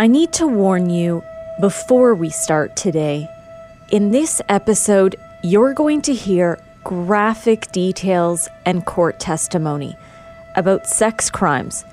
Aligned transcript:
I 0.00 0.06
need 0.06 0.32
to 0.34 0.46
warn 0.46 0.90
you 0.90 1.24
before 1.60 2.14
we 2.14 2.30
start 2.30 2.76
today. 2.76 3.28
In 3.90 4.12
this 4.12 4.40
episode, 4.48 5.16
you're 5.42 5.74
going 5.74 6.02
to 6.02 6.14
hear 6.14 6.60
graphic 6.84 7.72
details 7.72 8.48
and 8.64 8.86
court 8.86 9.18
testimony 9.18 9.96
about 10.54 10.86
sex 10.86 11.30
crimes, 11.30 11.84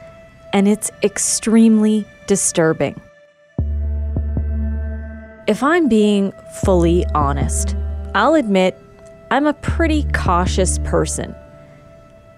and 0.54 0.68
it's 0.68 0.92
extremely 1.02 2.06
disturbing. 2.28 3.02
If 5.48 5.64
I'm 5.64 5.90
being 5.90 6.32
fully 6.62 7.08
honest, 7.16 7.76
I'll 8.14 8.36
admit 8.36 8.78
I'm 9.32 9.48
a 9.48 9.54
pretty 9.56 10.06
cautious 10.14 10.78
person. 10.84 11.34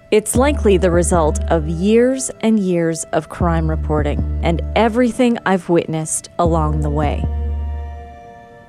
It's 0.10 0.38
likely 0.38 0.78
the 0.78 0.90
result 0.90 1.44
of 1.50 1.68
years 1.68 2.32
and 2.40 2.58
years 2.58 3.04
of 3.12 3.28
crime 3.28 3.70
reporting 3.70 4.40
and 4.42 4.62
everything 4.74 5.38
I've 5.46 5.68
witnessed 5.68 6.30
along 6.40 6.80
the 6.80 6.90
way. 6.90 7.26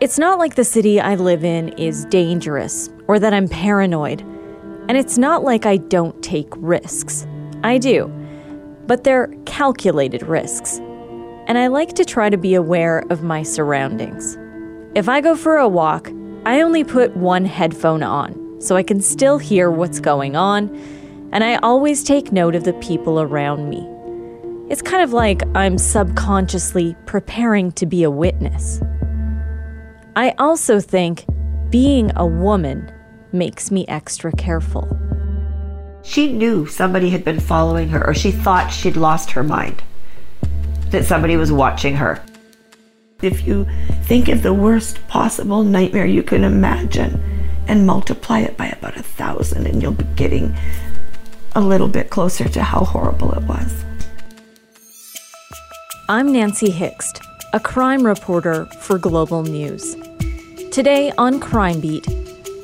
It's 0.01 0.19
not 0.19 0.41
like 0.41 0.57
the 0.57 0.65
city 0.65 1.01
I 1.01 1.15
live 1.15 1.45
in 1.45 1.69
is 1.79 2.07
dangerous 2.07 2.91
or 3.07 3.21
that 3.21 3.33
I'm 3.33 3.47
paranoid, 3.47 4.21
and 4.89 4.97
it's 4.97 5.17
not 5.17 5.45
like 5.45 5.65
I 5.65 5.77
don't 5.77 6.21
take 6.25 6.49
risks. 6.57 7.25
I 7.63 7.79
do, 7.79 8.09
but 8.89 9.05
they're 9.05 9.33
calculated 9.47 10.25
risks. 10.25 10.79
And 11.47 11.57
I 11.57 11.69
like 11.69 11.93
to 11.95 12.05
try 12.05 12.31
to 12.31 12.37
be 12.37 12.55
aware 12.55 13.05
of 13.11 13.23
my 13.23 13.45
surroundings. 13.45 14.37
If 14.97 15.09
I 15.09 15.21
go 15.21 15.37
for 15.37 15.59
a 15.59 15.69
walk, 15.69 16.11
I 16.45 16.63
only 16.63 16.83
put 16.83 17.17
one 17.17 17.45
headphone 17.45 18.03
on 18.03 18.61
so 18.61 18.75
I 18.75 18.83
can 18.83 19.01
still 19.01 19.39
hear 19.39 19.71
what's 19.71 20.01
going 20.01 20.35
on 20.35 20.98
and 21.33 21.45
I 21.45 21.57
always 21.57 22.03
take 22.03 22.33
note 22.33 22.55
of 22.55 22.65
the 22.65 22.73
people 22.75 23.21
around 23.21 23.69
me. 23.69 23.87
It's 24.71 24.83
kind 24.83 25.03
of 25.03 25.13
like 25.13 25.43
I'm 25.55 25.79
subconsciously 25.79 26.97
preparing 27.07 27.73
to 27.73 27.87
be 27.87 28.03
a 28.03 28.11
witness. 28.11 28.81
I 30.17 30.35
also 30.39 30.81
think 30.81 31.25
being 31.71 32.13
a 32.17 32.27
woman 32.27 32.91
makes 33.33 33.71
me 33.71 33.87
extra 33.89 34.33
careful. 34.33 34.89
She 36.03 36.33
knew 36.33 36.67
somebody 36.67 37.11
had 37.11 37.25
been 37.25 37.41
following 37.41 37.89
her, 37.91 38.07
or 38.07 38.15
she 38.15 38.31
thought 38.31 38.73
she'd 38.73 38.97
lost 38.97 39.31
her 39.33 39.43
mind, 39.43 39.83
that 40.91 41.05
somebody 41.05 41.37
was 41.37 41.53
watching 41.53 41.97
her. 41.97 42.23
If 43.21 43.47
you 43.47 43.67
think 44.05 44.29
of 44.29 44.43
the 44.43 44.55
worst 44.55 45.07
possible 45.09 45.65
nightmare 45.65 46.07
you 46.07 46.23
can 46.23 46.45
imagine 46.45 47.21
and 47.67 47.87
multiply 47.87 48.41
it 48.41 48.57
by 48.57 48.69
about 48.69 48.97
a 48.97 49.03
thousand, 49.03 49.67
and 49.67 49.83
you'll 49.83 49.93
be 49.93 50.05
getting 50.17 50.57
a 51.59 51.69
little 51.69 51.89
bit 51.89 52.09
closer 52.09 52.49
to 52.49 52.63
how 52.63 52.85
horrible 52.85 53.33
it 53.33 53.43
was. 53.43 53.85
I'm 56.09 56.33
Nancy 56.33 56.71
Hixt, 56.71 57.21
a 57.53 57.59
crime 57.59 58.07
reporter 58.07 58.67
for 58.83 58.97
Global 58.97 59.43
News. 59.43 59.97
Today 60.71 61.13
on 61.19 61.41
Crime 61.41 61.81
Beat, 61.81 62.07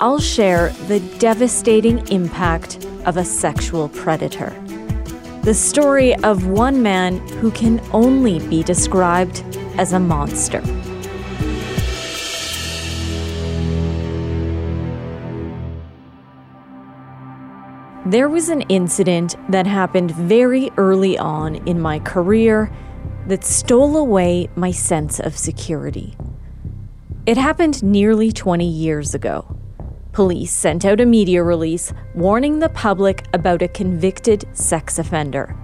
I'll 0.01 0.21
share 0.21 0.69
the 0.87 1.01
devastating 1.19 2.07
impact 2.07 2.87
of 3.05 3.17
a 3.17 3.25
sexual 3.25 3.89
predator. 3.89 4.51
The 5.43 5.55
story 5.55 6.15
of 6.23 6.47
one 6.47 6.81
man 6.81 7.19
who 7.41 7.51
can 7.51 7.81
only 7.93 8.39
be 8.49 8.63
described 8.63 9.43
as 9.77 9.93
a 9.93 9.99
monster. 9.99 10.63
There 18.07 18.29
was 18.29 18.51
an 18.51 18.61
incident 18.63 19.35
that 19.49 19.67
happened 19.67 20.11
very 20.11 20.71
early 20.77 21.17
on 21.17 21.57
in 21.67 21.81
my 21.81 22.01
career 22.01 22.71
that 23.29 23.45
stole 23.45 23.97
away 23.97 24.51
my 24.57 24.73
sense 24.73 25.21
of 25.21 25.39
security. 25.39 26.15
It 27.25 27.39
happened 27.39 27.83
nearly 27.83 28.31
20 28.31 28.69
years 28.69 29.15
ago. 29.15 29.57
Police 30.13 30.53
sent 30.53 30.85
out 30.85 31.01
a 31.01 31.07
media 31.07 31.43
release 31.43 31.95
warning 32.15 32.59
the 32.59 32.69
public 32.69 33.25
about 33.33 33.63
a 33.63 33.69
convicted 33.69 34.45
sex 34.53 34.99
offender. 34.99 35.57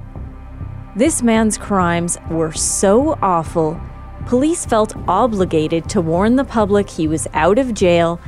This 0.96 1.22
man's 1.22 1.58
crimes 1.58 2.16
were 2.30 2.52
so 2.52 3.18
awful, 3.20 3.78
police 4.24 4.64
felt 4.64 4.96
obligated 5.06 5.90
to 5.90 6.00
warn 6.00 6.36
the 6.36 6.44
public 6.44 6.88
he 6.88 7.06
was 7.06 7.28
out 7.34 7.58
of 7.58 7.74
jail 7.74 8.18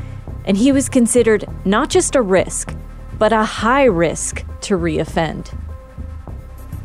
and 0.45 0.59
he 0.59 0.71
was 0.71 0.91
considered 0.91 1.47
not 1.65 1.89
just 1.89 2.15
a 2.15 2.21
risk, 2.21 2.75
but 3.23 3.33
a 3.33 3.45
high 3.45 3.85
risk 3.85 4.45
to 4.61 4.77
reoffend. 4.77 5.57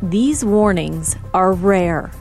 These 0.04 0.46
warnings 0.46 1.16
are 1.34 1.52
rare, 1.52 2.12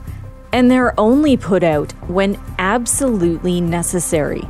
and 0.51 0.71
they're 0.71 0.99
only 0.99 1.37
put 1.37 1.61
out 1.61 1.91
when 2.09 2.35
absolutely 2.57 3.61
necessary. 3.61 4.41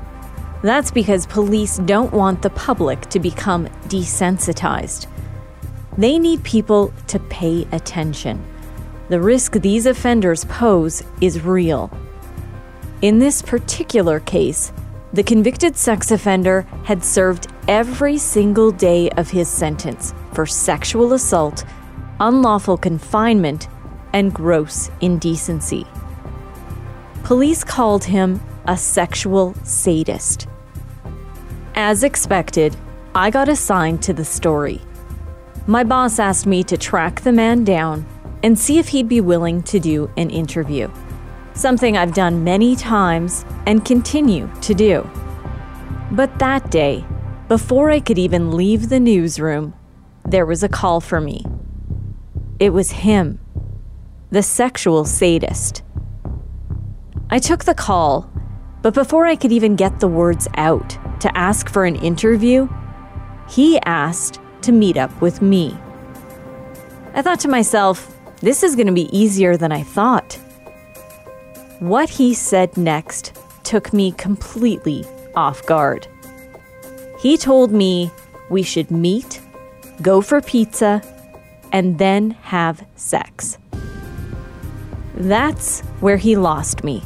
That's 0.61 0.89
because 0.89 1.25
police 1.25 1.79
don't 1.79 2.13
want 2.13 2.41
the 2.41 2.49
public 2.51 3.01
to 3.09 3.19
become 3.19 3.67
desensitized. 3.89 5.07
They 5.97 6.17
need 6.17 6.45
people 6.45 6.93
to 7.07 7.19
pay 7.19 7.67
attention. 7.73 8.41
The 9.09 9.19
risk 9.19 9.51
these 9.51 9.85
offenders 9.85 10.45
pose 10.45 11.03
is 11.19 11.43
real. 11.43 11.91
In 13.01 13.19
this 13.19 13.41
particular 13.41 14.21
case, 14.21 14.71
the 15.11 15.23
convicted 15.23 15.75
sex 15.75 16.11
offender 16.11 16.61
had 16.85 17.03
served 17.03 17.47
every 17.67 18.17
single 18.17 18.71
day 18.71 19.09
of 19.11 19.29
his 19.29 19.47
sentence 19.47 20.13
for 20.33 20.45
sexual 20.45 21.13
assault, 21.13 21.65
unlawful 22.19 22.77
confinement, 22.77 23.67
and 24.13 24.33
gross 24.33 24.89
indecency. 25.01 25.85
Police 27.23 27.63
called 27.63 28.05
him 28.05 28.41
a 28.67 28.77
sexual 28.77 29.53
sadist. 29.63 30.47
As 31.75 32.03
expected, 32.03 32.75
I 33.13 33.29
got 33.29 33.49
assigned 33.49 34.01
to 34.03 34.13
the 34.13 34.25
story. 34.25 34.81
My 35.67 35.83
boss 35.83 36.19
asked 36.19 36.45
me 36.45 36.63
to 36.63 36.77
track 36.77 37.21
the 37.21 37.31
man 37.31 37.63
down 37.63 38.05
and 38.43 38.57
see 38.57 38.79
if 38.79 38.87
he'd 38.87 39.09
be 39.09 39.21
willing 39.21 39.61
to 39.63 39.79
do 39.79 40.09
an 40.15 40.29
interview. 40.29 40.89
Something 41.53 41.97
I've 41.97 42.13
done 42.13 42.43
many 42.43 42.75
times 42.75 43.43
and 43.65 43.83
continue 43.83 44.49
to 44.61 44.73
do. 44.73 45.09
But 46.11 46.39
that 46.39 46.71
day, 46.71 47.03
before 47.47 47.89
I 47.89 47.99
could 47.99 48.17
even 48.17 48.51
leave 48.51 48.89
the 48.89 48.99
newsroom, 48.99 49.73
there 50.25 50.45
was 50.45 50.63
a 50.63 50.69
call 50.69 50.99
for 50.99 51.21
me. 51.21 51.45
It 52.59 52.71
was 52.71 52.91
him, 52.91 53.39
the 54.31 54.43
sexual 54.43 55.05
sadist. 55.05 55.81
I 57.29 57.39
took 57.39 57.63
the 57.63 57.73
call, 57.73 58.29
but 58.81 58.93
before 58.93 59.25
I 59.25 59.35
could 59.35 59.51
even 59.51 59.75
get 59.75 59.99
the 59.99 60.07
words 60.07 60.47
out 60.55 60.97
to 61.21 61.37
ask 61.37 61.69
for 61.69 61.85
an 61.85 61.95
interview, 61.95 62.67
he 63.49 63.79
asked 63.81 64.39
to 64.63 64.71
meet 64.73 64.97
up 64.97 65.21
with 65.21 65.41
me. 65.41 65.77
I 67.13 67.21
thought 67.21 67.39
to 67.41 67.47
myself, 67.47 68.13
this 68.41 68.61
is 68.61 68.75
going 68.75 68.87
to 68.87 68.93
be 68.93 69.17
easier 69.17 69.55
than 69.55 69.71
I 69.71 69.83
thought. 69.83 70.33
What 71.79 72.09
he 72.09 72.33
said 72.33 72.75
next 72.77 73.39
took 73.63 73.93
me 73.93 74.11
completely 74.11 75.05
off 75.35 75.65
guard. 75.65 76.07
He 77.17 77.37
told 77.37 77.71
me 77.71 78.11
we 78.49 78.63
should 78.63 78.91
meet, 78.91 79.41
go 80.01 80.21
for 80.21 80.39
pizza, 80.41 81.01
and 81.71 81.97
then 81.97 82.31
have 82.41 82.85
sex. 82.95 83.57
That's 85.15 85.81
where 85.99 86.17
he 86.17 86.35
lost 86.35 86.83
me. 86.83 87.03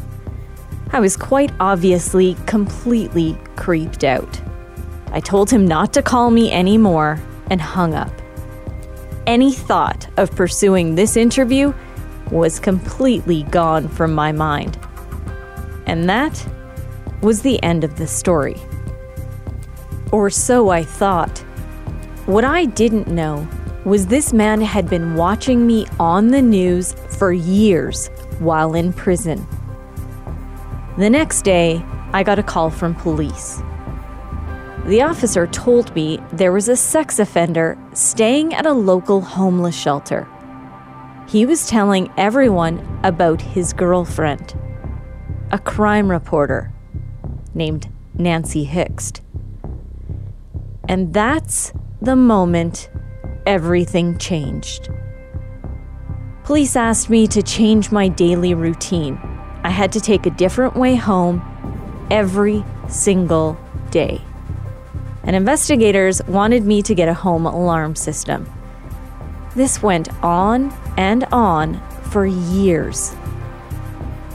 I 0.92 1.00
was 1.00 1.16
quite 1.16 1.52
obviously 1.62 2.36
completely 2.46 3.38
creeped 3.56 4.04
out. 4.04 4.42
I 5.14 5.22
told 5.22 5.50
him 5.50 5.66
not 5.66 5.94
to 5.94 6.02
call 6.02 6.30
me 6.30 6.52
anymore 6.52 7.20
and 7.50 7.62
hung 7.62 7.94
up. 7.94 8.12
Any 9.26 9.54
thought 9.54 10.08
of 10.18 10.36
pursuing 10.36 10.96
this 10.96 11.16
interview 11.16 11.74
was 12.30 12.60
completely 12.60 13.44
gone 13.44 13.88
from 13.88 14.14
my 14.14 14.34
mind. 14.34 14.78
And 15.86 16.10
that 16.10 16.46
was 17.22 17.42
the 17.42 17.62
end 17.64 17.84
of 17.86 17.98
the 17.98 18.08
story. 18.08 18.58
Or 20.12 20.30
so 20.30 20.70
I 20.70 20.84
thought. 20.84 21.40
What 22.26 22.44
I 22.44 22.66
didn't 22.66 23.08
know 23.08 23.48
was 23.86 24.08
this 24.08 24.32
man 24.32 24.62
had 24.62 24.90
been 24.90 25.16
watching 25.16 25.66
me 25.66 25.88
on 26.00 26.28
the 26.28 26.42
news 26.42 26.94
for 27.18 27.32
years 27.34 28.10
while 28.40 28.76
in 28.76 28.94
prison. 28.94 29.46
The 30.98 31.10
next 31.10 31.44
day, 31.44 31.84
I 32.14 32.24
got 32.24 32.40
a 32.40 32.44
call 32.44 32.70
from 32.70 32.94
police. 32.94 33.62
The 34.86 35.02
officer 35.02 35.48
told 35.48 35.96
me 35.96 36.20
there 36.34 36.52
was 36.52 36.68
a 36.68 36.76
sex 36.76 37.20
offender 37.20 37.78
staying 37.94 38.54
at 38.54 38.66
a 38.66 38.74
local 38.74 39.22
homeless 39.22 39.76
shelter. 39.76 40.28
He 41.28 41.46
was 41.46 41.68
telling 41.68 42.12
everyone 42.18 43.00
about 43.04 43.42
his 43.42 43.74
girlfriend, 43.74 44.54
a 45.52 45.60
crime 45.60 46.12
reporter 46.12 46.74
named 47.54 47.90
Nancy 48.14 48.66
Hixt. 48.66 49.22
And 50.92 51.14
that's 51.14 51.72
the 52.02 52.18
moment 52.18 52.90
everything 53.46 54.18
changed. 54.18 54.90
Police 56.44 56.76
asked 56.76 57.10
me 57.10 57.28
to 57.28 57.42
change 57.42 57.94
my 57.94 58.10
daily 58.10 58.54
routine. 58.54 59.18
I 59.64 59.70
had 59.70 59.94
to 59.94 60.02
take 60.02 60.26
a 60.26 60.32
different 60.32 60.76
way 60.76 60.96
home 60.96 61.42
every 62.12 62.66
single 62.90 63.58
day. 63.90 64.20
And 65.24 65.34
investigators 65.34 66.22
wanted 66.26 66.66
me 66.66 66.82
to 66.82 66.94
get 66.94 67.08
a 67.08 67.14
home 67.14 67.46
alarm 67.46 67.96
system. 67.96 68.52
This 69.56 69.82
went 69.82 70.14
on 70.22 70.74
and 70.98 71.24
on 71.32 71.82
for 72.10 72.26
years. 72.26 73.16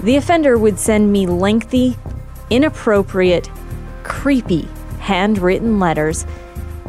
The 0.01 0.17
offender 0.17 0.57
would 0.57 0.79
send 0.79 1.13
me 1.13 1.27
lengthy, 1.27 1.99
inappropriate, 2.49 3.51
creepy 4.05 4.67
handwritten 5.07 5.79
letters, 5.79 6.27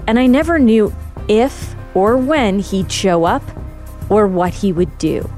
and 0.08 0.18
I 0.18 0.26
never 0.26 0.58
knew 0.58 0.94
if 1.28 1.76
or 1.94 2.18
when 2.18 2.60
he'd 2.60 2.92
show 2.92 3.26
up 3.26 3.44
or 4.10 4.26
what 4.26 4.54
he 4.54 4.72
would 4.72 4.98
do. 4.98 5.30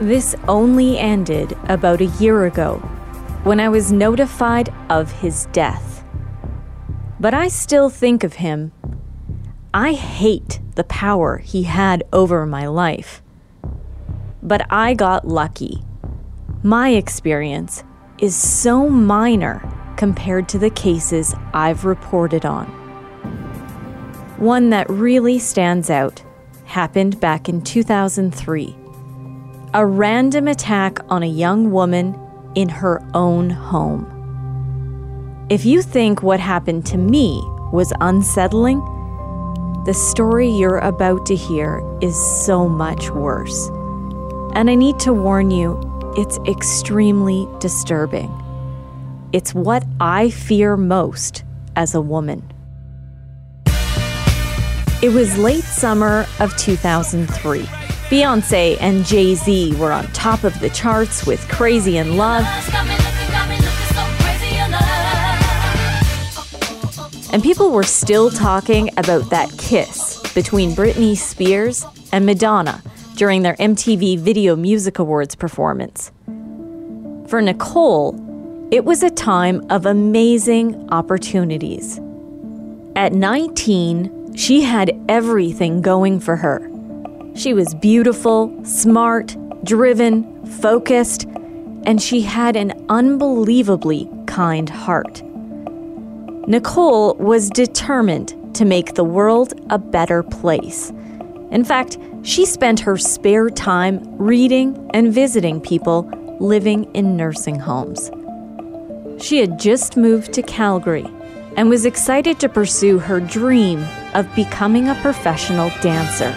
This 0.00 0.34
only 0.48 0.98
ended 0.98 1.56
about 1.68 2.00
a 2.00 2.06
year 2.06 2.46
ago 2.46 2.78
when 3.42 3.60
I 3.60 3.68
was 3.68 3.92
notified 3.92 4.72
of 4.88 5.10
his 5.10 5.46
death. 5.52 6.04
But 7.20 7.34
I 7.34 7.48
still 7.48 7.90
think 7.90 8.24
of 8.24 8.34
him. 8.34 8.72
I 9.72 9.92
hate 9.92 10.60
the 10.76 10.84
power 10.84 11.38
he 11.38 11.64
had 11.64 12.04
over 12.12 12.46
my 12.46 12.66
life. 12.66 13.22
But 14.42 14.66
I 14.70 14.94
got 14.94 15.26
lucky. 15.26 15.82
My 16.62 16.90
experience 16.90 17.82
is 18.18 18.36
so 18.36 18.88
minor 18.88 19.62
compared 19.96 20.48
to 20.50 20.58
the 20.58 20.70
cases 20.70 21.34
I've 21.52 21.84
reported 21.84 22.44
on. 22.44 22.83
One 24.38 24.70
that 24.70 24.90
really 24.90 25.38
stands 25.38 25.90
out 25.90 26.22
happened 26.64 27.20
back 27.20 27.48
in 27.48 27.62
2003 27.62 28.76
a 29.74 29.84
random 29.84 30.46
attack 30.46 31.00
on 31.08 31.24
a 31.24 31.26
young 31.26 31.72
woman 31.72 32.16
in 32.54 32.68
her 32.68 33.04
own 33.12 33.50
home. 33.50 34.06
If 35.50 35.64
you 35.64 35.82
think 35.82 36.22
what 36.22 36.38
happened 36.38 36.86
to 36.86 36.96
me 36.96 37.42
was 37.72 37.92
unsettling, 38.00 38.78
the 39.84 39.92
story 39.92 40.48
you're 40.48 40.78
about 40.78 41.26
to 41.26 41.34
hear 41.34 41.82
is 42.00 42.14
so 42.46 42.68
much 42.68 43.10
worse. 43.10 43.68
And 44.54 44.70
I 44.70 44.76
need 44.76 45.00
to 45.00 45.12
warn 45.12 45.50
you, 45.50 45.80
it's 46.16 46.38
extremely 46.46 47.48
disturbing. 47.58 48.30
It's 49.32 49.52
what 49.52 49.84
I 50.00 50.30
fear 50.30 50.76
most 50.76 51.42
as 51.74 51.96
a 51.96 52.00
woman. 52.00 52.53
It 55.04 55.12
was 55.12 55.36
late 55.36 55.64
summer 55.64 56.24
of 56.40 56.56
2003. 56.56 57.60
Beyonce 58.08 58.78
and 58.80 59.04
Jay 59.04 59.34
Z 59.34 59.76
were 59.76 59.92
on 59.92 60.06
top 60.12 60.44
of 60.44 60.58
the 60.60 60.70
charts 60.70 61.26
with 61.26 61.46
Crazy 61.50 61.98
in 61.98 62.16
Love. 62.16 62.46
And 67.34 67.42
people 67.42 67.70
were 67.70 67.82
still 67.82 68.30
talking 68.30 68.88
about 68.96 69.28
that 69.28 69.54
kiss 69.58 70.22
between 70.32 70.70
Britney 70.70 71.18
Spears 71.18 71.84
and 72.10 72.24
Madonna 72.24 72.82
during 73.16 73.42
their 73.42 73.56
MTV 73.56 74.18
Video 74.18 74.56
Music 74.56 74.98
Awards 74.98 75.34
performance. 75.34 76.12
For 77.28 77.42
Nicole, 77.42 78.18
it 78.70 78.86
was 78.86 79.02
a 79.02 79.10
time 79.10 79.66
of 79.68 79.84
amazing 79.84 80.88
opportunities. 80.90 82.00
At 82.96 83.12
19, 83.12 84.23
she 84.34 84.62
had 84.62 84.90
everything 85.08 85.80
going 85.80 86.20
for 86.20 86.36
her. 86.36 86.68
She 87.34 87.54
was 87.54 87.74
beautiful, 87.74 88.52
smart, 88.64 89.36
driven, 89.64 90.44
focused, 90.46 91.24
and 91.84 92.02
she 92.02 92.20
had 92.20 92.56
an 92.56 92.72
unbelievably 92.88 94.08
kind 94.26 94.68
heart. 94.68 95.22
Nicole 96.46 97.14
was 97.14 97.48
determined 97.50 98.34
to 98.54 98.64
make 98.64 98.94
the 98.94 99.04
world 99.04 99.54
a 99.70 99.78
better 99.78 100.22
place. 100.22 100.90
In 101.50 101.64
fact, 101.64 101.98
she 102.22 102.44
spent 102.44 102.80
her 102.80 102.96
spare 102.96 103.50
time 103.50 104.00
reading 104.16 104.90
and 104.92 105.12
visiting 105.12 105.60
people 105.60 106.10
living 106.40 106.84
in 106.94 107.16
nursing 107.16 107.58
homes. 107.58 108.10
She 109.22 109.38
had 109.38 109.58
just 109.58 109.96
moved 109.96 110.32
to 110.32 110.42
Calgary 110.42 111.06
and 111.56 111.68
was 111.68 111.86
excited 111.86 112.40
to 112.40 112.48
pursue 112.48 112.98
her 112.98 113.20
dream 113.20 113.84
of 114.14 114.32
becoming 114.34 114.88
a 114.88 114.94
professional 114.96 115.70
dancer. 115.80 116.34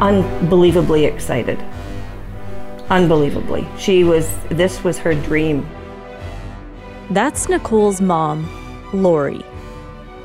Unbelievably 0.00 1.04
excited 1.04 1.62
unbelievably. 2.90 3.66
She 3.78 4.04
was, 4.04 4.30
this 4.48 4.82
was 4.84 4.98
her 4.98 5.14
dream. 5.14 5.66
That's 7.10 7.48
Nicole's 7.48 8.00
mom, 8.00 8.48
Lori. 8.92 9.44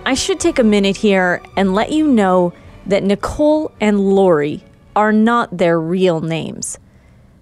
I 0.05 0.13
should 0.13 0.39
take 0.39 0.59
a 0.59 0.63
minute 0.63 0.97
here 0.97 1.41
and 1.55 1.73
let 1.73 1.91
you 1.91 2.07
know 2.07 2.53
that 2.87 3.03
Nicole 3.03 3.71
and 3.79 3.99
Lori 3.99 4.63
are 4.95 5.11
not 5.11 5.57
their 5.57 5.79
real 5.79 6.21
names. 6.21 6.77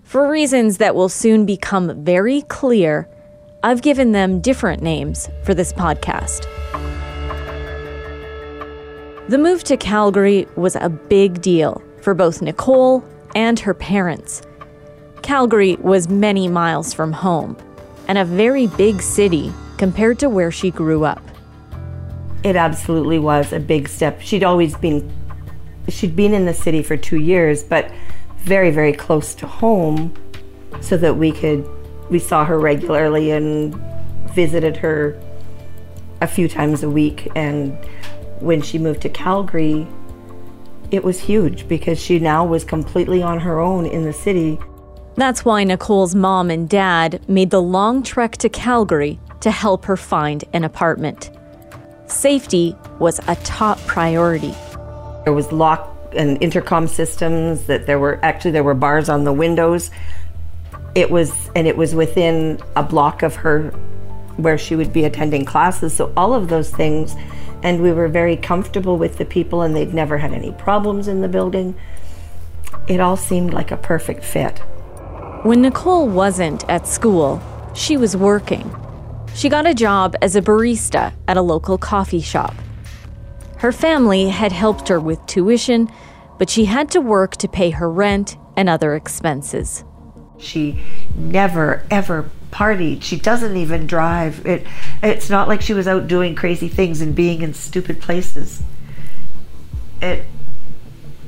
For 0.09 0.27
reasons 0.27 0.79
that 0.79 0.95
will 0.95 1.07
soon 1.07 1.45
become 1.45 2.03
very 2.03 2.41
clear, 2.41 3.07
I've 3.61 3.83
given 3.83 4.11
them 4.11 4.41
different 4.41 4.81
names 4.81 5.29
for 5.43 5.53
this 5.53 5.71
podcast. 5.71 6.47
The 9.27 9.37
move 9.37 9.63
to 9.65 9.77
Calgary 9.77 10.47
was 10.55 10.75
a 10.75 10.89
big 10.89 11.43
deal 11.43 11.83
for 12.01 12.15
both 12.15 12.41
Nicole 12.41 13.05
and 13.35 13.59
her 13.59 13.75
parents. 13.75 14.41
Calgary 15.21 15.75
was 15.75 16.09
many 16.09 16.47
miles 16.47 16.91
from 16.91 17.11
home 17.11 17.55
and 18.07 18.17
a 18.17 18.25
very 18.25 18.65
big 18.65 19.03
city 19.03 19.53
compared 19.77 20.17
to 20.17 20.27
where 20.27 20.49
she 20.49 20.71
grew 20.71 21.05
up. 21.05 21.21
It 22.43 22.55
absolutely 22.55 23.19
was 23.19 23.53
a 23.53 23.59
big 23.59 23.87
step. 23.87 24.21
She'd 24.21 24.43
always 24.43 24.75
been 24.75 25.07
she'd 25.87 26.15
been 26.15 26.33
in 26.33 26.45
the 26.45 26.53
city 26.55 26.81
for 26.81 26.97
2 26.97 27.19
years, 27.19 27.61
but 27.61 27.91
very 28.41 28.71
very 28.71 28.93
close 28.93 29.33
to 29.35 29.47
home 29.47 30.13
so 30.81 30.97
that 30.97 31.15
we 31.15 31.31
could 31.31 31.67
we 32.09 32.19
saw 32.19 32.45
her 32.45 32.59
regularly 32.59 33.31
and 33.31 33.75
visited 34.33 34.77
her 34.77 35.19
a 36.21 36.27
few 36.27 36.47
times 36.47 36.83
a 36.83 36.89
week 36.89 37.27
and 37.35 37.77
when 38.39 38.61
she 38.61 38.77
moved 38.77 39.01
to 39.01 39.09
Calgary 39.09 39.87
it 40.91 41.03
was 41.03 41.19
huge 41.19 41.67
because 41.67 41.99
she 41.99 42.19
now 42.19 42.45
was 42.45 42.63
completely 42.63 43.21
on 43.21 43.39
her 43.39 43.59
own 43.59 43.85
in 43.85 44.03
the 44.03 44.13
city 44.13 44.57
that's 45.19 45.43
why 45.43 45.65
Nicole's 45.65 46.15
mom 46.15 46.49
and 46.49 46.69
dad 46.69 47.19
made 47.27 47.49
the 47.49 47.61
long 47.61 48.03
trek 48.03 48.37
to 48.37 48.47
Calgary 48.47 49.19
to 49.41 49.51
help 49.51 49.83
her 49.83 49.97
find 49.97 50.45
an 50.53 50.63
apartment. 50.63 51.29
Safety 52.07 52.73
was 52.99 53.19
a 53.27 53.35
top 53.43 53.79
priority. 53.85 54.55
There 55.25 55.33
was 55.33 55.51
lock 55.51 55.93
and 56.13 56.41
intercom 56.41 56.87
systems 56.87 57.65
that 57.65 57.85
there 57.85 57.99
were 57.99 58.19
actually 58.23 58.51
there 58.51 58.63
were 58.63 58.73
bars 58.73 59.09
on 59.09 59.23
the 59.23 59.33
windows. 59.33 59.91
It 60.95 61.11
was 61.11 61.49
and 61.55 61.67
it 61.67 61.77
was 61.77 61.93
within 61.93 62.59
a 62.75 62.83
block 62.83 63.23
of 63.23 63.35
her 63.35 63.69
where 64.37 64.57
she 64.57 64.75
would 64.75 64.93
be 64.93 65.03
attending 65.03 65.45
classes. 65.45 65.93
So 65.93 66.13
all 66.15 66.33
of 66.33 66.47
those 66.47 66.69
things 66.69 67.15
and 67.61 67.81
we 67.81 67.91
were 67.91 68.07
very 68.07 68.37
comfortable 68.37 68.97
with 68.97 69.17
the 69.17 69.25
people 69.25 69.61
and 69.61 69.75
they'd 69.75 69.93
never 69.93 70.17
had 70.17 70.33
any 70.33 70.51
problems 70.53 71.07
in 71.07 71.21
the 71.21 71.27
building. 71.27 71.75
It 72.87 72.99
all 72.99 73.17
seemed 73.17 73.53
like 73.53 73.71
a 73.71 73.77
perfect 73.77 74.23
fit. 74.23 74.59
When 75.43 75.61
Nicole 75.61 76.07
wasn't 76.07 76.67
at 76.69 76.87
school, 76.87 77.41
she 77.73 77.97
was 77.97 78.15
working. 78.15 78.73
She 79.35 79.47
got 79.47 79.67
a 79.67 79.73
job 79.73 80.15
as 80.21 80.35
a 80.35 80.41
barista 80.41 81.13
at 81.27 81.37
a 81.37 81.41
local 81.41 81.77
coffee 81.77 82.21
shop. 82.21 82.55
Her 83.59 83.73
family 83.73 84.29
had 84.29 84.53
helped 84.53 84.87
her 84.87 85.01
with 85.01 85.25
tuition, 85.25 85.89
but 86.37 86.49
she 86.49 86.65
had 86.65 86.89
to 86.91 87.01
work 87.01 87.35
to 87.37 87.47
pay 87.49 87.71
her 87.71 87.91
rent 87.91 88.37
and 88.55 88.69
other 88.69 88.95
expenses. 88.95 89.83
She 90.37 90.81
never, 91.13 91.83
ever 91.91 92.29
partied. 92.51 93.03
She 93.03 93.17
doesn't 93.17 93.57
even 93.57 93.85
drive. 93.85 94.45
It, 94.45 94.65
it's 95.03 95.29
not 95.29 95.49
like 95.49 95.61
she 95.61 95.73
was 95.73 95.89
out 95.89 96.07
doing 96.07 96.35
crazy 96.35 96.69
things 96.69 97.01
and 97.01 97.13
being 97.13 97.41
in 97.41 97.53
stupid 97.53 97.99
places. 97.99 98.63
It, 100.01 100.25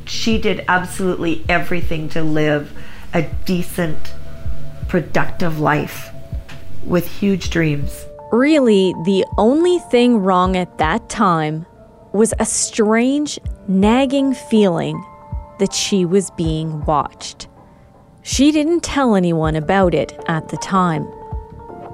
she 0.06 0.38
did 0.38 0.64
absolutely 0.70 1.44
everything 1.50 2.08
to 2.10 2.24
live 2.24 2.72
a 3.14 3.24
decent, 3.44 4.14
productive 4.88 5.60
life 5.60 6.12
with 6.86 7.08
huge 7.20 7.50
dreams. 7.50 8.06
Really, 8.32 8.94
the 9.04 9.26
only 9.38 9.80
thing 9.80 10.20
wrong 10.20 10.56
at 10.56 10.78
that 10.78 11.10
time 11.10 11.66
was 12.14 12.34
a 12.40 12.46
strange, 12.46 13.40
nagging 13.68 14.34
feeling 14.34 15.04
that 15.60 15.74
she 15.74 16.06
was 16.06 16.32
being 16.32 16.84
watched. 16.86 17.48
She 18.24 18.52
didn't 18.52 18.82
tell 18.84 19.16
anyone 19.16 19.56
about 19.56 19.94
it 19.94 20.18
at 20.28 20.50
the 20.50 20.58
time. 20.58 21.08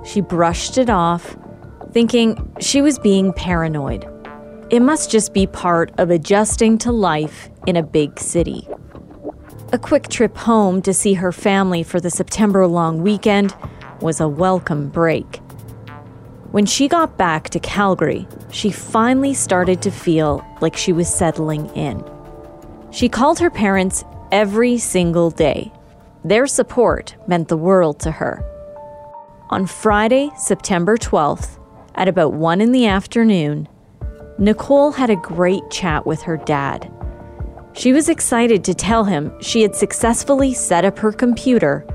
She 0.03 0.21
brushed 0.21 0.77
it 0.77 0.89
off, 0.89 1.37
thinking 1.91 2.55
she 2.59 2.81
was 2.81 2.99
being 2.99 3.33
paranoid. 3.33 4.05
It 4.69 4.81
must 4.81 5.11
just 5.11 5.33
be 5.33 5.47
part 5.47 5.91
of 5.97 6.09
adjusting 6.09 6.77
to 6.79 6.91
life 6.91 7.49
in 7.65 7.75
a 7.75 7.83
big 7.83 8.19
city. 8.19 8.67
A 9.71 9.77
quick 9.77 10.07
trip 10.09 10.35
home 10.35 10.81
to 10.81 10.93
see 10.93 11.13
her 11.13 11.31
family 11.31 11.83
for 11.83 11.99
the 11.99 12.09
September 12.09 12.65
long 12.67 13.01
weekend 13.01 13.55
was 14.01 14.19
a 14.19 14.27
welcome 14.27 14.89
break. 14.89 15.41
When 16.51 16.65
she 16.65 16.87
got 16.87 17.17
back 17.17 17.49
to 17.49 17.59
Calgary, 17.59 18.25
she 18.51 18.71
finally 18.71 19.33
started 19.33 19.81
to 19.81 19.91
feel 19.91 20.45
like 20.61 20.77
she 20.77 20.93
was 20.93 21.13
settling 21.13 21.67
in. 21.75 22.03
She 22.89 23.09
called 23.09 23.39
her 23.39 23.49
parents 23.49 24.05
every 24.31 24.77
single 24.77 25.29
day. 25.29 25.73
Their 26.23 26.47
support 26.47 27.15
meant 27.27 27.49
the 27.49 27.57
world 27.57 27.99
to 27.99 28.11
her. 28.11 28.43
On 29.49 29.65
Friday, 29.65 30.31
September 30.37 30.97
12th, 30.97 31.59
at 31.95 32.07
about 32.07 32.33
1 32.33 32.61
in 32.61 32.71
the 32.71 32.87
afternoon, 32.87 33.67
Nicole 34.37 34.91
had 34.91 35.09
a 35.09 35.15
great 35.17 35.69
chat 35.69 36.05
with 36.05 36.21
her 36.21 36.37
dad. 36.37 36.91
She 37.73 37.91
was 37.91 38.07
excited 38.07 38.63
to 38.63 38.73
tell 38.73 39.03
him 39.03 39.33
she 39.41 39.61
had 39.63 39.75
successfully 39.75 40.53
set 40.53 40.85
up 40.85 40.97
her 40.99 41.11
computer 41.11 41.85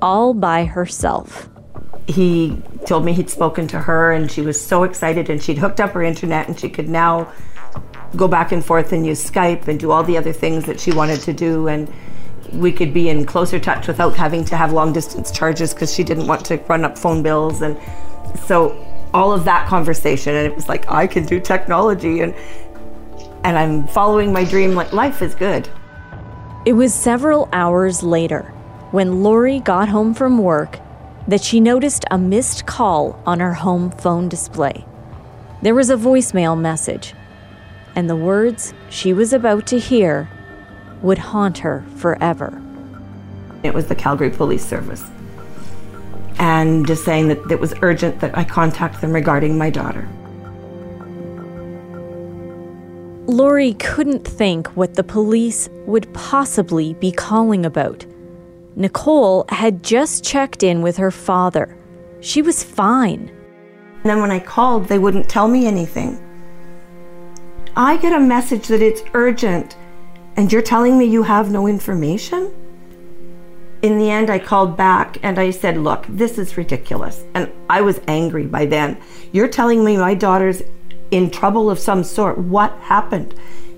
all 0.00 0.32
by 0.32 0.64
herself. 0.64 1.48
He 2.08 2.60
told 2.86 3.04
me 3.04 3.12
he'd 3.12 3.28
spoken 3.28 3.68
to 3.68 3.78
her 3.78 4.12
and 4.12 4.30
she 4.30 4.40
was 4.40 4.58
so 4.60 4.82
excited 4.82 5.28
and 5.28 5.42
she'd 5.42 5.58
hooked 5.58 5.78
up 5.78 5.90
her 5.92 6.02
internet 6.02 6.48
and 6.48 6.58
she 6.58 6.70
could 6.70 6.88
now 6.88 7.30
go 8.16 8.26
back 8.26 8.50
and 8.50 8.64
forth 8.64 8.92
and 8.92 9.06
use 9.06 9.30
Skype 9.30 9.68
and 9.68 9.78
do 9.78 9.90
all 9.90 10.02
the 10.02 10.16
other 10.16 10.32
things 10.32 10.64
that 10.64 10.80
she 10.80 10.90
wanted 10.90 11.20
to 11.20 11.34
do 11.34 11.68
and 11.68 11.92
we 12.52 12.72
could 12.72 12.94
be 12.94 13.10
in 13.10 13.26
closer 13.26 13.60
touch 13.60 13.86
without 13.86 14.16
having 14.16 14.42
to 14.46 14.56
have 14.56 14.72
long 14.72 14.92
distance 14.92 15.30
charges 15.30 15.74
because 15.74 15.92
she 15.92 16.02
didn't 16.02 16.26
want 16.26 16.46
to 16.46 16.56
run 16.68 16.84
up 16.84 16.96
phone 16.96 17.22
bills 17.22 17.60
and 17.60 17.78
so 18.46 18.84
all 19.12 19.32
of 19.32 19.44
that 19.44 19.68
conversation 19.68 20.34
and 20.34 20.46
it 20.46 20.54
was 20.54 20.68
like 20.68 20.90
I 20.90 21.06
can 21.06 21.26
do 21.26 21.40
technology 21.40 22.20
and 22.20 22.34
and 23.44 23.58
I'm 23.58 23.86
following 23.86 24.32
my 24.32 24.44
dream 24.44 24.74
like 24.74 24.92
life 24.92 25.22
is 25.22 25.34
good. 25.34 25.68
It 26.64 26.72
was 26.72 26.92
several 26.92 27.48
hours 27.52 28.02
later 28.02 28.42
when 28.90 29.22
Lori 29.22 29.60
got 29.60 29.88
home 29.88 30.14
from 30.14 30.38
work 30.38 30.78
that 31.28 31.42
she 31.42 31.60
noticed 31.60 32.04
a 32.10 32.18
missed 32.18 32.66
call 32.66 33.22
on 33.24 33.38
her 33.38 33.54
home 33.54 33.90
phone 33.90 34.28
display. 34.28 34.84
There 35.62 35.74
was 35.74 35.90
a 35.90 35.96
voicemail 35.96 36.58
message, 36.58 37.14
and 37.94 38.10
the 38.10 38.16
words 38.16 38.74
she 38.90 39.12
was 39.12 39.32
about 39.32 39.66
to 39.68 39.78
hear 39.78 40.28
would 41.02 41.18
haunt 41.18 41.58
her 41.58 41.84
forever. 41.96 42.60
It 43.62 43.72
was 43.72 43.86
the 43.86 43.94
Calgary 43.94 44.30
Police 44.30 44.64
Service 44.64 45.04
and 46.38 46.86
just 46.86 47.04
saying 47.04 47.28
that 47.28 47.50
it 47.50 47.60
was 47.60 47.74
urgent 47.82 48.20
that 48.20 48.36
I 48.36 48.44
contact 48.44 49.00
them 49.00 49.12
regarding 49.12 49.58
my 49.58 49.70
daughter. 49.70 50.08
Lori 53.26 53.74
couldn't 53.74 54.26
think 54.26 54.68
what 54.68 54.94
the 54.94 55.04
police 55.04 55.68
would 55.86 56.12
possibly 56.14 56.94
be 56.94 57.12
calling 57.12 57.66
about. 57.66 58.06
Nicole 58.78 59.44
had 59.50 59.82
just 59.82 60.24
checked 60.24 60.62
in 60.62 60.80
with 60.80 60.96
her 60.96 61.10
father. 61.10 61.76
She 62.20 62.40
was 62.40 62.62
fine. 62.62 63.28
And 63.28 64.04
then 64.04 64.20
when 64.20 64.30
I 64.30 64.38
called, 64.38 64.88
they 64.88 64.98
wouldn't 64.98 65.28
tell 65.28 65.48
me 65.48 65.66
anything. 65.66 66.18
I 67.76 67.96
get 67.96 68.12
a 68.12 68.20
message 68.20 68.68
that 68.68 68.80
it's 68.80 69.02
urgent, 69.14 69.76
and 70.36 70.52
you're 70.52 70.62
telling 70.62 70.96
me 70.96 71.04
you 71.04 71.24
have 71.24 71.50
no 71.50 71.66
information? 71.66 72.52
in 73.82 73.98
the 73.98 74.10
end, 74.10 74.30
I 74.30 74.38
called 74.38 74.76
back 74.76 75.18
and 75.22 75.38
I 75.38 75.50
said, 75.50 75.76
Look, 75.76 76.04
this 76.08 76.38
is 76.38 76.56
ridiculous. 76.56 77.24
And 77.34 77.50
I 77.70 77.80
was 77.80 78.00
angry 78.08 78.46
by 78.46 78.66
then. 78.66 79.00
You're 79.32 79.48
telling 79.48 79.84
me 79.84 79.96
my 79.96 80.14
daughter's 80.14 80.62
in 81.10 81.30
trouble 81.30 81.70
of 81.70 81.78
some 81.78 82.02
sort. 82.04 82.38
What 82.38 82.72
happened? 82.80 83.34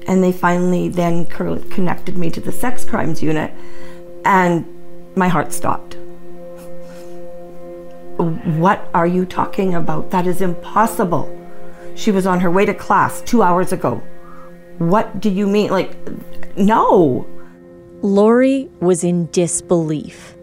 And 0.06 0.24
they 0.24 0.32
finally 0.32 0.88
then 0.88 1.26
connected 1.26 2.16
me 2.16 2.30
to 2.30 2.40
the 2.40 2.50
sex 2.50 2.84
crimes 2.84 3.22
unit, 3.22 3.52
and 4.24 4.64
my 5.16 5.28
heart 5.28 5.52
stopped. 5.52 5.96
What 8.16 8.88
are 8.92 9.06
you 9.06 9.24
talking 9.24 9.74
about? 9.74 10.10
That 10.10 10.26
is 10.26 10.40
impossible. 10.42 11.36
She 11.94 12.10
was 12.10 12.26
on 12.26 12.40
her 12.40 12.50
way 12.50 12.66
to 12.66 12.74
class 12.74 13.22
two 13.22 13.42
hours 13.42 13.72
ago. 13.72 14.02
What 14.78 15.20
do 15.20 15.30
you 15.30 15.46
mean? 15.46 15.70
Like, 15.70 15.96
no. 16.56 17.26
Lori 18.02 18.70
was 18.80 19.04
in 19.04 19.26
disbelief. 19.30 20.34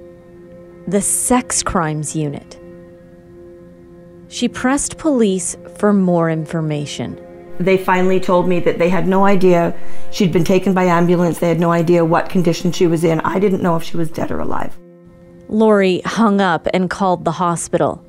The 0.88 1.02
sex 1.02 1.64
crimes 1.64 2.16
unit. 2.16 2.60
She 4.28 4.48
pressed 4.48 4.98
police 4.98 5.56
for 5.78 5.94
more 5.94 6.30
information. 6.30 7.20
They 7.60 7.78
finally 7.78 8.20
told 8.20 8.48
me 8.48 8.60
that 8.62 8.78
they 8.78 8.90
had 8.90 9.08
no 9.08 9.26
idea 9.26 9.76
she'd 10.12 10.32
been 10.32 10.44
taken 10.44 10.74
by 10.74 10.84
ambulance. 10.84 11.40
They 11.40 11.50
had 11.50 11.60
no 11.60 11.72
idea 11.72 12.06
what 12.06 12.30
condition 12.30 12.72
she 12.72 12.88
was 12.88 13.04
in. 13.04 13.20
I 13.22 13.40
didn't 13.40 13.64
know 13.64 13.76
if 13.76 13.84
she 13.84 13.98
was 13.98 14.12
dead 14.12 14.32
or 14.32 14.40
alive. 14.40 14.78
Lori 15.50 16.02
hung 16.06 16.42
up 16.42 16.68
and 16.74 16.90
called 16.90 17.26
the 17.26 17.32
hospital. 17.32 18.04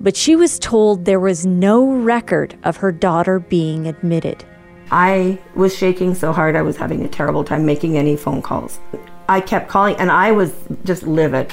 But 0.00 0.16
she 0.16 0.36
was 0.36 0.58
told 0.58 1.04
there 1.04 1.20
was 1.20 1.46
no 1.46 1.86
record 1.86 2.58
of 2.64 2.78
her 2.78 2.90
daughter 2.90 3.38
being 3.38 3.86
admitted. 3.86 4.44
I 4.90 5.38
was 5.54 5.76
shaking 5.76 6.14
so 6.14 6.32
hard, 6.32 6.56
I 6.56 6.62
was 6.62 6.76
having 6.76 7.04
a 7.04 7.08
terrible 7.08 7.44
time 7.44 7.64
making 7.64 7.96
any 7.96 8.16
phone 8.16 8.42
calls. 8.42 8.78
I 9.28 9.40
kept 9.40 9.68
calling, 9.68 9.96
and 9.96 10.10
I 10.10 10.32
was 10.32 10.52
just 10.84 11.02
livid. 11.04 11.52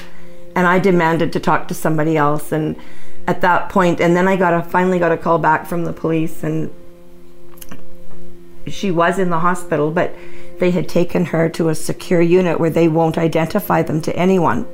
And 0.56 0.68
I 0.68 0.80
demanded 0.80 1.32
to 1.34 1.40
talk 1.40 1.68
to 1.68 1.74
somebody 1.74 2.18
else. 2.18 2.52
And 2.52 2.76
at 3.28 3.42
that 3.42 3.70
point, 3.70 4.02
and 4.02 4.16
then 4.16 4.28
I 4.28 4.36
got 4.36 4.54
a 4.54 4.64
finally 4.64 5.00
got 5.00 5.12
a 5.12 5.18
call 5.18 5.38
back 5.38 5.68
from 5.68 5.86
the 5.86 5.94
police, 5.94 6.44
and 6.44 6.74
she 8.68 8.92
was 8.92 9.20
in 9.20 9.30
the 9.30 9.40
hospital, 9.40 9.92
but 9.92 10.14
they 10.60 10.72
had 10.72 10.88
taken 10.88 11.26
her 11.26 11.50
to 11.50 11.70
a 11.70 11.76
secure 11.76 12.22
unit 12.22 12.60
where 12.60 12.70
they 12.70 12.88
won't 12.88 13.18
identify 13.18 13.82
them 13.82 14.02
to 14.02 14.16
anyone 14.16 14.66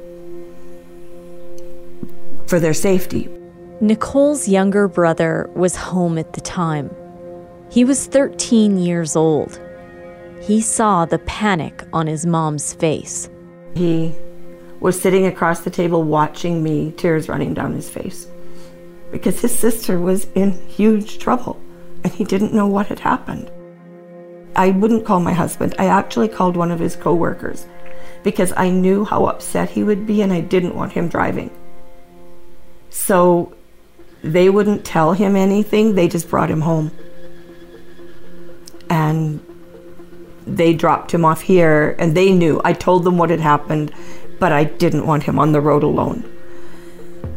for 2.48 2.60
their 2.60 2.74
safety. 2.74 3.30
Nicole's 3.82 4.48
younger 4.48 4.88
brother 4.88 5.50
was 5.54 5.75
home 5.75 6.18
at 6.18 6.34
the 6.34 6.42
time. 6.42 6.89
He 7.70 7.84
was 7.84 8.08
13 8.08 8.77
years 8.77 9.15
old. 9.15 9.60
He 10.42 10.62
saw 10.62 11.06
the 11.06 11.20
panic 11.20 11.84
on 11.92 12.08
his 12.08 12.25
mom's 12.25 12.74
face. 12.74 13.30
He 13.75 14.15
was 14.80 15.00
sitting 15.00 15.25
across 15.25 15.62
the 15.62 15.70
table 15.70 16.04
watching 16.04 16.63
me, 16.63 16.94
tears 16.98 17.27
running 17.27 17.54
down 17.54 17.74
his 17.74 17.89
face, 17.89 18.27
because 19.12 19.42
his 19.42 19.58
sister 19.58 20.00
was 20.00 20.27
in 20.36 20.51
huge 20.68 21.18
trouble 21.20 21.60
and 22.04 22.13
he 22.13 22.24
didn't 22.24 22.54
know 22.54 22.68
what 22.68 22.86
had 22.88 23.00
happened. 23.00 23.51
I 24.55 24.71
wouldn't 24.71 25.05
call 25.05 25.19
my 25.19 25.33
husband. 25.33 25.75
I 25.77 25.88
actually 25.88 26.27
called 26.27 26.55
one 26.55 26.71
of 26.71 26.79
his 26.79 26.95
coworkers 26.95 27.65
because 28.24 28.53
I 28.55 28.69
knew 28.69 29.05
how 29.05 29.25
upset 29.25 29.69
he 29.69 29.83
would 29.83 30.07
be 30.07 30.21
and 30.21 30.31
I 30.33 30.41
didn't 30.41 30.75
want 30.75 30.93
him 30.93 31.09
driving. 31.09 31.51
So 32.89 33.53
they 34.24 34.50
wouldn't 34.50 34.85
tell 34.85 35.13
him 35.13 35.35
anything, 35.35 35.95
they 35.95 36.07
just 36.07 36.29
brought 36.29 36.50
him 36.50 36.62
home 36.62 36.91
and 38.89 39.39
they 40.47 40.74
dropped 40.74 41.12
him 41.12 41.25
off 41.25 41.41
here 41.41 41.95
and 42.00 42.15
they 42.15 42.31
knew. 42.31 42.62
I 42.63 42.74
told 42.74 43.03
them 43.03 43.17
what 43.17 43.29
had 43.29 43.39
happened, 43.39 43.91
but 44.39 44.51
I 44.51 44.63
didn't 44.63 45.05
want 45.05 45.24
him 45.24 45.39
on 45.39 45.51
the 45.51 45.62
road 45.62 45.83
alone. 45.83 46.24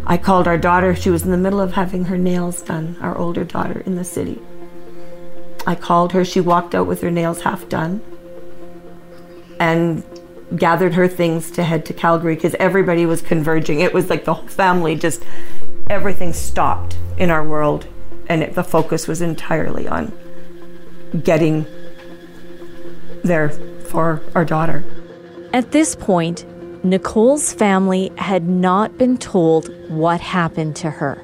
I 0.06 0.16
called 0.16 0.46
our 0.46 0.58
daughter. 0.58 0.94
She 0.94 1.10
was 1.10 1.24
in 1.24 1.30
the 1.30 1.36
middle 1.36 1.60
of 1.60 1.72
having 1.72 2.04
her 2.06 2.18
nails 2.18 2.62
done, 2.62 2.96
our 3.00 3.16
older 3.16 3.44
daughter 3.44 3.80
in 3.80 3.96
the 3.96 4.04
city. 4.04 4.40
I 5.68 5.74
called 5.74 6.12
her. 6.12 6.24
She 6.24 6.40
walked 6.40 6.74
out 6.74 6.86
with 6.86 7.02
her 7.02 7.10
nails 7.10 7.42
half 7.42 7.68
done 7.68 8.00
and 9.60 10.02
gathered 10.56 10.94
her 10.94 11.06
things 11.06 11.50
to 11.50 11.62
head 11.62 11.84
to 11.84 11.92
Calgary 11.92 12.36
because 12.36 12.54
everybody 12.54 13.04
was 13.04 13.20
converging. 13.20 13.80
It 13.80 13.92
was 13.92 14.08
like 14.08 14.24
the 14.24 14.32
whole 14.32 14.48
family 14.48 14.96
just, 14.96 15.22
everything 15.90 16.32
stopped 16.32 16.96
in 17.18 17.30
our 17.30 17.46
world 17.46 17.86
and 18.30 18.42
it, 18.42 18.54
the 18.54 18.64
focus 18.64 19.06
was 19.06 19.20
entirely 19.20 19.86
on 19.86 20.10
getting 21.22 21.66
there 23.22 23.50
for 23.50 24.22
our 24.34 24.46
daughter. 24.46 24.82
At 25.52 25.72
this 25.72 25.94
point, 25.94 26.46
Nicole's 26.82 27.52
family 27.52 28.10
had 28.16 28.48
not 28.48 28.96
been 28.96 29.18
told 29.18 29.68
what 29.90 30.22
happened 30.22 30.76
to 30.76 30.88
her. 30.90 31.22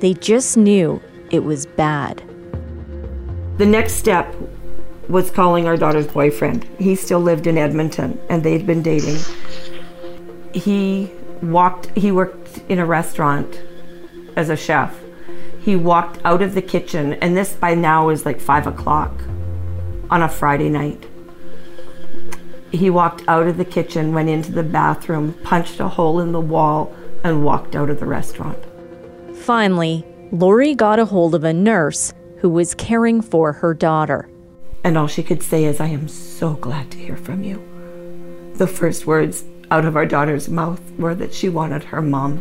They 0.00 0.14
just 0.14 0.56
knew 0.56 1.00
it 1.30 1.44
was 1.44 1.66
bad. 1.66 2.24
The 3.58 3.66
next 3.66 3.94
step 3.94 4.34
was 5.08 5.30
calling 5.30 5.66
our 5.66 5.76
daughter's 5.76 6.06
boyfriend. 6.06 6.64
He 6.78 6.94
still 6.94 7.20
lived 7.20 7.46
in 7.46 7.58
Edmonton 7.58 8.20
and 8.28 8.42
they'd 8.42 8.66
been 8.66 8.82
dating. 8.82 9.18
He 10.52 11.10
walked, 11.42 11.86
he 11.96 12.12
worked 12.12 12.62
in 12.68 12.78
a 12.78 12.86
restaurant 12.86 13.60
as 14.36 14.48
a 14.48 14.56
chef 14.56 14.98
he 15.62 15.76
walked 15.76 16.18
out 16.24 16.42
of 16.42 16.54
the 16.54 16.62
kitchen, 16.62 17.14
and 17.14 17.36
this 17.36 17.52
by 17.52 17.74
now 17.74 18.08
is 18.08 18.26
like 18.26 18.40
five 18.40 18.66
o'clock 18.66 19.12
on 20.10 20.20
a 20.20 20.28
Friday 20.28 20.68
night. 20.68 21.06
He 22.72 22.90
walked 22.90 23.22
out 23.28 23.46
of 23.46 23.58
the 23.58 23.64
kitchen, 23.64 24.12
went 24.12 24.28
into 24.28 24.50
the 24.50 24.64
bathroom, 24.64 25.34
punched 25.44 25.78
a 25.78 25.88
hole 25.88 26.18
in 26.18 26.32
the 26.32 26.40
wall, 26.40 26.92
and 27.22 27.44
walked 27.44 27.76
out 27.76 27.90
of 27.90 28.00
the 28.00 28.06
restaurant. 28.06 28.58
Finally, 29.36 30.04
Lori 30.32 30.74
got 30.74 30.98
a 30.98 31.04
hold 31.04 31.34
of 31.34 31.44
a 31.44 31.52
nurse 31.52 32.12
who 32.42 32.50
was 32.50 32.74
caring 32.74 33.22
for 33.22 33.52
her 33.52 33.72
daughter. 33.72 34.28
And 34.82 34.98
all 34.98 35.06
she 35.06 35.22
could 35.22 35.44
say 35.44 35.64
is, 35.64 35.78
I 35.78 35.86
am 35.86 36.08
so 36.08 36.54
glad 36.54 36.90
to 36.90 36.98
hear 36.98 37.16
from 37.16 37.44
you. 37.44 37.62
The 38.54 38.66
first 38.66 39.06
words 39.06 39.44
out 39.70 39.84
of 39.84 39.94
our 39.94 40.04
daughter's 40.04 40.48
mouth 40.48 40.82
were 40.98 41.14
that 41.14 41.32
she 41.32 41.48
wanted 41.48 41.84
her 41.84 42.02
mom. 42.02 42.38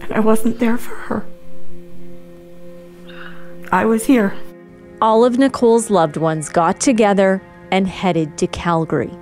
And 0.00 0.10
I 0.14 0.20
wasn't 0.20 0.60
there 0.60 0.78
for 0.78 0.94
her. 0.94 1.26
I 3.70 3.84
was 3.84 4.06
here. 4.06 4.34
All 5.02 5.26
of 5.26 5.36
Nicole's 5.38 5.90
loved 5.90 6.16
ones 6.16 6.48
got 6.48 6.80
together 6.80 7.42
and 7.70 7.86
headed 7.86 8.38
to 8.38 8.46
Calgary. 8.46 9.12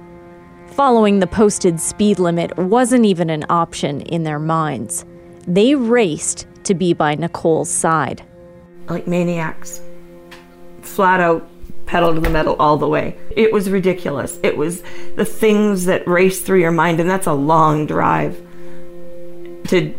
Following 0.68 1.18
the 1.18 1.26
posted 1.26 1.80
speed 1.80 2.20
limit 2.20 2.56
wasn't 2.56 3.04
even 3.04 3.30
an 3.30 3.44
option 3.50 4.02
in 4.02 4.22
their 4.22 4.38
minds. 4.38 5.04
They 5.48 5.74
raced 5.74 6.46
to 6.62 6.74
be 6.74 6.92
by 6.92 7.16
Nicole's 7.16 7.70
side. 7.70 8.22
Like 8.88 9.06
maniacs. 9.06 9.80
Flat 10.82 11.20
out 11.20 11.48
pedal 11.86 12.14
to 12.14 12.20
the 12.20 12.30
metal 12.30 12.56
all 12.58 12.76
the 12.76 12.88
way. 12.88 13.16
It 13.36 13.52
was 13.52 13.70
ridiculous. 13.70 14.38
It 14.42 14.56
was 14.56 14.82
the 15.14 15.24
things 15.24 15.84
that 15.86 16.06
race 16.06 16.42
through 16.42 16.60
your 16.60 16.72
mind, 16.72 17.00
and 17.00 17.08
that's 17.08 17.26
a 17.26 17.32
long 17.32 17.86
drive 17.86 18.36
to 19.68 19.94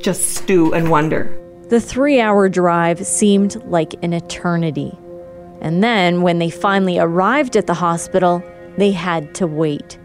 just 0.00 0.34
stew 0.34 0.74
and 0.74 0.90
wonder. 0.90 1.38
The 1.68 1.80
three 1.80 2.20
hour 2.20 2.48
drive 2.48 3.06
seemed 3.06 3.62
like 3.64 3.94
an 4.02 4.12
eternity. 4.12 4.96
And 5.60 5.82
then, 5.82 6.22
when 6.22 6.38
they 6.38 6.50
finally 6.50 6.98
arrived 6.98 7.56
at 7.56 7.66
the 7.66 7.74
hospital, 7.74 8.42
they 8.76 8.90
had 8.90 9.34
to 9.36 9.46
wait. 9.46 9.98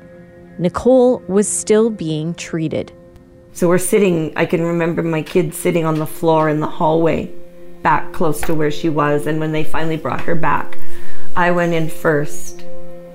Nicole 0.60 1.20
was 1.28 1.48
still 1.48 1.90
being 1.90 2.36
treated. 2.36 2.92
So 3.54 3.68
we're 3.68 3.80
sitting, 3.80 4.34
I 4.36 4.46
can 4.46 4.62
remember 4.62 5.02
my 5.02 5.24
kids 5.24 5.58
sitting 5.58 5.84
on 5.84 5.98
the 5.98 6.06
floor 6.06 6.48
in 6.48 6.60
the 6.60 6.68
hallway, 6.68 7.32
back 7.88 8.12
close 8.12 8.42
to 8.42 8.54
where 8.54 8.70
she 8.70 8.90
was. 8.90 9.28
And 9.28 9.40
when 9.40 9.54
they 9.54 9.64
finally 9.64 9.96
brought 9.96 10.20
her 10.20 10.36
back, 10.36 10.78
I 11.38 11.52
went 11.52 11.74
in 11.74 11.88
first, 11.88 12.64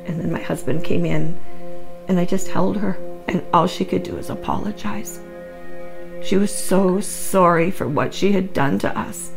and 0.06 0.18
then 0.18 0.32
my 0.32 0.40
husband 0.40 0.82
came 0.82 1.04
in, 1.04 1.38
and 2.08 2.18
I 2.18 2.24
just 2.24 2.48
held 2.48 2.78
her, 2.78 2.96
and 3.28 3.44
all 3.52 3.66
she 3.66 3.84
could 3.84 4.02
do 4.02 4.14
was 4.14 4.30
apologize. 4.30 5.20
She 6.22 6.36
was 6.38 6.54
so 6.54 7.02
sorry 7.02 7.70
for 7.70 7.86
what 7.86 8.14
she 8.14 8.32
had 8.32 8.54
done 8.54 8.78
to 8.78 8.98
us. 8.98 9.32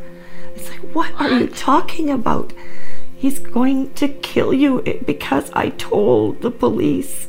It's 0.56 0.70
like, 0.70 0.96
what 0.96 1.12
are 1.20 1.30
you 1.30 1.48
talking 1.48 2.10
about? 2.10 2.54
He's 3.14 3.40
going 3.40 3.94
to 3.96 4.08
kill 4.08 4.54
you 4.54 4.84
eh, 4.86 5.00
because 5.06 5.52
I 5.52 5.72
told 5.72 6.44
the 6.44 6.52
police. 6.52 7.28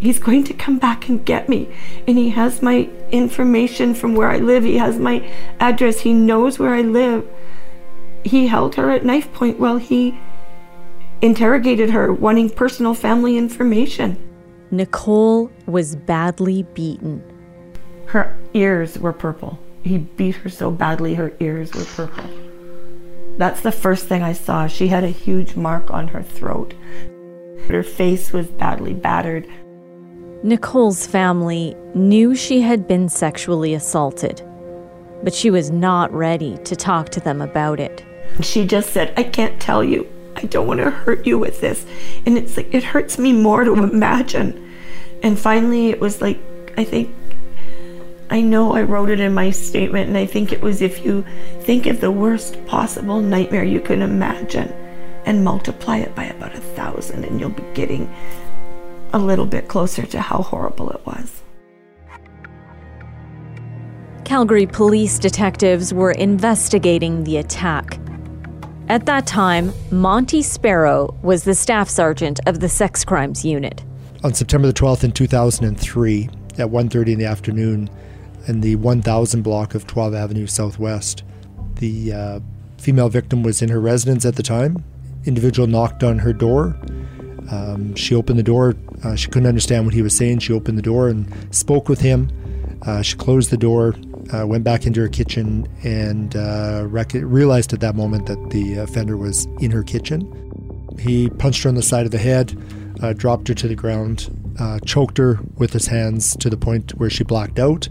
He's 0.00 0.18
going 0.18 0.44
to 0.44 0.54
come 0.54 0.78
back 0.78 1.08
and 1.08 1.24
get 1.24 1.48
me. 1.48 1.68
And 2.06 2.16
he 2.16 2.30
has 2.30 2.62
my 2.62 2.88
information 3.10 3.94
from 3.94 4.14
where 4.14 4.28
I 4.28 4.38
live. 4.38 4.64
He 4.64 4.78
has 4.78 4.98
my 4.98 5.28
address. 5.60 6.00
He 6.00 6.12
knows 6.12 6.58
where 6.58 6.74
I 6.74 6.82
live. 6.82 7.28
He 8.24 8.46
held 8.46 8.74
her 8.76 8.90
at 8.90 9.04
knife 9.04 9.32
point 9.32 9.58
while 9.58 9.78
he 9.78 10.18
interrogated 11.20 11.90
her, 11.90 12.12
wanting 12.12 12.50
personal 12.50 12.94
family 12.94 13.36
information. 13.36 14.16
Nicole 14.70 15.50
was 15.66 15.96
badly 15.96 16.62
beaten. 16.74 17.22
Her 18.06 18.38
ears 18.54 18.98
were 18.98 19.12
purple. 19.12 19.58
He 19.82 19.98
beat 19.98 20.36
her 20.36 20.50
so 20.50 20.70
badly, 20.70 21.14
her 21.14 21.32
ears 21.40 21.72
were 21.72 21.84
purple. 21.84 22.28
That's 23.38 23.60
the 23.60 23.72
first 23.72 24.06
thing 24.06 24.22
I 24.22 24.32
saw. 24.32 24.66
She 24.66 24.88
had 24.88 25.04
a 25.04 25.08
huge 25.08 25.56
mark 25.56 25.90
on 25.90 26.08
her 26.08 26.22
throat. 26.22 26.74
Her 27.68 27.82
face 27.82 28.32
was 28.32 28.48
badly 28.48 28.94
battered. 28.94 29.48
Nicole's 30.44 31.04
family 31.04 31.74
knew 31.94 32.32
she 32.32 32.60
had 32.60 32.86
been 32.86 33.08
sexually 33.08 33.74
assaulted, 33.74 34.40
but 35.24 35.34
she 35.34 35.50
was 35.50 35.72
not 35.72 36.12
ready 36.12 36.56
to 36.58 36.76
talk 36.76 37.08
to 37.08 37.20
them 37.20 37.42
about 37.42 37.80
it. 37.80 38.04
She 38.40 38.64
just 38.64 38.92
said, 38.92 39.12
I 39.16 39.24
can't 39.24 39.60
tell 39.60 39.82
you. 39.82 40.08
I 40.36 40.42
don't 40.42 40.68
want 40.68 40.78
to 40.78 40.90
hurt 40.90 41.26
you 41.26 41.40
with 41.40 41.60
this. 41.60 41.84
And 42.24 42.38
it's 42.38 42.56
like, 42.56 42.72
it 42.72 42.84
hurts 42.84 43.18
me 43.18 43.32
more 43.32 43.64
to 43.64 43.74
imagine. 43.74 44.72
And 45.24 45.36
finally, 45.36 45.88
it 45.88 45.98
was 45.98 46.22
like, 46.22 46.38
I 46.76 46.84
think, 46.84 47.12
I 48.30 48.40
know 48.40 48.74
I 48.74 48.82
wrote 48.82 49.10
it 49.10 49.18
in 49.18 49.34
my 49.34 49.50
statement, 49.50 50.06
and 50.06 50.16
I 50.16 50.26
think 50.26 50.52
it 50.52 50.60
was 50.60 50.82
if 50.82 51.04
you 51.04 51.24
think 51.62 51.86
of 51.86 52.00
the 52.00 52.12
worst 52.12 52.64
possible 52.66 53.20
nightmare 53.20 53.64
you 53.64 53.80
can 53.80 54.02
imagine 54.02 54.72
and 55.24 55.42
multiply 55.42 55.96
it 55.96 56.14
by 56.14 56.26
about 56.26 56.54
a 56.54 56.60
thousand, 56.60 57.24
and 57.24 57.40
you'll 57.40 57.50
be 57.50 57.64
getting 57.74 58.14
a 59.12 59.18
little 59.18 59.46
bit 59.46 59.68
closer 59.68 60.06
to 60.06 60.20
how 60.20 60.42
horrible 60.42 60.90
it 60.90 61.04
was. 61.06 61.42
Calgary 64.24 64.66
police 64.66 65.18
detectives 65.18 65.94
were 65.94 66.12
investigating 66.12 67.24
the 67.24 67.38
attack 67.38 67.98
at 68.88 69.04
that 69.04 69.26
time, 69.26 69.74
Monty 69.90 70.40
Sparrow 70.40 71.14
was 71.20 71.44
the 71.44 71.54
staff 71.54 71.90
sergeant 71.90 72.40
of 72.46 72.60
the 72.60 72.70
sex 72.70 73.04
crimes 73.04 73.44
unit. 73.44 73.84
On 74.24 74.32
September 74.32 74.66
the 74.66 74.72
12th 74.72 75.04
in 75.04 75.12
2003, 75.12 76.30
at 76.56 76.70
1:30 76.70 77.12
in 77.12 77.18
the 77.18 77.26
afternoon, 77.26 77.90
in 78.46 78.62
the 78.62 78.76
1000 78.76 79.42
block 79.42 79.74
of 79.74 79.86
12 79.86 80.14
Avenue 80.14 80.46
Southwest, 80.46 81.22
the 81.74 82.14
uh, 82.14 82.40
female 82.78 83.10
victim 83.10 83.42
was 83.42 83.60
in 83.60 83.68
her 83.68 83.78
residence 83.78 84.24
at 84.24 84.36
the 84.36 84.42
time. 84.42 84.82
Individual 85.26 85.68
knocked 85.68 86.02
on 86.02 86.20
her 86.20 86.32
door. 86.32 86.74
Um, 87.50 87.94
she 87.94 88.14
opened 88.14 88.38
the 88.38 88.44
door. 88.44 88.74
Uh, 89.02 89.16
she 89.16 89.28
couldn't 89.28 89.48
understand 89.48 89.84
what 89.84 89.94
he 89.94 90.02
was 90.02 90.16
saying. 90.16 90.40
She 90.40 90.52
opened 90.52 90.78
the 90.78 90.82
door 90.82 91.08
and 91.08 91.32
spoke 91.54 91.88
with 91.88 92.00
him. 92.00 92.30
Uh, 92.82 93.02
she 93.02 93.16
closed 93.16 93.50
the 93.50 93.56
door 93.56 93.94
uh, 94.32 94.46
went 94.46 94.64
back 94.64 94.86
into 94.86 95.00
her 95.00 95.08
kitchen 95.08 95.66
and 95.82 96.36
uh, 96.36 96.84
rec- 96.86 97.14
realized 97.14 97.72
at 97.72 97.80
that 97.80 97.94
moment 97.94 98.26
that 98.26 98.50
the 98.50 98.74
offender 98.74 99.16
was 99.16 99.46
in 99.60 99.70
her 99.70 99.82
kitchen. 99.82 100.34
He 100.98 101.30
punched 101.30 101.62
her 101.62 101.68
on 101.68 101.76
the 101.76 101.82
side 101.82 102.04
of 102.04 102.12
the 102.12 102.18
head, 102.18 102.56
uh, 103.02 103.12
dropped 103.12 103.48
her 103.48 103.54
to 103.54 103.68
the 103.68 103.74
ground, 103.74 104.30
uh, 104.58 104.80
choked 104.80 105.18
her 105.18 105.38
with 105.56 105.72
his 105.72 105.86
hands 105.86 106.36
to 106.36 106.50
the 106.50 106.56
point 106.56 106.92
where 106.98 107.10
she 107.10 107.24
blacked 107.24 107.58
out. 107.58 107.88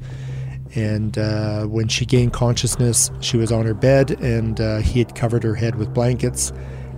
And 0.75 1.15
when 1.71 1.87
she 1.87 2.05
gained 2.05 2.33
consciousness, 2.33 3.09
she 3.19 3.37
was 3.37 3.51
on 3.51 3.65
her 3.65 3.73
bed, 3.73 4.11
and 4.21 4.59
he 4.83 4.99
had 4.99 5.15
covered 5.15 5.41
her 5.43 5.55
head 5.55 5.75
with 5.75 5.91
blankets 5.93 6.51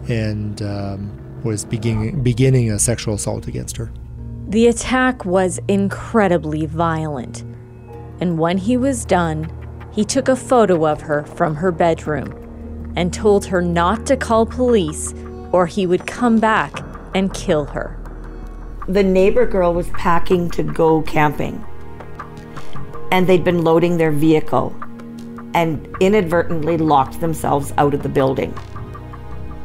and 0.10 0.62
um, 0.62 1.29
was 1.44 1.66
beginning, 1.66 2.22
beginning 2.24 2.72
a 2.72 2.80
sexual 2.80 3.16
assault 3.16 3.48
against 3.48 3.78
her. 3.78 3.92
The 4.48 4.68
attack 4.68 5.26
was 5.26 5.60
incredibly 5.68 6.66
violent 6.66 7.44
and 8.22 8.38
when 8.38 8.58
he 8.58 8.78
was 8.78 9.06
done, 9.06 9.52
he 9.92 10.04
took 10.04 10.28
a 10.28 10.36
photo 10.36 10.86
of 10.86 11.02
her 11.02 11.24
from 11.24 11.56
her 11.56 11.72
bedroom 11.72 12.94
and 12.96 13.14
told 13.14 13.46
her 13.46 13.62
not 13.62 14.06
to 14.08 14.18
call 14.18 14.46
police 14.46 15.14
or 15.52 15.66
he 15.66 15.88
would 15.88 16.06
come 16.06 16.40
back 16.40 16.84
and 17.16 17.34
kill 17.34 17.66
her. 17.66 17.98
The 18.88 19.04
neighbor 19.04 19.46
girl 19.46 19.74
was 19.74 19.90
packing 19.90 20.50
to 20.52 20.64
go 20.64 21.02
camping, 21.04 21.64
and 23.12 23.28
they'd 23.28 23.44
been 23.44 23.64
loading 23.64 23.98
their 23.98 24.12
vehicle 24.12 24.76
and 25.54 25.88
inadvertently 26.00 26.78
locked 26.78 27.20
themselves 27.20 27.74
out 27.78 27.94
of 27.94 28.04
the 28.04 28.10
building 28.10 28.54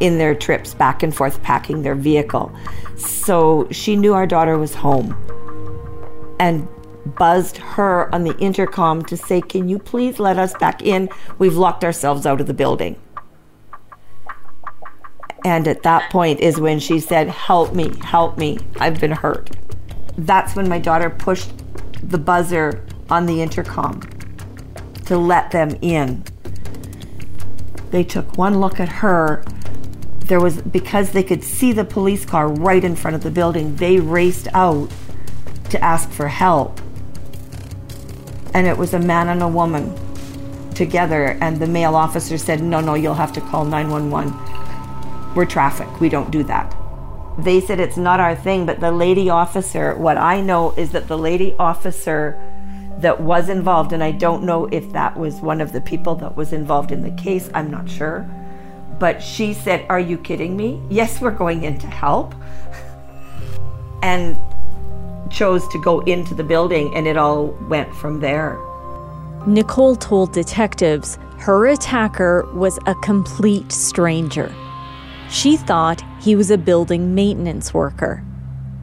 in 0.00 0.18
their 0.18 0.34
trips 0.34 0.74
back 0.74 1.02
and 1.02 1.14
forth 1.14 1.42
packing 1.42 1.82
their 1.82 1.94
vehicle. 1.94 2.54
So 2.96 3.68
she 3.70 3.96
knew 3.96 4.14
our 4.14 4.26
daughter 4.26 4.58
was 4.58 4.74
home 4.74 5.16
and 6.38 6.68
buzzed 7.16 7.58
her 7.58 8.12
on 8.14 8.24
the 8.24 8.36
intercom 8.38 9.04
to 9.04 9.16
say, 9.16 9.40
Can 9.40 9.68
you 9.68 9.78
please 9.78 10.18
let 10.18 10.38
us 10.38 10.54
back 10.54 10.82
in? 10.82 11.08
We've 11.38 11.56
locked 11.56 11.84
ourselves 11.84 12.26
out 12.26 12.40
of 12.40 12.46
the 12.46 12.54
building. 12.54 12.96
And 15.44 15.68
at 15.68 15.82
that 15.82 16.10
point 16.10 16.40
is 16.40 16.58
when 16.58 16.78
she 16.80 17.00
said, 17.00 17.28
Help 17.28 17.74
me, 17.74 17.92
help 18.00 18.38
me, 18.38 18.58
I've 18.80 19.00
been 19.00 19.12
hurt. 19.12 19.50
That's 20.16 20.56
when 20.56 20.68
my 20.68 20.78
daughter 20.78 21.10
pushed 21.10 21.50
the 22.02 22.18
buzzer 22.18 22.84
on 23.10 23.26
the 23.26 23.42
intercom 23.42 24.00
to 25.06 25.18
let 25.18 25.50
them 25.50 25.76
in. 25.82 26.24
They 27.90 28.04
took 28.04 28.36
one 28.38 28.60
look 28.60 28.80
at 28.80 28.88
her. 28.88 29.44
There 30.24 30.40
was, 30.40 30.62
because 30.62 31.12
they 31.12 31.22
could 31.22 31.44
see 31.44 31.72
the 31.72 31.84
police 31.84 32.24
car 32.24 32.48
right 32.48 32.82
in 32.82 32.96
front 32.96 33.14
of 33.14 33.22
the 33.22 33.30
building, 33.30 33.76
they 33.76 34.00
raced 34.00 34.48
out 34.54 34.90
to 35.70 35.82
ask 35.82 36.10
for 36.10 36.28
help. 36.28 36.80
And 38.54 38.66
it 38.66 38.78
was 38.78 38.94
a 38.94 38.98
man 38.98 39.28
and 39.28 39.42
a 39.42 39.48
woman 39.48 39.94
together 40.74 41.38
and 41.40 41.58
the 41.58 41.66
male 41.66 41.94
officer 41.94 42.36
said 42.36 42.60
no 42.60 42.80
no 42.80 42.94
you'll 42.94 43.14
have 43.14 43.32
to 43.32 43.40
call 43.40 43.64
911 43.64 44.32
we're 45.34 45.44
traffic. 45.44 46.00
We 46.00 46.08
don't 46.08 46.30
do 46.30 46.44
that. 46.44 46.76
They 47.38 47.60
said 47.60 47.80
it's 47.80 47.96
not 47.96 48.20
our 48.20 48.36
thing 48.36 48.66
but 48.66 48.78
the 48.78 48.92
lady 48.92 49.28
officer 49.28 49.96
what 49.96 50.16
i 50.16 50.40
know 50.40 50.70
is 50.72 50.92
that 50.92 51.08
the 51.08 51.18
lady 51.18 51.54
officer 51.58 52.40
that 52.98 53.20
was 53.20 53.48
involved 53.48 53.92
and 53.92 54.04
i 54.04 54.12
don't 54.12 54.44
know 54.44 54.66
if 54.66 54.92
that 54.92 55.16
was 55.16 55.40
one 55.40 55.60
of 55.60 55.72
the 55.72 55.80
people 55.80 56.14
that 56.14 56.36
was 56.36 56.52
involved 56.52 56.92
in 56.92 57.02
the 57.02 57.10
case 57.20 57.50
i'm 57.52 57.68
not 57.68 57.90
sure 57.90 58.28
but 59.04 59.22
she 59.22 59.52
said 59.52 59.84
are 59.88 60.00
you 60.00 60.16
kidding 60.16 60.56
me 60.56 60.68
yes 60.88 61.20
we're 61.20 61.38
going 61.44 61.64
in 61.64 61.78
to 61.78 61.86
help 61.86 62.34
and 64.02 64.36
chose 65.34 65.66
to 65.68 65.78
go 65.78 66.00
into 66.00 66.34
the 66.34 66.44
building, 66.44 66.94
and 66.94 67.06
it 67.06 67.16
all 67.16 67.48
went 67.68 67.92
from 67.94 68.20
there. 68.20 68.58
Nicole 69.46 69.96
told 69.96 70.32
detectives 70.32 71.18
her 71.38 71.66
attacker 71.66 72.48
was 72.54 72.78
a 72.86 72.94
complete 72.96 73.70
stranger. 73.72 74.54
She 75.28 75.56
thought 75.56 76.02
he 76.20 76.36
was 76.36 76.50
a 76.50 76.58
building 76.58 77.14
maintenance 77.14 77.74
worker. 77.74 78.22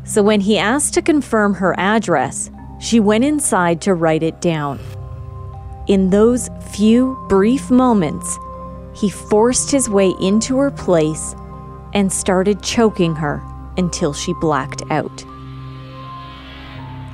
So 0.04 0.22
when 0.22 0.42
he 0.42 0.58
asked 0.58 0.94
to 0.96 1.02
confirm 1.02 1.54
her 1.56 1.74
address, 1.80 2.52
she 2.80 3.00
went 3.00 3.24
inside 3.24 3.82
to 3.82 3.94
write 3.94 4.24
it 4.24 4.42
down. 4.42 4.80
In 5.88 6.10
those 6.10 6.50
few 6.72 7.18
brief 7.30 7.72
moments, 7.72 8.38
he 9.02 9.10
forced 9.10 9.72
his 9.72 9.90
way 9.90 10.14
into 10.22 10.58
her 10.58 10.70
place 10.70 11.34
and 11.92 12.14
started 12.14 12.62
choking 12.62 13.16
her 13.16 13.42
until 13.76 14.14
she 14.14 14.32
blacked 14.34 14.84
out. 14.92 15.26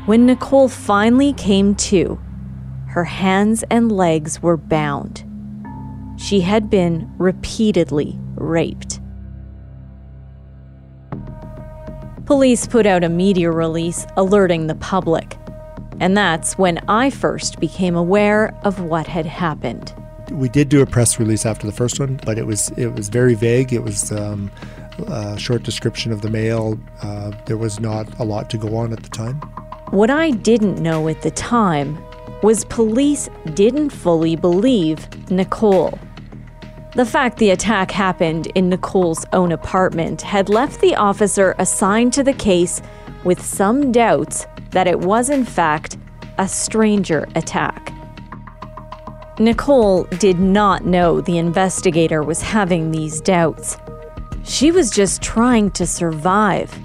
When 0.06 0.26
Nicole 0.26 0.68
finally 0.68 1.32
came 1.32 1.76
to, 1.76 2.20
her 2.88 3.06
hands 3.06 3.64
and 3.72 3.90
legs 3.90 4.42
were 4.42 4.58
bound. 4.58 5.24
She 6.18 6.42
had 6.42 6.70
been 6.70 7.10
repeatedly 7.18 8.20
raped. 8.36 9.00
Police 12.26 12.68
put 12.68 12.86
out 12.86 13.06
a 13.06 13.10
media 13.10 13.50
release 13.50 14.06
alerting 14.18 14.68
the 14.68 14.76
public. 14.76 15.38
And 16.02 16.18
that's 16.18 16.58
when 16.58 16.80
I 16.90 17.12
first 17.12 17.62
became 17.62 17.96
aware 17.96 18.54
of 18.64 18.82
what 18.82 19.08
had 19.08 19.26
happened. 19.26 19.94
We 20.32 20.50
did 20.50 20.70
do 20.70 20.82
a 20.82 20.86
press 20.86 21.20
release 21.20 21.46
after 21.46 21.66
the 21.66 21.74
first 21.74 22.00
one, 22.00 22.20
but 22.26 22.38
it 22.38 22.46
was 22.46 22.70
it 22.78 22.88
was 22.88 23.10
very 23.10 23.34
vague. 23.34 23.74
It 23.74 23.84
was 23.84 24.12
um, 24.12 24.52
a 25.08 25.38
short 25.40 25.64
description 25.64 26.12
of 26.12 26.22
the 26.22 26.30
male. 26.30 26.80
Uh, 27.02 27.32
there 27.46 27.58
was 27.58 27.80
not 27.80 28.20
a 28.20 28.24
lot 28.24 28.50
to 28.52 28.58
go 28.58 28.76
on 28.76 28.94
at 28.94 29.04
the 29.04 29.10
time. 29.10 29.36
What 29.92 30.10
I 30.10 30.32
didn't 30.32 30.80
know 30.80 31.08
at 31.08 31.22
the 31.22 31.32
time 31.32 31.98
was 32.44 32.66
police 32.66 33.30
didn't 33.54 33.90
fully 33.90 34.36
believe 34.36 35.08
Nicole. 35.32 35.98
The 36.96 37.06
fact 37.06 37.38
the 37.38 37.52
attack 37.52 37.92
happened 37.92 38.48
in 38.56 38.70
Nicole's 38.70 39.26
own 39.34 39.52
apartment 39.52 40.22
had 40.22 40.50
left 40.50 40.82
the 40.82 40.96
officer 40.96 41.56
assigned 41.60 42.12
to 42.14 42.24
the 42.24 42.34
case 42.34 42.82
with 43.24 43.44
some 43.44 43.92
doubts 43.92 44.48
that 44.72 44.88
it 44.88 45.00
was, 45.00 45.30
in 45.30 45.46
fact, 45.46 45.98
a 46.38 46.48
stranger 46.48 47.28
attack. 47.36 47.94
Nicole 49.40 50.06
did 50.06 50.40
not 50.40 50.86
know 50.86 51.22
the 51.22 51.38
investigator 51.38 52.24
was 52.24 52.42
having 52.42 52.90
these 52.90 53.22
doubts. 53.22 53.78
She 54.44 54.72
was 54.72 54.90
just 54.90 55.22
trying 55.22 55.70
to 55.72 55.86
survive, 55.86 56.76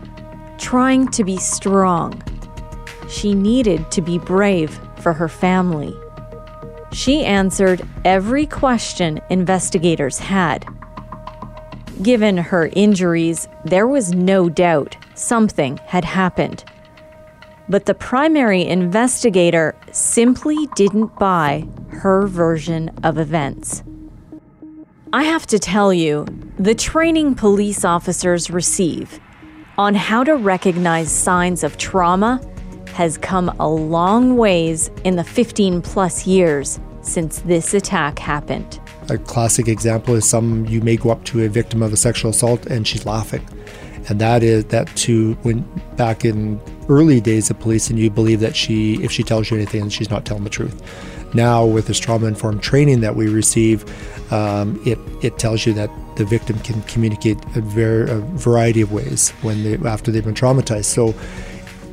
trying 0.58 1.08
to 1.12 1.24
be 1.24 1.38
strong. 1.38 2.22
She 3.08 3.32
needed 3.32 3.90
to 3.92 4.02
be 4.02 4.18
brave 4.18 4.78
for 4.98 5.14
her 5.14 5.28
family. 5.28 5.96
She 6.92 7.24
answered 7.24 7.88
every 8.04 8.46
question 8.46 9.18
investigators 9.30 10.18
had. 10.18 10.66
Given 12.02 12.36
her 12.36 12.68
injuries, 12.74 13.48
there 13.64 13.86
was 13.86 14.12
no 14.12 14.50
doubt 14.50 14.96
something 15.14 15.78
had 15.86 16.04
happened. 16.04 16.64
But 17.68 17.86
the 17.86 17.94
primary 17.94 18.66
investigator 18.66 19.74
simply 19.92 20.68
didn't 20.76 21.18
buy 21.18 21.66
her 21.88 22.26
version 22.26 22.90
of 23.02 23.18
events. 23.18 23.82
I 25.12 25.24
have 25.24 25.46
to 25.48 25.58
tell 25.58 25.92
you, 25.92 26.26
the 26.58 26.74
training 26.74 27.34
police 27.34 27.84
officers 27.84 28.50
receive 28.50 29.20
on 29.78 29.94
how 29.94 30.24
to 30.24 30.36
recognize 30.36 31.10
signs 31.12 31.64
of 31.64 31.76
trauma 31.76 32.40
has 32.94 33.18
come 33.18 33.48
a 33.58 33.68
long 33.68 34.36
ways 34.36 34.90
in 35.04 35.16
the 35.16 35.24
15 35.24 35.82
plus 35.82 36.26
years 36.26 36.78
since 37.00 37.40
this 37.40 37.74
attack 37.74 38.18
happened. 38.18 38.80
A 39.08 39.18
classic 39.18 39.68
example 39.68 40.14
is 40.14 40.28
some 40.28 40.66
you 40.66 40.80
may 40.80 40.96
go 40.96 41.10
up 41.10 41.24
to 41.24 41.44
a 41.44 41.48
victim 41.48 41.82
of 41.82 41.92
a 41.92 41.96
sexual 41.96 42.30
assault 42.30 42.66
and 42.66 42.86
she's 42.86 43.04
laughing. 43.04 43.46
And 44.08 44.20
that 44.20 44.42
is 44.42 44.64
that 44.66 44.94
to 44.98 45.34
when 45.42 45.60
back 45.96 46.24
in 46.24 46.60
early 46.88 47.20
days 47.20 47.50
of 47.50 47.58
police 47.58 47.90
and 47.90 47.98
you 47.98 48.10
believe 48.10 48.40
that 48.40 48.56
she 48.56 49.02
if 49.02 49.10
she 49.12 49.22
tells 49.22 49.50
you 49.50 49.56
anything 49.56 49.88
she's 49.88 50.10
not 50.10 50.24
telling 50.24 50.44
the 50.44 50.50
truth. 50.50 50.82
Now 51.34 51.64
with 51.64 51.86
this 51.86 51.98
trauma 51.98 52.26
informed 52.26 52.62
training 52.62 53.00
that 53.00 53.16
we 53.16 53.28
receive, 53.28 53.84
um, 54.32 54.80
it 54.84 54.98
it 55.22 55.38
tells 55.38 55.66
you 55.66 55.72
that 55.74 55.90
the 56.16 56.24
victim 56.24 56.58
can 56.60 56.82
communicate 56.82 57.38
a, 57.56 57.60
ver- 57.60 58.04
a 58.04 58.18
variety 58.20 58.80
of 58.80 58.92
ways 58.92 59.30
when 59.42 59.62
they 59.62 59.76
after 59.88 60.10
they've 60.10 60.24
been 60.24 60.34
traumatized. 60.34 60.86
So 60.86 61.14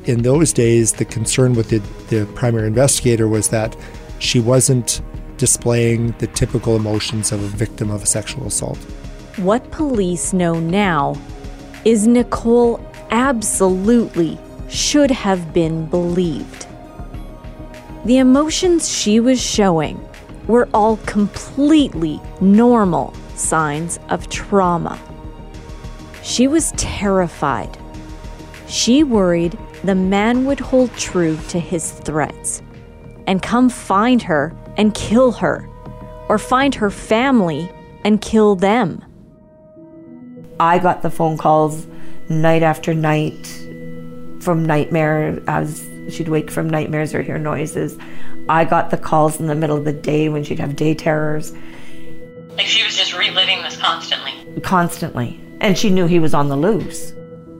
in 0.06 0.23
those 0.23 0.54
days, 0.54 0.93
the 0.93 1.06
concern 1.06 1.54
with 1.54 1.69
the, 1.69 1.80
the 2.13 2.25
primary 2.34 2.67
investigator 2.67 3.28
was 3.28 3.49
that 3.49 3.75
she 4.19 4.39
wasn't 4.39 5.02
displaying 5.38 6.12
the 6.19 6.28
typical 6.28 6.75
emotions 6.75 7.32
of 7.32 7.41
a 7.41 7.47
victim 7.47 7.89
of 7.91 8.04
a 8.04 8.06
sexual 8.06 8.47
assault. 8.47 8.78
What 9.38 9.71
police 9.71 10.34
know 10.34 10.60
now 10.60 11.15
is 11.86 12.08
Nicole 12.08 12.86
absolutely 13.12 14.38
should 14.69 15.12
have 15.12 15.53
been 15.53 15.86
believed. 15.88 16.67
The 18.05 18.17
emotions 18.17 18.89
she 18.89 19.19
was 19.19 19.41
showing 19.41 19.99
were 20.47 20.69
all 20.73 20.97
completely 21.05 22.19
normal 22.39 23.13
signs 23.36 23.99
of 24.10 24.29
trauma. 24.29 24.99
She 26.23 26.47
was 26.47 26.71
terrified. 26.73 27.77
She 28.67 29.03
worried 29.03 29.58
the 29.84 29.95
man 29.95 30.45
would 30.45 30.60
hold 30.60 30.93
true 30.95 31.38
to 31.49 31.60
his 31.60 31.91
threats 31.91 32.62
and 33.27 33.41
come 33.41 33.69
find 33.69 34.21
her 34.23 34.55
and 34.77 34.93
kill 34.93 35.32
her, 35.34 35.67
or 36.29 36.38
find 36.38 36.73
her 36.75 36.89
family 36.89 37.71
and 38.03 38.21
kill 38.21 38.55
them. 38.55 39.03
I 40.60 40.79
got 40.79 41.01
the 41.01 41.10
phone 41.10 41.38
calls 41.38 41.88
night 42.29 42.63
after 42.63 42.93
night 42.93 43.67
from 44.39 44.65
nightmare 44.65 45.41
as 45.47 45.88
she'd 46.10 46.30
wake 46.30 46.49
from 46.49 46.69
nightmares 46.69 47.13
or 47.13 47.21
hear 47.21 47.38
noises. 47.38 47.97
I 48.47 48.65
got 48.65 48.89
the 48.89 48.97
calls 48.97 49.39
in 49.39 49.47
the 49.47 49.56
middle 49.56 49.78
of 49.78 49.86
the 49.86 49.93
day 49.93 50.30
when 50.30 50.43
she'd 50.43 50.60
have 50.60 50.75
day 50.75 50.93
terrors. 50.93 51.54
Like 52.58 52.65
she 52.65 52.84
was 52.84 52.97
just 52.97 53.17
reliving 53.17 53.62
this 53.62 53.78
constantly. 53.78 54.34
Constantly. 54.62 55.39
And 55.62 55.78
she 55.78 55.89
knew 55.89 56.08
he 56.08 56.19
was 56.19 56.34
on 56.34 56.47
the 56.47 56.58
loose. 56.58 57.13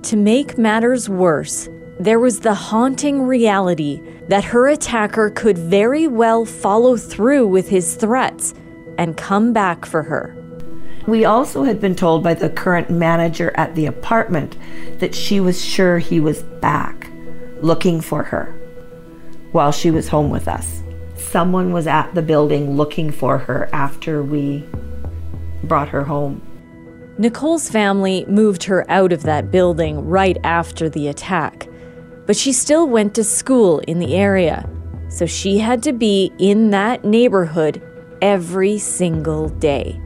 To 0.04 0.16
make 0.16 0.58
matters 0.58 1.10
worse, 1.10 1.70
there 2.00 2.20
was 2.20 2.40
the 2.40 2.54
haunting 2.54 3.24
reality 3.24 4.02
that 4.30 4.46
her 4.46 4.68
attacker 4.70 5.30
could 5.30 5.58
very 5.58 6.08
well 6.08 6.46
follow 6.46 6.96
through 6.96 7.48
with 7.48 7.68
his 7.68 7.96
threats 7.96 8.54
and 8.98 9.18
come 9.18 9.52
back 9.52 9.86
for 9.86 10.04
her. 10.04 10.36
We 11.08 11.26
also 11.26 11.64
had 11.64 11.80
been 11.80 11.96
told 11.96 12.24
by 12.24 12.34
the 12.34 12.50
current 12.50 12.90
manager 12.90 13.52
at 13.56 13.76
the 13.76 13.86
apartment 13.86 14.58
that 15.00 15.16
she 15.16 15.40
was 15.40 15.64
sure 15.64 16.00
he 16.00 16.20
was 16.20 16.44
back 16.44 17.10
looking 17.62 18.02
for 18.02 18.24
her 18.24 18.56
while 19.52 19.72
she 19.72 19.92
was 19.92 20.08
home 20.08 20.30
with 20.30 20.48
us. 20.48 20.84
Someone 21.16 21.74
was 21.74 21.88
at 21.88 22.14
the 22.14 22.22
building 22.22 22.76
looking 22.78 23.12
for 23.12 23.38
her 23.38 23.70
after 23.74 24.24
we 24.24 24.68
brought 25.64 25.90
her 25.90 26.04
home. 26.04 26.42
Nicole's 27.18 27.70
family 27.70 28.26
moved 28.28 28.64
her 28.64 28.90
out 28.90 29.12
of 29.12 29.24
that 29.24 29.52
building 29.52 30.06
right 30.08 30.38
after 30.44 30.90
the 30.90 31.08
attack 31.08 31.68
but 32.30 32.38
she 32.38 32.54
still 32.54 32.88
went 32.88 33.16
to 33.16 33.24
school 33.24 33.80
in 33.88 33.98
the 33.98 34.16
area, 34.16 34.70
so 35.10 35.26
she 35.26 35.58
had 35.58 35.82
to 35.82 35.92
be 35.92 36.32
in 36.38 36.70
that 36.70 37.04
neighborhood 37.04 37.82
every 38.22 38.78
single 38.78 39.50
day. 39.50 40.00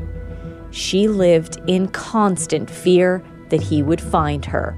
She 0.74 1.08
lived 1.08 1.62
in 1.68 1.88
constant 1.90 2.68
fear 2.68 3.24
that 3.50 3.62
he 3.62 3.84
would 3.84 4.02
find 4.02 4.44
her. 4.46 4.76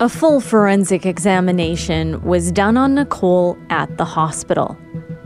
A 0.00 0.08
full 0.08 0.40
forensic 0.40 1.04
examination 1.04 2.22
was 2.22 2.50
done 2.50 2.78
on 2.78 2.94
Nicole 2.94 3.58
at 3.68 3.94
the 3.98 4.06
hospital. 4.06 4.78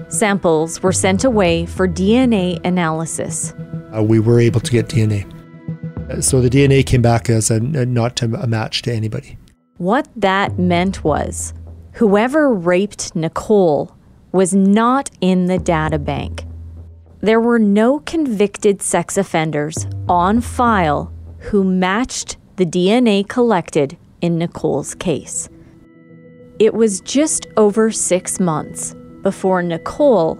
Samples 0.09 0.83
were 0.83 0.92
sent 0.92 1.22
away 1.22 1.66
for 1.66 1.87
DNA 1.87 2.59
analysis. 2.66 3.55
Uh, 3.96 4.02
we 4.02 4.18
were 4.18 4.40
able 4.40 4.61
to 4.61 4.72
get 4.72 4.88
DNA. 4.88 5.24
So 6.20 6.40
the 6.40 6.50
DNA 6.50 6.85
came 6.85 7.00
back 7.00 7.31
as 7.31 7.48
a, 7.48 7.61
not 7.61 8.22
a 8.22 8.46
match 8.48 8.83
to 8.83 8.92
anybody. 8.92 9.38
What 9.76 10.09
that 10.16 10.59
meant 10.59 11.05
was 11.05 11.55
whoever 11.92 12.52
raped 12.52 13.14
Nicole 13.14 13.96
was 14.33 14.52
not 14.52 15.11
in 15.20 15.46
the 15.46 15.59
data 15.59 16.00
bank. 16.00 16.44
There 17.22 17.40
were 17.40 17.61
no 17.61 18.00
convicted 18.00 18.82
sex 18.82 19.16
offenders 19.16 19.87
on 20.08 20.40
file 20.40 21.12
who 21.38 21.62
matched 21.62 22.37
the 22.56 22.66
DNA 22.66 23.28
collected 23.28 23.96
in 24.20 24.38
Nicole's 24.38 24.96
case. 24.96 25.48
It 26.58 26.74
was 26.74 27.00
just 27.00 27.46
over 27.56 27.92
six 27.92 28.40
months 28.40 28.96
before 29.22 29.62
Nicole 29.62 30.37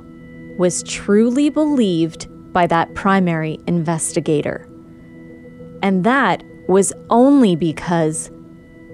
was 0.58 0.82
truly 0.82 1.50
believed 1.50 2.26
by 2.52 2.66
that 2.66 2.92
primary 2.94 3.60
investigator. 3.68 4.68
And 5.82 6.02
that 6.02 6.42
was 6.66 6.92
only 7.10 7.54
because 7.54 8.28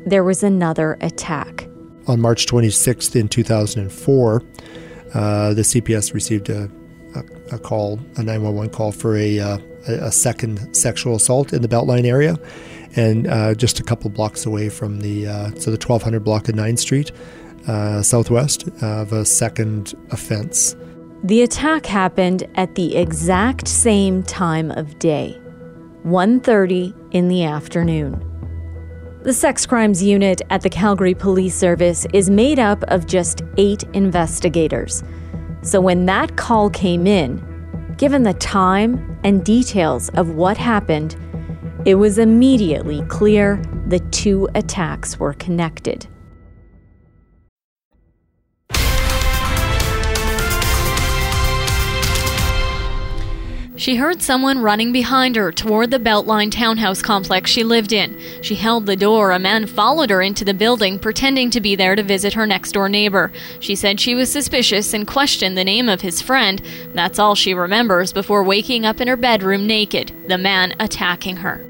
there 0.05 0.25
was 0.25 0.43
another 0.43 0.99
attack. 1.01 1.67
On 2.07 2.21
March 2.21 2.45
26th 2.45 3.19
in 3.19 3.29
2004, 3.29 4.43
uh, 5.15 5.55
the 5.55 5.63
CPS 5.63 6.13
received 6.13 6.51
a, 6.51 6.71
a, 7.53 7.59
call, 7.59 7.99
a 8.17 8.23
911 8.23 8.71
call 8.71 8.93
for 8.93 9.17
a, 9.17 9.39
uh, 9.41 9.59
a 9.87 10.13
second 10.13 10.75
sexual 10.75 11.17
assault 11.17 11.53
in 11.53 11.63
the 11.63 11.69
Beltline 11.69 12.05
area. 12.05 12.39
and 12.97 13.27
uh, 13.27 13.55
just 13.55 13.81
a 13.81 13.83
couple 13.83 14.11
blocks 14.11 14.47
away 14.47 14.69
from 14.69 15.01
the 15.01 15.27
uh, 15.27 15.51
so 15.57 15.71
the 15.71 15.77
1200 15.77 16.21
block 16.21 16.49
of 16.49 16.55
9th 16.55 16.79
Street, 16.79 17.13
uh, 17.67 18.03
southwest 18.03 18.69
of 18.83 19.13
a 19.13 19.25
second 19.25 19.95
offense. 20.11 20.75
The 21.25 21.43
attack 21.43 21.87
happened 21.87 22.49
at 22.55 22.77
the 22.77 22.97
exact 22.97 23.69
same 23.69 24.23
time 24.23 24.71
of 24.71 24.99
day, 24.99 25.39
1:30 26.05 26.95
in 27.11 27.29
the 27.29 27.45
afternoon. 27.45 28.25
The 29.25 29.33
sex 29.33 29.67
crimes 29.67 30.03
unit 30.03 30.41
at 30.49 30.63
the 30.63 30.71
Calgary 30.71 31.15
Police 31.15 31.57
Service 31.57 32.07
is 32.15 32.31
made 32.31 32.61
up 32.61 32.83
of 32.85 33.07
just 33.07 33.43
8 33.57 33.83
investigators. 33.93 35.03
So 35.63 35.81
when 35.81 36.07
that 36.07 36.37
call 36.37 36.71
came 36.71 37.07
in, 37.07 37.45
given 37.97 38.23
the 38.23 38.35
time 38.35 39.19
and 39.25 39.45
details 39.45 40.09
of 40.11 40.31
what 40.31 40.57
happened, 40.57 41.17
it 41.85 41.97
was 41.97 42.19
immediately 42.19 43.03
clear 43.09 43.63
the 43.87 44.01
two 44.01 44.49
attacks 44.55 45.19
were 45.19 45.35
connected. 45.35 46.07
She 53.79 53.95
heard 53.95 54.21
someone 54.21 54.61
running 54.61 54.91
behind 54.91 55.37
her 55.37 55.53
toward 55.53 55.93
the 55.93 56.01
Beltline 56.01 56.51
townhouse 56.51 57.01
complex 57.01 57.49
she 57.49 57.63
lived 57.63 57.93
in. 57.93 58.21
She 58.43 58.57
held 58.57 58.87
the 58.87 58.97
door. 58.97 59.31
A 59.31 59.39
man 59.39 59.69
followed 59.69 60.11
her 60.11 60.21
into 60.21 60.45
the 60.45 60.53
building, 60.53 60.99
pretending 60.99 61.49
to 61.51 61.61
be 61.61 61.77
there 61.77 61.95
to 61.95 62.03
visit 62.03 62.35
her 62.35 62.45
next 62.45 62.73
door 62.73 62.89
neighbor. 62.89 63.31
She 63.61 63.77
said 63.77 64.01
she 64.01 64.17
was 64.17 64.33
suspicious 64.33 64.95
and 64.95 65.07
questioned 65.07 65.57
the 65.57 65.63
name 65.63 65.89
of 65.89 66.01
his 66.01 66.21
friend. 66.21 66.61
That's 66.93 67.21
all 67.21 67.37
she 67.37 67.55
remembers 67.55 68.13
before 68.13 68.43
waking 68.43 68.85
up 68.85 69.01
in 69.01 69.07
her 69.07 69.17
bedroom 69.17 69.65
naked, 69.69 70.13
the 70.27 70.39
man 70.39 70.75
attacking 70.81 71.37
her. 71.37 71.65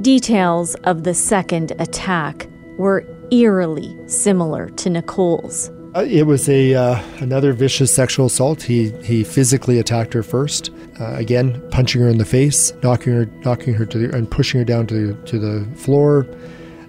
Details 0.00 0.74
of 0.84 1.04
the 1.04 1.12
second 1.12 1.72
attack 1.78 2.48
were 2.78 3.04
eerily 3.30 3.94
similar 4.08 4.70
to 4.70 4.88
Nicole's. 4.88 5.70
Uh, 5.94 6.06
it 6.08 6.22
was 6.22 6.48
a 6.48 6.74
uh, 6.74 7.02
another 7.18 7.52
vicious 7.52 7.94
sexual 7.94 8.26
assault. 8.26 8.62
He 8.62 8.90
he 9.02 9.22
physically 9.22 9.78
attacked 9.78 10.14
her 10.14 10.22
first. 10.22 10.70
Uh, 11.00 11.14
again, 11.14 11.62
punching 11.70 12.00
her 12.00 12.08
in 12.08 12.18
the 12.18 12.24
face, 12.24 12.72
knocking 12.82 13.12
her 13.12 13.26
knocking 13.44 13.74
her 13.74 13.86
to 13.86 13.98
the 13.98 14.16
and 14.16 14.30
pushing 14.30 14.60
her 14.60 14.64
down 14.64 14.86
to 14.86 15.08
the, 15.08 15.26
to 15.26 15.38
the 15.38 15.66
floor. 15.76 16.26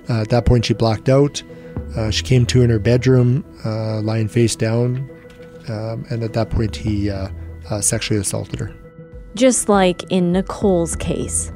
Uh, 0.09 0.21
at 0.21 0.29
that 0.29 0.45
point, 0.45 0.65
she 0.65 0.73
blacked 0.73 1.09
out. 1.09 1.41
Uh, 1.95 2.11
she 2.11 2.23
came 2.23 2.45
to 2.45 2.61
in 2.61 2.69
her 2.69 2.79
bedroom, 2.79 3.45
uh, 3.65 4.01
lying 4.01 4.27
face 4.27 4.55
down, 4.55 5.09
um, 5.69 6.05
and 6.09 6.23
at 6.23 6.33
that 6.33 6.49
point, 6.49 6.75
he 6.75 7.11
sexually 7.81 8.19
assaulted 8.19 8.59
her. 8.59 8.73
Just 9.35 9.69
like 9.69 10.03
in 10.11 10.31
Nicole's 10.31 10.95
case, 10.95 11.51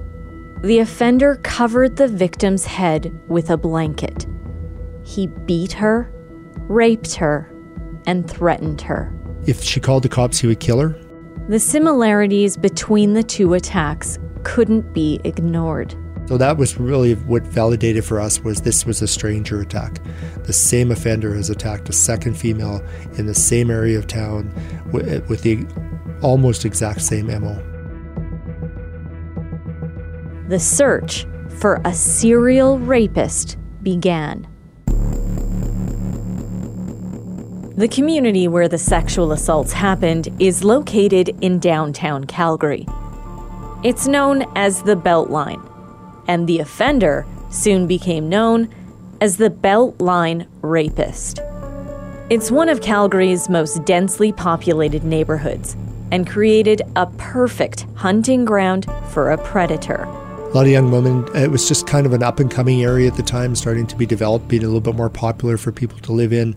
the 0.62 0.80
offender 0.80 1.36
covered 1.44 1.98
the 1.98 2.08
victim's 2.08 2.66
head 2.66 3.20
with 3.28 3.50
a 3.50 3.58
blanket. 3.58 4.26
He 5.04 5.28
beat 5.28 5.74
her 5.74 6.12
raped 6.68 7.16
her, 7.16 7.52
and 8.06 8.30
threatened 8.30 8.82
her. 8.82 9.14
If 9.46 9.64
she 9.64 9.80
called 9.80 10.04
the 10.04 10.10
cops, 10.10 10.40
he 10.40 10.48
would 10.48 10.60
kill 10.60 10.80
her? 10.80 11.00
The 11.50 11.60
similarities 11.60 12.58
between 12.58 13.14
the 13.14 13.24
two 13.24 13.54
attacks 13.54 14.20
couldn't 14.44 14.94
be 14.94 15.22
ignored. 15.24 15.96
So 16.28 16.38
that 16.38 16.58
was 16.58 16.78
really 16.78 17.14
what 17.14 17.44
validated 17.44 18.04
for 18.04 18.20
us 18.20 18.42
was 18.42 18.60
this 18.60 18.86
was 18.86 19.02
a 19.02 19.08
stranger 19.08 19.62
attack. 19.62 20.02
The 20.44 20.52
same 20.52 20.92
offender 20.92 21.34
has 21.36 21.50
attacked 21.50 21.88
a 21.88 21.94
second 21.94 22.34
female 22.34 22.86
in 23.18 23.28
the 23.28 23.34
same 23.34 23.72
area 23.72 23.98
of 23.98 24.08
town 24.08 24.54
with 24.92 25.42
the 25.42 25.66
almost 26.22 26.66
exact 26.66 27.02
same 27.02 27.28
MO. 27.28 27.56
The 30.50 30.60
search 30.60 31.26
for 31.48 31.80
a 31.86 31.94
serial 31.94 32.78
rapist 32.78 33.58
began. 33.84 34.46
The 37.78 37.88
community 37.88 38.48
where 38.48 38.68
the 38.68 38.80
sexual 38.80 39.32
assaults 39.32 39.72
happened 39.72 40.30
is 40.40 40.64
located 40.64 41.38
in 41.42 41.60
downtown 41.60 42.24
Calgary. 42.24 42.88
It's 43.84 44.08
known 44.08 44.46
as 44.56 44.82
the 44.82 44.96
Beltline, 44.96 45.62
and 46.28 46.48
the 46.48 46.58
offender 46.58 47.28
soon 47.52 47.86
became 47.86 48.30
known 48.30 48.68
as 49.22 49.38
the 49.38 49.52
Beltline 49.52 50.48
Rapist. 50.64 51.40
It's 52.32 52.50
one 52.50 52.68
of 52.68 52.82
Calgary's 52.82 53.48
most 53.48 53.86
densely 53.86 54.32
populated 54.32 55.04
neighborhoods 55.04 55.78
and 56.12 56.28
created 56.28 56.82
a 56.96 57.06
perfect 57.20 57.86
hunting 57.94 58.44
ground 58.44 58.88
for 59.12 59.30
a 59.30 59.38
predator 59.38 60.08
a 60.50 60.54
lot 60.54 60.66
of 60.66 60.72
young 60.72 60.92
women. 60.92 61.28
It 61.36 61.52
was 61.52 61.68
just 61.68 61.88
kind 61.88 62.06
of 62.06 62.14
an 62.14 62.24
up 62.24 62.40
and 62.40 62.50
coming 62.50 62.82
area 62.82 63.08
at 63.10 63.18
the 63.18 63.24
time, 63.24 63.54
starting 63.54 63.86
to 63.88 63.98
be 63.98 64.06
developed, 64.06 64.48
being 64.48 64.64
a 64.64 64.66
little 64.66 64.80
bit 64.80 64.96
more 64.96 65.10
popular 65.10 65.58
for 65.58 65.74
people 65.74 66.00
to 66.00 66.14
live 66.14 66.32
in. 66.32 66.56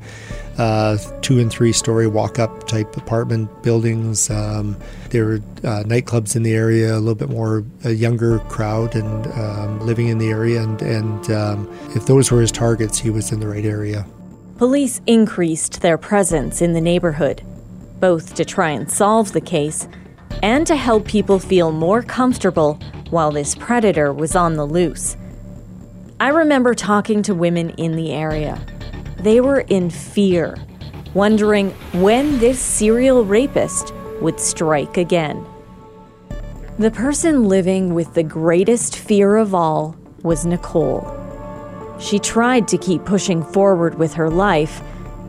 Uh, 0.59 0.97
two 1.23 1.41
and 1.41 1.51
three 1.51 1.73
story 1.73 2.07
walk 2.07 2.39
up 2.39 2.69
type 2.69 2.97
apartment 2.97 3.63
buildings. 3.65 4.31
Um, 4.31 4.77
there 5.11 5.25
were 5.25 5.35
uh, 5.65 5.83
nightclubs 5.85 6.37
in 6.37 6.45
the 6.45 6.55
area, 6.55 6.95
a 6.95 7.01
little 7.01 7.17
bit 7.17 7.31
more 7.31 7.65
a 7.85 7.91
younger 7.91 8.39
crowd 8.41 8.95
and 8.95 9.27
um, 9.33 9.81
living 9.81 10.07
in 10.07 10.19
the 10.19 10.29
area. 10.29 10.63
And, 10.63 10.81
and 10.83 11.31
um, 11.33 11.79
if 11.97 12.07
those 12.07 12.31
were 12.31 12.41
his 12.41 12.53
targets, 12.53 12.99
he 12.99 13.11
was 13.11 13.33
in 13.33 13.41
the 13.41 13.49
right 13.49 13.65
area. 13.65 14.07
Police 14.57 15.01
increased 15.07 15.81
their 15.81 15.99
presence 15.99 16.63
in 16.63 16.75
the 16.75 16.81
neighborhood, 16.81 17.43
both 17.99 18.35
to 18.35 18.45
try 18.45 18.71
and 18.71 18.89
solve 18.89 19.33
the 19.33 19.41
case 19.41 19.89
and 20.43 20.67
to 20.67 20.77
help 20.77 21.07
people 21.07 21.39
feel 21.39 21.73
more 21.73 22.03
comfortable 22.03 22.79
while 23.11 23.31
this 23.31 23.55
predator 23.55 24.13
was 24.13 24.35
on 24.35 24.55
the 24.55 24.65
loose. 24.65 25.17
I 26.19 26.29
remember 26.29 26.75
talking 26.75 27.23
to 27.25 27.35
women 27.35 27.71
in 27.71 27.97
the 27.97 28.13
area. 28.13 28.61
They 29.19 29.41
were 29.41 29.61
in 29.61 29.91
fear, 29.91 30.57
wondering 31.15 31.71
when 31.93 32.39
this 32.39 32.61
serial 32.61 33.25
rapist 33.25 33.93
would 34.21 34.39
strike 34.39 34.97
again. 34.97 35.47
The 36.79 36.91
person 36.91 37.49
living 37.49 37.95
with 37.95 38.15
the 38.15 38.23
greatest 38.23 38.97
fear 38.97 39.37
of 39.37 39.55
all 39.55 39.97
was 40.23 40.47
Nicole. 40.47 41.17
She 41.99 42.19
tried 42.19 42.69
to 42.69 42.79
keep 42.79 43.05
pushing 43.05 43.43
forward 43.43 43.99
with 43.99 44.15
her 44.15 44.31
life 44.31 44.83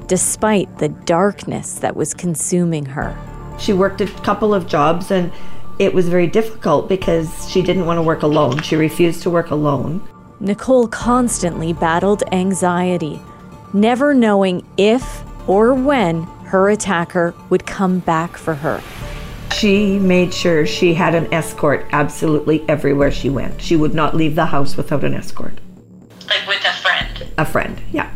despite 0.07 0.77
the 0.77 0.89
darkness 0.89 1.79
that 1.79 1.95
was 1.95 2.13
consuming 2.13 2.85
her. 2.85 3.17
She 3.59 3.73
worked 3.73 4.01
a 4.01 4.07
couple 4.07 4.53
of 4.53 4.67
jobs 4.67 5.11
and 5.11 5.31
it 5.79 5.93
was 5.93 6.10
very 6.10 6.27
difficult 6.27 6.88
because 6.88 7.49
she 7.49 7.62
didn't 7.62 7.86
want 7.86 7.97
to 7.97 8.01
work 8.01 8.23
alone. 8.23 8.62
She 8.62 8.75
refused 8.75 9.23
to 9.23 9.29
work 9.29 9.51
alone. 9.51 10.07
Nicole 10.39 10.88
constantly 10.88 11.71
battled 11.73 12.23
anxiety, 12.31 13.21
never 13.73 14.13
knowing 14.13 14.65
if 14.77 15.23
or 15.47 15.73
when 15.73 16.23
her 16.45 16.69
attacker 16.69 17.34
would 17.49 17.65
come 17.65 17.99
back 17.99 18.38
for 18.38 18.55
her. 18.55 18.81
She 19.53 19.99
made 19.99 20.34
sure 20.34 20.65
she 20.65 20.93
had 20.93 21.13
an 21.13 21.31
escort 21.34 21.86
absolutely 21.91 22.67
everywhere 22.67 23.12
she 23.12 23.29
went. 23.29 23.62
She 23.62 23.75
would 23.75 23.93
not 23.93 24.15
leave 24.15 24.36
the 24.36 24.47
house 24.47 24.75
without 24.75 25.03
an 25.03 25.13
escort. 25.13 25.60
Like 26.27 26.47
with 26.47 26.65
a 26.65 26.73
friend? 26.81 27.27
A 27.38 27.45
friend, 27.45 27.81
yeah. 27.91 28.12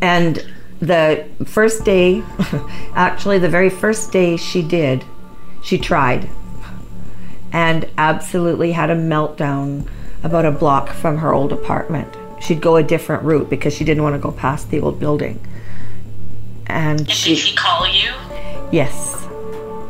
And 0.00 0.44
the 0.80 1.28
first 1.44 1.84
day, 1.84 2.22
actually, 2.94 3.38
the 3.38 3.48
very 3.48 3.70
first 3.70 4.12
day 4.12 4.36
she 4.36 4.62
did, 4.62 5.04
she 5.62 5.76
tried 5.76 6.28
and 7.52 7.88
absolutely 7.98 8.72
had 8.72 8.90
a 8.90 8.96
meltdown 8.96 9.88
about 10.22 10.44
a 10.44 10.50
block 10.50 10.90
from 10.90 11.18
her 11.18 11.32
old 11.32 11.52
apartment. 11.52 12.14
She'd 12.40 12.60
go 12.60 12.76
a 12.76 12.82
different 12.82 13.22
route 13.22 13.50
because 13.50 13.74
she 13.74 13.84
didn't 13.84 14.02
want 14.02 14.14
to 14.14 14.18
go 14.18 14.30
past 14.32 14.70
the 14.70 14.80
old 14.80 14.98
building. 14.98 15.40
And, 16.66 17.00
and 17.00 17.10
she, 17.10 17.30
did 17.30 17.38
she 17.38 17.56
call 17.56 17.86
you? 17.86 18.12
Yes. 18.70 19.26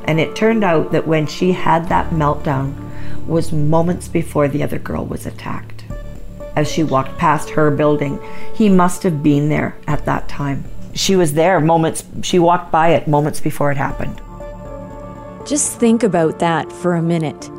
And 0.04 0.18
it 0.18 0.34
turned 0.34 0.64
out 0.64 0.92
that 0.92 1.06
when 1.06 1.26
she 1.26 1.52
had 1.52 1.88
that 1.88 2.10
meltdown 2.10 2.74
was 3.26 3.52
moments 3.52 4.08
before 4.08 4.48
the 4.48 4.62
other 4.62 4.78
girl 4.78 5.04
was 5.04 5.26
attacked. 5.26 5.84
As 6.56 6.70
she 6.70 6.82
walked 6.82 7.16
past 7.18 7.50
her 7.50 7.70
building, 7.70 8.20
he 8.54 8.68
must 8.68 9.02
have 9.04 9.22
been 9.22 9.48
there 9.48 9.76
at 9.86 10.04
that 10.06 10.28
time 10.28 10.64
she 10.94 11.16
was 11.16 11.34
there 11.34 11.60
moments, 11.60 12.04
she 12.22 12.38
walked 12.38 12.70
by 12.70 12.90
it 12.90 13.06
moments 13.06 13.40
before 13.40 13.70
it 13.70 13.76
happened. 13.76 14.20
Just 15.50 15.80
think 15.80 16.04
about 16.04 16.38
that 16.38 16.70
for 16.70 16.94
a 16.94 17.02
minute. 17.02 17.50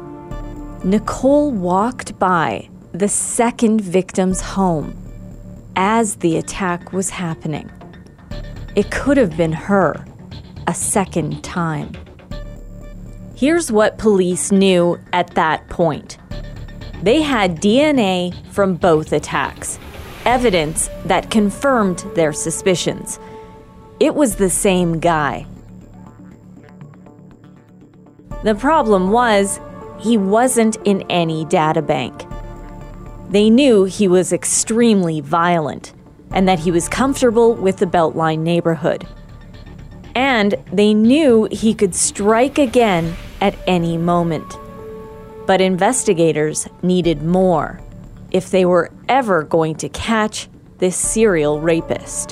Nicole 0.85 1.51
walked 1.51 2.17
by 2.17 2.69
the 2.93 3.09
second 3.09 3.81
victim's 3.81 4.39
home 4.39 4.95
as 5.75 6.15
the 6.15 6.37
attack 6.37 6.93
was 6.93 7.09
happening. 7.09 7.69
It 8.77 8.91
could 8.91 9.17
have 9.17 9.35
been 9.35 9.51
her 9.51 10.05
a 10.67 10.73
second 10.73 11.43
time. 11.43 11.91
Here's 13.35 13.73
what 13.73 13.97
police 13.97 14.53
knew 14.53 14.97
at 15.11 15.35
that 15.35 15.67
point 15.67 16.17
they 17.03 17.21
had 17.21 17.59
DNA 17.59 18.33
from 18.53 18.75
both 18.75 19.11
attacks 19.11 19.79
evidence 20.23 20.89
that 21.03 21.29
confirmed 21.29 22.05
their 22.15 22.31
suspicions. 22.31 23.19
It 23.99 24.15
was 24.15 24.37
the 24.37 24.49
same 24.49 25.01
guy. 25.01 25.45
The 28.43 28.55
problem 28.55 29.11
was, 29.11 29.59
he 29.99 30.17
wasn't 30.17 30.77
in 30.83 31.03
any 31.09 31.45
databank. 31.45 32.27
They 33.29 33.49
knew 33.49 33.83
he 33.85 34.07
was 34.07 34.33
extremely 34.33 35.21
violent 35.21 35.93
and 36.31 36.47
that 36.47 36.59
he 36.59 36.71
was 36.71 36.89
comfortable 36.89 37.53
with 37.53 37.77
the 37.77 37.85
Beltline 37.85 38.39
neighborhood. 38.39 39.07
And 40.15 40.55
they 40.73 40.93
knew 40.93 41.47
he 41.51 41.73
could 41.73 41.93
strike 41.93 42.57
again 42.57 43.15
at 43.41 43.55
any 43.67 43.97
moment. 43.97 44.57
But 45.45 45.61
investigators 45.61 46.67
needed 46.81 47.21
more 47.21 47.79
if 48.31 48.49
they 48.49 48.65
were 48.65 48.91
ever 49.07 49.43
going 49.43 49.75
to 49.75 49.89
catch 49.89 50.49
this 50.79 50.97
serial 50.97 51.61
rapist. 51.61 52.31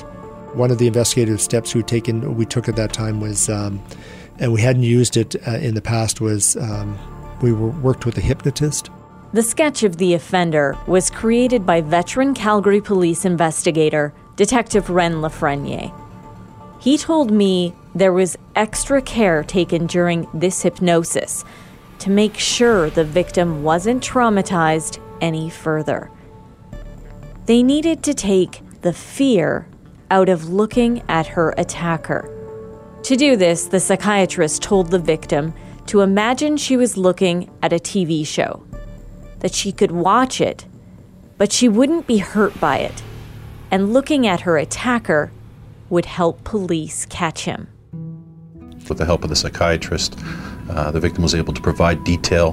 One 0.54 0.70
of 0.70 0.78
the 0.78 0.86
investigative 0.86 1.40
steps 1.40 1.74
we 1.74 1.82
taken 1.82 2.34
we 2.34 2.44
took 2.44 2.68
at 2.68 2.76
that 2.76 2.92
time 2.92 3.20
was, 3.20 3.48
um, 3.48 3.80
and 4.40 4.52
we 4.52 4.60
hadn't 4.62 4.82
used 4.82 5.16
it 5.16 5.36
uh, 5.46 5.52
in 5.52 5.74
the 5.74 5.82
past, 5.82 6.20
was 6.20 6.56
um, 6.56 6.98
we 7.42 7.52
were, 7.52 7.68
worked 7.68 8.06
with 8.06 8.16
a 8.18 8.20
hypnotist. 8.20 8.90
The 9.32 9.42
sketch 9.42 9.84
of 9.84 9.98
the 9.98 10.14
offender 10.14 10.76
was 10.88 11.10
created 11.10 11.64
by 11.64 11.82
veteran 11.82 12.34
Calgary 12.34 12.80
police 12.80 13.24
investigator 13.24 14.12
Detective 14.34 14.90
Ren 14.90 15.16
Lafreniere. 15.16 15.92
He 16.80 16.96
told 16.98 17.30
me 17.30 17.74
there 17.94 18.12
was 18.12 18.36
extra 18.56 19.02
care 19.02 19.44
taken 19.44 19.86
during 19.86 20.26
this 20.32 20.62
hypnosis 20.62 21.44
to 21.98 22.10
make 22.10 22.36
sure 22.36 22.88
the 22.88 23.04
victim 23.04 23.62
wasn't 23.62 24.02
traumatized 24.02 24.98
any 25.20 25.50
further. 25.50 26.10
They 27.46 27.62
needed 27.62 28.02
to 28.04 28.14
take 28.14 28.62
the 28.80 28.94
fear 28.94 29.66
out 30.10 30.28
of 30.28 30.48
looking 30.48 31.02
at 31.08 31.26
her 31.28 31.54
attacker. 31.58 32.39
To 33.04 33.16
do 33.16 33.34
this, 33.34 33.66
the 33.66 33.80
psychiatrist 33.80 34.62
told 34.62 34.90
the 34.90 34.98
victim 34.98 35.54
to 35.86 36.02
imagine 36.02 36.56
she 36.56 36.76
was 36.76 36.96
looking 36.96 37.50
at 37.62 37.72
a 37.72 37.76
TV 37.76 38.26
show 38.26 38.62
that 39.40 39.54
she 39.54 39.72
could 39.72 39.90
watch 39.90 40.40
it, 40.40 40.66
but 41.38 41.50
she 41.50 41.68
wouldn't 41.68 42.06
be 42.06 42.18
hurt 42.18 42.58
by 42.60 42.78
it, 42.78 43.02
and 43.70 43.92
looking 43.92 44.26
at 44.26 44.42
her 44.42 44.58
attacker 44.58 45.32
would 45.88 46.04
help 46.04 46.44
police 46.44 47.06
catch 47.06 47.44
him. 47.44 47.68
With 48.88 48.98
the 48.98 49.06
help 49.06 49.24
of 49.24 49.30
the 49.30 49.36
psychiatrist, 49.36 50.18
uh, 50.68 50.90
the 50.90 51.00
victim 51.00 51.22
was 51.22 51.34
able 51.34 51.54
to 51.54 51.62
provide 51.62 52.04
detail. 52.04 52.52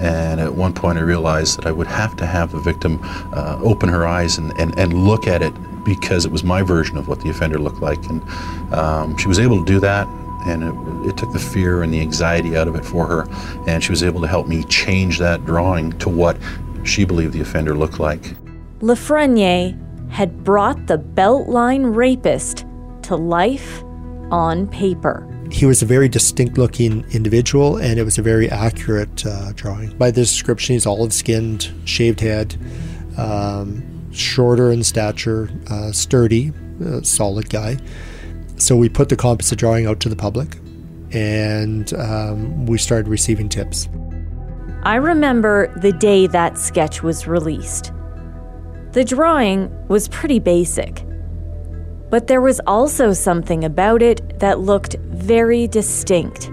And 0.00 0.40
at 0.40 0.54
one 0.54 0.72
point, 0.72 0.98
I 0.98 1.02
realized 1.02 1.58
that 1.58 1.66
I 1.66 1.72
would 1.72 1.86
have 1.86 2.16
to 2.16 2.26
have 2.26 2.52
the 2.52 2.58
victim 2.58 3.00
uh, 3.32 3.58
open 3.62 3.88
her 3.88 4.06
eyes 4.06 4.38
and, 4.38 4.52
and, 4.58 4.78
and 4.78 4.92
look 4.92 5.26
at 5.26 5.42
it 5.42 5.54
because 5.84 6.24
it 6.24 6.32
was 6.32 6.44
my 6.44 6.62
version 6.62 6.96
of 6.96 7.08
what 7.08 7.20
the 7.20 7.30
offender 7.30 7.58
looked 7.58 7.80
like. 7.80 8.04
And 8.06 8.22
um, 8.74 9.16
she 9.16 9.28
was 9.28 9.38
able 9.38 9.58
to 9.58 9.64
do 9.64 9.80
that 9.80 10.06
and 10.46 10.62
it, 10.62 11.10
it, 11.10 11.16
took 11.16 11.32
the 11.32 11.38
fear 11.38 11.82
and 11.82 11.92
the 11.92 12.00
anxiety 12.00 12.56
out 12.56 12.68
of 12.68 12.76
it 12.76 12.84
for 12.84 13.06
her. 13.06 13.26
And 13.66 13.82
she 13.82 13.90
was 13.90 14.02
able 14.02 14.20
to 14.20 14.26
help 14.26 14.46
me 14.46 14.64
change 14.64 15.18
that 15.18 15.44
drawing 15.44 15.92
to 15.98 16.08
what 16.08 16.36
she 16.84 17.04
believed 17.04 17.32
the 17.32 17.40
offender 17.40 17.74
looked 17.74 17.98
like. 17.98 18.34
Lafreniere 18.80 19.76
had 20.10 20.44
brought 20.44 20.86
the 20.86 20.98
Beltline 20.98 21.94
rapist 21.94 22.64
to 23.02 23.16
life 23.16 23.82
on 24.30 24.68
paper. 24.68 25.35
He 25.50 25.66
was 25.66 25.82
a 25.82 25.86
very 25.86 26.08
distinct 26.08 26.58
looking 26.58 27.04
individual, 27.12 27.76
and 27.76 27.98
it 27.98 28.04
was 28.04 28.18
a 28.18 28.22
very 28.22 28.50
accurate 28.50 29.24
uh, 29.24 29.52
drawing. 29.52 29.96
By 29.96 30.10
the 30.10 30.22
description, 30.22 30.74
he's 30.74 30.86
olive 30.86 31.12
skinned, 31.12 31.72
shaved 31.84 32.20
head, 32.20 32.56
um, 33.16 34.12
shorter 34.12 34.72
in 34.72 34.82
stature, 34.82 35.50
uh, 35.70 35.92
sturdy, 35.92 36.52
uh, 36.84 37.02
solid 37.02 37.50
guy. 37.50 37.78
So 38.56 38.76
we 38.76 38.88
put 38.88 39.08
the 39.08 39.16
composite 39.16 39.58
drawing 39.58 39.86
out 39.86 40.00
to 40.00 40.08
the 40.08 40.16
public 40.16 40.56
and 41.12 41.92
um, 41.94 42.66
we 42.66 42.78
started 42.78 43.08
receiving 43.08 43.48
tips. 43.48 43.88
I 44.82 44.96
remember 44.96 45.72
the 45.80 45.92
day 45.92 46.26
that 46.28 46.58
sketch 46.58 47.02
was 47.02 47.26
released. 47.26 47.92
The 48.92 49.04
drawing 49.04 49.70
was 49.88 50.08
pretty 50.08 50.38
basic, 50.38 51.04
but 52.10 52.26
there 52.26 52.40
was 52.40 52.60
also 52.66 53.12
something 53.12 53.64
about 53.64 54.02
it 54.02 54.38
that 54.38 54.60
looked 54.60 54.96
very 55.00 55.66
distinct. 55.66 56.50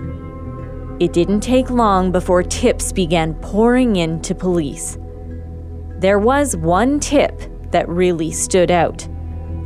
It 0.99 1.13
didn't 1.13 1.41
take 1.41 1.69
long 1.69 2.11
before 2.11 2.43
tips 2.43 2.91
began 2.91 3.33
pouring 3.35 3.95
in 3.97 4.21
to 4.21 4.35
police. 4.35 4.97
There 5.99 6.19
was 6.19 6.55
one 6.57 6.99
tip 6.99 7.41
that 7.71 7.87
really 7.89 8.31
stood 8.31 8.71
out, 8.71 9.05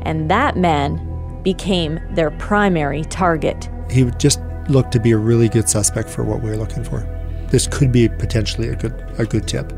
and 0.03 0.29
that 0.31 0.57
man 0.57 1.41
became 1.43 1.99
their 2.11 2.31
primary 2.31 3.03
target. 3.03 3.69
He 3.89 4.05
just 4.17 4.39
looked 4.69 4.91
to 4.93 4.99
be 4.99 5.11
a 5.11 5.17
really 5.17 5.49
good 5.49 5.69
suspect 5.69 6.09
for 6.09 6.23
what 6.23 6.41
we 6.41 6.49
were 6.49 6.57
looking 6.57 6.83
for. 6.83 7.07
This 7.49 7.67
could 7.67 7.91
be 7.91 8.09
potentially 8.09 8.69
a 8.69 8.75
good 8.75 8.93
a 9.17 9.25
good 9.25 9.47
tip. 9.47 9.71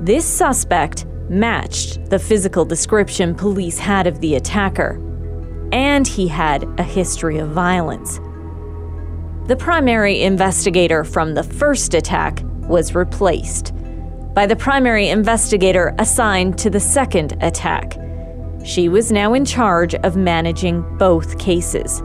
This 0.00 0.26
suspect 0.26 1.06
matched 1.28 2.10
the 2.10 2.18
physical 2.18 2.64
description 2.64 3.34
police 3.34 3.78
had 3.78 4.06
of 4.06 4.20
the 4.20 4.36
attacker, 4.36 5.00
and 5.72 6.06
he 6.06 6.28
had 6.28 6.68
a 6.78 6.82
history 6.82 7.38
of 7.38 7.50
violence. 7.50 8.18
The 9.46 9.56
primary 9.56 10.22
investigator 10.22 11.04
from 11.04 11.34
the 11.34 11.44
first 11.44 11.94
attack 11.94 12.42
was 12.68 12.94
replaced 12.94 13.72
by 14.34 14.46
the 14.46 14.56
primary 14.56 15.08
investigator 15.08 15.94
assigned 15.98 16.58
to 16.58 16.68
the 16.68 16.80
second 16.80 17.38
attack. 17.40 17.96
She 18.64 18.88
was 18.88 19.10
now 19.10 19.32
in 19.32 19.44
charge 19.44 19.94
of 19.94 20.16
managing 20.16 20.82
both 20.98 21.38
cases. 21.38 22.02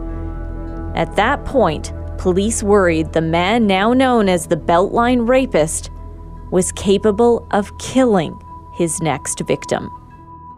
At 0.94 1.14
that 1.16 1.44
point, 1.44 1.92
police 2.18 2.62
worried 2.62 3.12
the 3.12 3.20
man 3.20 3.66
now 3.66 3.92
known 3.92 4.28
as 4.28 4.46
the 4.46 4.56
Beltline 4.56 5.28
rapist 5.28 5.90
was 6.50 6.70
capable 6.72 7.46
of 7.50 7.76
killing 7.78 8.40
his 8.74 9.02
next 9.02 9.40
victim. 9.40 9.90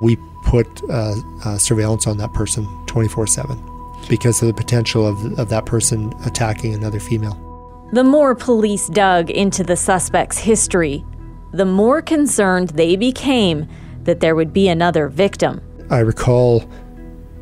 We 0.01 0.17
put 0.45 0.67
uh, 0.91 1.15
uh, 1.45 1.59
surveillance 1.59 2.07
on 2.07 2.19
that 2.19 2.33
person 2.33 2.67
24 2.87 3.27
7 3.27 3.59
because 4.09 4.43
of 4.43 4.49
the 4.49 4.55
potential 4.55 5.07
of, 5.07 5.39
of 5.39 5.49
that 5.49 5.67
person 5.67 6.13
attacking 6.25 6.75
another 6.75 7.01
female. 7.01 7.41
The 7.93 8.05
more 8.05 8.35
police 8.35 8.89
dug 8.89 9.31
into 9.31 9.63
the 9.63 9.77
suspect's 9.77 10.39
history, 10.39 11.05
the 11.53 11.65
more 11.65 12.03
concerned 12.03 12.71
they 12.71 12.97
became 12.97 13.69
that 14.03 14.21
there 14.21 14.35
would 14.35 14.53
be 14.53 14.69
another 14.69 15.09
victim. 15.09 15.61
I 15.91 16.01
recall 16.01 16.69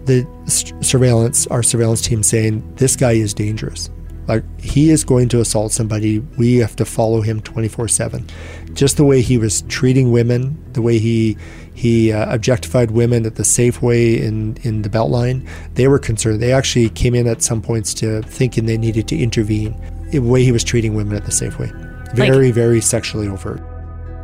the 0.04 0.26
surveillance, 0.46 1.46
our 1.46 1.62
surveillance 1.62 2.02
team 2.02 2.22
saying, 2.22 2.74
This 2.76 2.96
guy 2.96 3.12
is 3.12 3.34
dangerous. 3.34 3.90
Like, 4.28 4.44
he 4.60 4.90
is 4.90 5.04
going 5.04 5.28
to 5.30 5.40
assault 5.40 5.72
somebody. 5.72 6.20
We 6.38 6.56
have 6.58 6.76
to 6.76 6.84
follow 6.84 7.22
him 7.22 7.40
24 7.40 7.88
7. 7.88 8.28
Just 8.74 8.96
the 8.96 9.04
way 9.04 9.20
he 9.20 9.38
was 9.38 9.62
treating 9.62 10.12
women, 10.12 10.62
the 10.72 10.82
way 10.82 10.98
he 10.98 11.36
he 11.74 12.12
uh, 12.12 12.32
objectified 12.32 12.90
women 12.90 13.26
at 13.26 13.36
the 13.36 13.42
Safeway 13.42 14.20
in, 14.20 14.56
in 14.62 14.82
the 14.82 14.88
Beltline, 14.88 15.48
they 15.74 15.88
were 15.88 15.98
concerned. 15.98 16.40
They 16.40 16.52
actually 16.52 16.90
came 16.90 17.14
in 17.14 17.26
at 17.26 17.42
some 17.42 17.62
points 17.62 17.94
to 17.94 18.22
thinking 18.22 18.66
they 18.66 18.78
needed 18.78 19.08
to 19.08 19.18
intervene. 19.18 19.74
The 20.10 20.18
way 20.18 20.44
he 20.44 20.52
was 20.52 20.64
treating 20.64 20.94
women 20.94 21.16
at 21.16 21.24
the 21.24 21.30
Safeway. 21.30 21.70
Very, 22.14 22.46
like, 22.46 22.54
very 22.54 22.80
sexually 22.80 23.28
overt. 23.28 23.60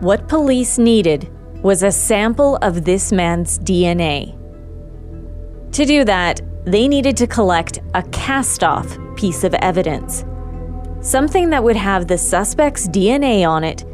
What 0.01 0.29
police 0.29 0.79
needed 0.79 1.31
was 1.63 1.83
a 1.83 1.91
sample 1.91 2.57
of 2.57 2.85
this 2.85 3.11
man's 3.11 3.59
DNA. 3.61 4.35
To 5.73 5.85
do 5.85 6.05
that, 6.05 6.41
they 6.65 6.87
needed 6.87 7.17
to 7.17 7.27
collect 7.27 7.81
a 7.95 8.03
cast 8.05 8.63
off 8.63 8.97
piece 9.17 9.43
of 9.43 9.55
evidence. 9.55 10.25
Something 11.01 11.51
that 11.51 11.65
would 11.65 11.77
have 11.77 12.07
the 12.07 12.19
suspect's 12.19 12.89
DNA 12.89 13.49
on 13.49 13.65
it, 13.65 13.85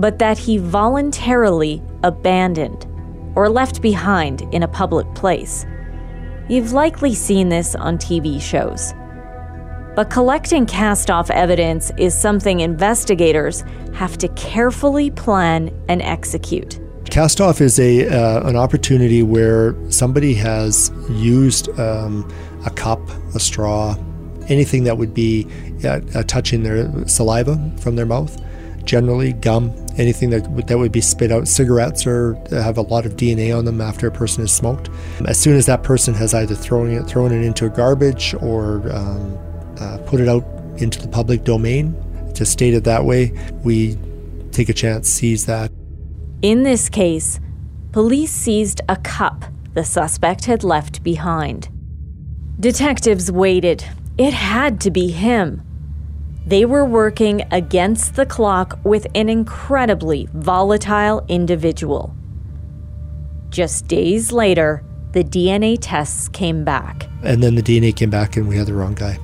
but 0.00 0.18
that 0.18 0.38
he 0.38 0.58
voluntarily 0.58 1.82
abandoned 2.02 2.86
or 3.36 3.48
left 3.48 3.80
behind 3.80 4.42
in 4.52 4.62
a 4.62 4.68
public 4.68 5.12
place. 5.14 5.66
You've 6.48 6.72
likely 6.72 7.14
seen 7.14 7.48
this 7.48 7.74
on 7.74 7.98
TV 7.98 8.40
shows. 8.40 8.92
But 9.94 10.08
collecting 10.08 10.66
cast 10.66 11.10
off 11.10 11.30
evidence 11.30 11.92
is 11.98 12.18
something 12.18 12.60
investigators 12.60 13.62
have 13.94 14.16
to 14.18 14.28
carefully 14.28 15.10
plan 15.10 15.70
and 15.88 16.00
execute. 16.00 16.80
Cast 17.10 17.40
off 17.40 17.60
is 17.60 17.78
a 17.78 18.08
uh, 18.08 18.48
an 18.48 18.56
opportunity 18.56 19.22
where 19.22 19.74
somebody 19.90 20.32
has 20.34 20.92
used 21.10 21.68
um, 21.78 22.28
a 22.64 22.70
cup, 22.70 23.00
a 23.34 23.40
straw, 23.40 23.96
anything 24.48 24.84
that 24.84 24.96
would 24.96 25.12
be 25.12 25.46
uh, 25.84 26.00
touching 26.24 26.62
their 26.62 27.06
saliva 27.08 27.58
from 27.80 27.96
their 27.96 28.06
mouth. 28.06 28.40
Generally, 28.84 29.34
gum, 29.34 29.72
anything 29.98 30.30
that 30.30 30.66
that 30.66 30.78
would 30.78 30.92
be 30.92 31.00
spit 31.00 31.32
out. 31.32 31.48
Cigarettes 31.48 32.06
or 32.06 32.34
have 32.50 32.78
a 32.78 32.82
lot 32.82 33.06
of 33.06 33.16
DNA 33.16 33.56
on 33.56 33.64
them 33.64 33.80
after 33.80 34.06
a 34.06 34.10
person 34.10 34.42
has 34.42 34.52
smoked. 34.52 34.88
As 35.26 35.38
soon 35.38 35.56
as 35.56 35.66
that 35.66 35.82
person 35.82 36.14
has 36.14 36.34
either 36.34 36.54
thrown 36.54 36.90
it 36.90 37.06
thrown 37.06 37.32
it 37.32 37.44
into 37.44 37.66
a 37.66 37.70
garbage 37.70 38.34
or 38.40 38.90
um, 38.92 39.38
uh, 39.78 39.98
put 40.06 40.20
it 40.20 40.28
out 40.28 40.44
into 40.78 41.00
the 41.00 41.08
public 41.08 41.44
domain, 41.44 41.94
to 42.34 42.46
state 42.46 42.74
it 42.74 42.84
that 42.84 43.04
way, 43.04 43.32
we 43.64 43.98
take 44.50 44.68
a 44.68 44.72
chance, 44.72 45.08
seize 45.08 45.46
that, 45.46 45.70
in 46.42 46.62
this 46.62 46.88
case, 46.88 47.38
police 47.92 48.32
seized 48.32 48.80
a 48.88 48.96
cup 48.96 49.44
the 49.74 49.84
suspect 49.84 50.46
had 50.46 50.64
left 50.64 51.02
behind. 51.02 51.68
Detectives 52.58 53.30
waited. 53.30 53.84
It 54.18 54.32
had 54.34 54.80
to 54.82 54.90
be 54.90 55.10
him. 55.10 55.62
They 56.46 56.64
were 56.64 56.84
working 56.84 57.42
against 57.50 58.16
the 58.16 58.24
clock 58.24 58.78
with 58.82 59.06
an 59.14 59.28
incredibly 59.28 60.28
volatile 60.32 61.24
individual. 61.28 62.14
Just 63.50 63.88
days 63.88 64.32
later, 64.32 64.82
the 65.12 65.22
DNA 65.22 65.76
tests 65.80 66.28
came 66.28 66.64
back. 66.64 67.08
And 67.22 67.42
then 67.42 67.56
the 67.56 67.62
DNA 67.62 67.94
came 67.94 68.10
back 68.10 68.36
and 68.36 68.48
we 68.48 68.56
had 68.56 68.66
the 68.66 68.74
wrong 68.74 68.94
guy. 68.94 69.18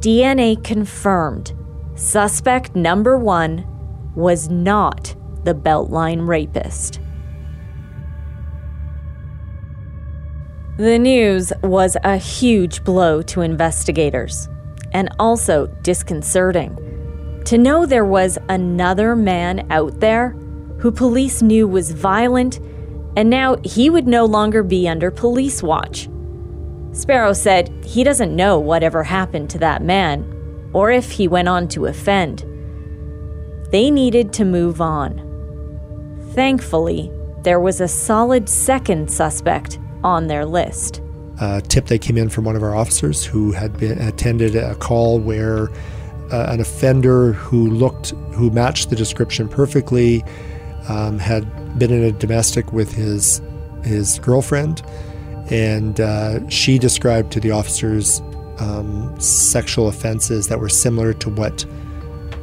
DNA 0.00 0.62
confirmed 0.62 1.52
suspect 1.94 2.76
number 2.76 3.18
one 3.18 3.66
was 4.14 4.48
not 4.48 5.14
the 5.44 5.54
Beltline 5.54 6.26
rapist. 6.26 7.00
The 10.76 10.98
news 10.98 11.52
was 11.62 11.96
a 12.04 12.16
huge 12.18 12.84
blow 12.84 13.22
to 13.22 13.40
investigators 13.40 14.48
and 14.96 15.10
also 15.18 15.66
disconcerting. 15.82 16.74
To 17.44 17.58
know 17.58 17.84
there 17.84 18.06
was 18.06 18.38
another 18.48 19.14
man 19.14 19.70
out 19.70 20.00
there 20.00 20.30
who 20.78 20.90
police 20.90 21.42
knew 21.42 21.68
was 21.68 21.92
violent 21.92 22.58
and 23.14 23.28
now 23.28 23.56
he 23.62 23.90
would 23.90 24.08
no 24.08 24.24
longer 24.24 24.62
be 24.62 24.88
under 24.88 25.10
police 25.10 25.62
watch. 25.62 26.08
Sparrow 26.92 27.34
said 27.34 27.68
he 27.84 28.04
doesn't 28.04 28.34
know 28.34 28.58
whatever 28.58 29.02
happened 29.02 29.50
to 29.50 29.58
that 29.58 29.84
man 29.84 30.70
or 30.72 30.90
if 30.90 31.10
he 31.10 31.28
went 31.28 31.48
on 31.48 31.68
to 31.68 31.84
offend. 31.84 32.46
They 33.70 33.90
needed 33.90 34.32
to 34.32 34.46
move 34.46 34.80
on. 34.80 35.20
Thankfully, 36.32 37.12
there 37.42 37.60
was 37.60 37.82
a 37.82 37.88
solid 37.88 38.48
second 38.48 39.10
suspect 39.10 39.78
on 40.02 40.26
their 40.26 40.46
list. 40.46 41.02
A 41.38 41.60
tip 41.60 41.86
that 41.86 42.00
came 42.00 42.16
in 42.16 42.28
from 42.28 42.44
one 42.44 42.56
of 42.56 42.62
our 42.62 42.74
officers 42.74 43.24
who 43.24 43.52
had 43.52 43.78
been 43.78 43.98
attended 43.98 44.56
a 44.56 44.74
call 44.74 45.20
where 45.20 45.68
uh, 46.32 46.46
an 46.48 46.60
offender 46.60 47.32
who 47.32 47.70
looked 47.70 48.10
who 48.32 48.50
matched 48.50 48.90
the 48.90 48.96
description 48.96 49.48
perfectly 49.48 50.24
um, 50.88 51.18
had 51.18 51.78
been 51.78 51.92
in 51.92 52.02
a 52.04 52.12
domestic 52.12 52.72
with 52.72 52.92
his 52.92 53.40
his 53.84 54.18
girlfriend, 54.20 54.82
and 55.50 56.00
uh, 56.00 56.48
she 56.48 56.78
described 56.78 57.32
to 57.32 57.40
the 57.40 57.50
officers 57.50 58.20
um, 58.58 59.14
sexual 59.20 59.88
offenses 59.88 60.48
that 60.48 60.58
were 60.58 60.68
similar 60.68 61.12
to 61.12 61.30
what 61.30 61.64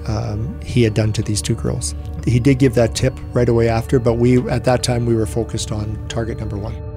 um, 0.08 0.60
he 0.62 0.84
had 0.84 0.94
done 0.94 1.12
to 1.14 1.22
these 1.22 1.42
two 1.42 1.56
girls. 1.56 1.96
He 2.26 2.40
did 2.40 2.60
give 2.60 2.76
that 2.76 2.96
tip 2.96 3.18
right 3.34 3.50
away 3.50 3.68
after, 3.68 4.00
but 4.00 4.14
we 4.14 4.38
at 4.50 4.64
that 4.66 4.84
time 4.84 5.06
we 5.06 5.16
were 5.16 5.26
focused 5.26 5.72
on 5.72 5.98
target 6.08 6.40
number 6.40 6.58
one. 6.58 6.93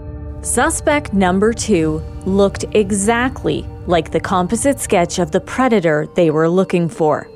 Suspect 0.47 1.12
number 1.12 1.53
two 1.53 2.01
looked 2.24 2.64
exactly 2.70 3.66
like 3.88 4.12
the 4.12 4.20
composite 4.20 4.78
sketch 4.78 5.18
of 5.18 5.32
the 5.32 5.40
predator 5.40 6.07
they 6.14 6.30
were 6.30 6.49
looking 6.49 6.88
for. 6.88 7.28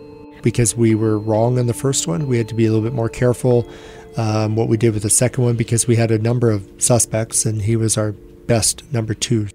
Because 0.42 0.76
we 0.76 0.94
were 0.94 1.18
wrong 1.18 1.58
on 1.58 1.66
the 1.66 1.74
first 1.74 2.06
one, 2.06 2.28
we 2.28 2.38
had 2.38 2.46
to 2.50 2.54
be 2.54 2.66
a 2.66 2.68
little 2.68 2.84
bit 2.84 2.94
more 2.94 3.08
careful 3.08 3.68
um, 4.16 4.54
what 4.54 4.68
we 4.68 4.76
did 4.76 4.94
with 4.94 5.02
the 5.02 5.10
second 5.10 5.42
one 5.42 5.56
because 5.56 5.88
we 5.88 5.96
had 5.96 6.12
a 6.12 6.18
number 6.18 6.52
of 6.52 6.70
suspects 6.78 7.44
and 7.44 7.62
he 7.62 7.74
was 7.74 7.98
our 7.98 8.12
best 8.12 8.84
number 8.92 9.12
two. 9.12 9.48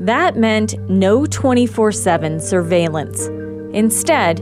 That 0.00 0.36
meant 0.36 0.76
no 0.90 1.26
24 1.26 1.92
7 1.92 2.40
surveillance. 2.40 3.28
Instead, 3.72 4.38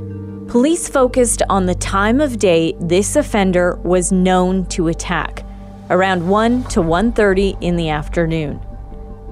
police 0.49 0.89
focused 0.89 1.43
on 1.51 1.67
the 1.67 1.75
time 1.75 2.23
of 2.23 2.39
day 2.39 2.75
this 2.81 3.17
offender 3.17 3.77
was 3.85 4.13
known 4.13 4.65
to 4.69 4.89
attack, 4.89 5.45
around 5.91 6.29
1 6.29 6.65
to 6.65 6.81
1:30 6.83 7.57
in 7.61 7.77
the 7.77 7.89
afternoon. 7.89 8.61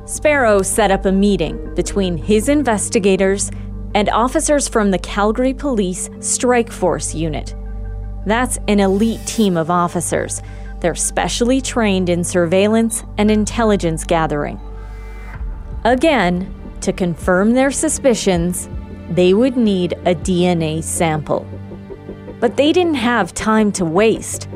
Sparrow 0.04 0.62
set 0.62 0.90
up 0.90 1.04
a 1.04 1.12
meeting 1.12 1.74
between 1.74 2.16
his 2.16 2.48
investigators 2.48 3.50
and 3.94 4.08
officers 4.10 4.68
from 4.68 4.90
the 4.90 4.98
Calgary 4.98 5.54
Police 5.54 6.08
Strike 6.20 6.70
Force 6.70 7.14
Unit. 7.14 7.54
That's 8.26 8.58
an 8.68 8.80
elite 8.80 9.24
team 9.26 9.56
of 9.56 9.70
officers. 9.70 10.42
They're 10.80 10.94
specially 10.94 11.60
trained 11.60 12.08
in 12.08 12.22
surveillance 12.22 13.02
and 13.18 13.30
intelligence 13.30 14.04
gathering. 14.04 14.60
Again, 15.84 16.52
to 16.82 16.92
confirm 16.92 17.54
their 17.54 17.70
suspicions, 17.70 18.68
they 19.10 19.32
would 19.32 19.56
need 19.56 19.94
a 20.04 20.14
DNA 20.14 20.82
sample. 20.82 21.46
But 22.40 22.56
they 22.56 22.72
didn't 22.72 22.94
have 22.94 23.32
time 23.32 23.72
to 23.72 23.84
waste. 23.84 24.48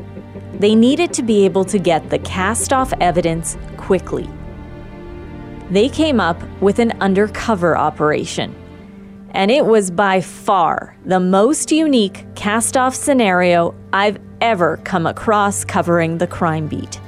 They 0.61 0.75
needed 0.75 1.11
to 1.13 1.23
be 1.23 1.43
able 1.43 1.65
to 1.65 1.79
get 1.79 2.11
the 2.11 2.19
cast 2.19 2.71
off 2.71 2.93
evidence 2.99 3.57
quickly. 3.77 4.29
They 5.71 5.89
came 5.89 6.19
up 6.19 6.39
with 6.61 6.77
an 6.77 6.91
undercover 7.01 7.75
operation 7.75 8.55
and 9.31 9.49
it 9.49 9.65
was 9.65 9.89
by 9.89 10.21
far 10.21 10.95
the 11.03 11.19
most 11.19 11.71
unique 11.71 12.27
cast 12.35 12.77
off 12.77 12.93
scenario 12.93 13.73
I've 13.91 14.19
ever 14.39 14.77
come 14.83 15.07
across 15.07 15.65
covering 15.65 16.19
the 16.19 16.27
crime 16.27 16.67
beat. 16.67 17.01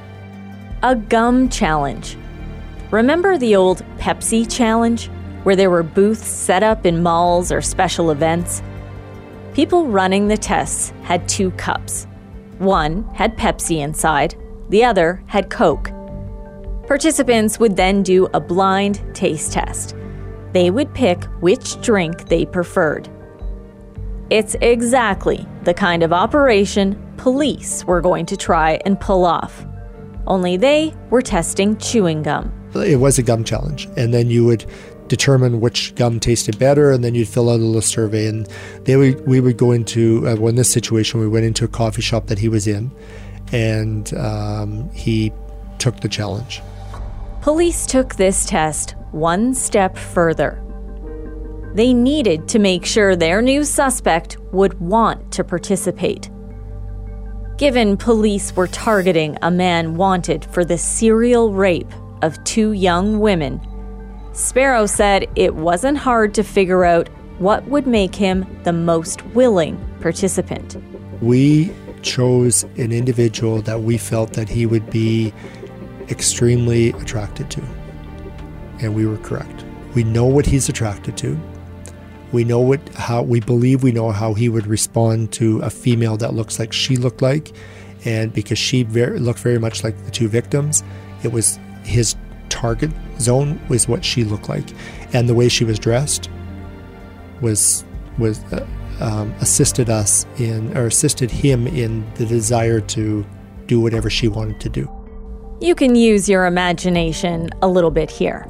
A 0.82 0.96
gum 0.96 1.48
challenge. 1.48 2.18
Remember 2.90 3.38
the 3.38 3.56
old 3.56 3.86
Pepsi 4.00 4.52
challenge, 4.52 5.12
where 5.44 5.56
there 5.56 5.70
were 5.70 5.84
booths 5.84 6.28
set 6.28 6.64
up 6.64 6.88
in 6.88 7.04
malls 7.04 7.52
or 7.52 7.62
special 7.62 8.10
events? 8.10 8.64
People 9.54 9.86
running 9.86 10.28
the 10.28 10.38
tests 10.38 10.92
had 11.04 11.30
two 11.30 11.52
cups. 11.52 12.08
One 12.60 13.04
had 13.14 13.38
Pepsi 13.38 13.80
inside, 13.82 14.36
the 14.70 14.84
other 14.84 15.24
had 15.28 15.50
Coke. 15.50 15.92
Participants 16.88 17.60
would 17.60 17.76
then 17.76 18.04
do 18.04 18.28
a 18.34 18.40
blind 18.40 19.02
taste 19.14 19.54
test 19.54 19.96
they 20.54 20.70
would 20.70 20.94
pick 20.94 21.26
which 21.42 21.82
drink 21.82 22.30
they 22.30 22.46
preferred. 22.46 23.10
It's 24.30 24.56
exactly 24.62 25.46
the 25.64 25.74
kind 25.74 26.04
of 26.04 26.14
operation 26.14 27.14
police 27.18 27.84
were 27.86 28.02
going 28.02 28.26
to 28.28 28.38
try 28.38 28.80
and 28.86 29.00
pull 29.00 29.26
off. 29.26 29.66
Only 30.26 30.56
they 30.56 30.94
were 31.10 31.22
testing 31.22 31.76
chewing 31.78 32.24
gum. 32.24 32.54
It 32.76 33.00
was 33.00 33.20
a 33.20 33.24
gum 33.24 33.44
challenge, 33.44 33.88
and 33.98 34.14
then 34.14 34.30
you 34.30 34.46
would 34.46 34.66
determine 35.08 35.60
which 35.60 35.96
gum 35.96 36.20
tasted 36.20 36.58
better, 36.60 36.92
and 36.92 37.04
then 37.04 37.16
you'd 37.16 37.28
fill 37.28 37.50
out 37.50 37.60
a 37.60 37.64
little 37.64 37.82
survey. 37.82 38.28
And 38.28 38.48
they 38.84 38.96
would, 38.96 39.26
we 39.28 39.40
would 39.40 39.58
go 39.58 39.72
into, 39.72 40.28
uh, 40.28 40.36
well, 40.36 40.50
in 40.50 40.56
this 40.56 40.72
situation, 40.72 41.20
we 41.20 41.28
went 41.28 41.46
into 41.46 41.66
a 41.66 41.68
coffee 41.68 42.02
shop 42.02 42.28
that 42.28 42.40
he 42.40 42.50
was 42.50 42.68
in, 42.68 42.92
and 43.52 44.14
um, 44.16 44.90
he 44.92 45.32
took 45.80 46.00
the 46.00 46.10
challenge. 46.10 46.62
Police 47.42 47.86
took 47.86 48.16
this 48.16 48.46
test 48.46 48.96
one 49.12 49.54
step 49.54 49.98
further. 49.98 50.60
They 51.76 51.94
needed 51.94 52.48
to 52.50 52.60
make 52.60 52.86
sure 52.86 53.16
their 53.16 53.42
new 53.42 53.64
suspect 53.64 54.38
would 54.52 54.80
want 54.80 55.32
to 55.34 55.44
participate. 55.44 56.30
Given 57.58 57.98
police 57.98 58.56
were 58.56 58.68
targeting 58.68 59.38
a 59.42 59.52
man 59.52 59.96
wanted 59.96 60.46
for 60.46 60.64
the 60.64 60.78
serial 60.78 61.52
rape 61.52 61.92
of 62.22 62.44
two 62.44 62.72
young 62.72 63.20
women, 63.20 63.60
Sparrow 64.34 64.86
said 64.86 65.30
it 65.36 65.56
wasn't 65.56 65.98
hard 65.98 66.34
to 66.34 66.44
figure 66.44 66.84
out 66.84 67.08
what 67.40 67.66
would 67.68 67.88
make 67.88 68.16
him 68.16 68.46
the 68.64 68.74
most 68.74 69.26
willing 69.28 69.78
participant. 70.02 70.78
We 71.22 71.74
chose 72.02 72.64
an 72.78 72.92
individual 72.92 73.62
that 73.62 73.82
we 73.82 73.98
felt 73.98 74.34
that 74.34 74.50
he 74.50 74.66
would 74.66 74.90
be 74.90 75.34
extremely 76.10 76.90
attracted 76.90 77.50
to 77.52 77.64
and 78.84 78.94
we 78.94 79.06
were 79.06 79.18
correct. 79.18 79.66
We 79.96 80.04
know 80.04 80.26
what 80.26 80.46
he's 80.46 80.70
attracted 80.70 81.18
to. 81.18 81.40
We 82.32 82.44
know 82.44 82.60
what 82.60 82.88
how 82.96 83.22
we 83.22 83.40
believe 83.40 83.84
we 83.84 83.92
know 83.92 84.12
how 84.12 84.34
he 84.34 84.50
would 84.50 84.68
respond 84.68 85.32
to 85.34 85.60
a 85.60 85.70
female 85.70 86.18
that 86.18 86.34
looks 86.34 86.60
like 86.60 86.74
she 86.74 86.98
looked 86.98 87.22
like, 87.22 87.52
and 88.06 88.34
because 88.34 88.58
she 88.58 88.84
very, 88.84 89.20
looked 89.20 89.40
very 89.40 89.60
much 89.60 89.84
like 89.84 90.04
the 90.06 90.12
two 90.12 90.28
victims, 90.28 90.84
it 91.24 91.32
was 91.32 91.60
his 91.84 92.16
target 92.64 92.92
zone 93.20 93.60
was 93.68 93.90
what 93.90 94.06
she 94.06 94.24
looked 94.24 94.48
like, 94.48 94.64
and 95.12 95.28
the 95.28 95.34
way 95.34 95.50
she 95.50 95.66
was 95.66 95.78
dressed 95.78 96.30
was 97.42 97.84
was 98.18 98.42
uh, 98.54 98.66
um, 99.02 99.34
assisted 99.42 99.90
us 99.90 100.26
in 100.38 100.78
or 100.78 100.86
assisted 100.86 101.30
him 101.30 101.68
in 101.68 102.06
the 102.16 102.26
desire 102.26 102.80
to 102.80 103.26
do 103.66 103.82
whatever 103.82 104.10
she 104.10 104.30
wanted 104.30 104.62
to 104.62 104.70
do. 104.70 104.90
You 105.60 105.76
can 105.76 105.94
use 105.96 106.30
your 106.30 106.46
imagination 106.46 107.50
a 107.62 107.68
little 107.68 107.92
bit 107.92 108.10
here. 108.10 108.48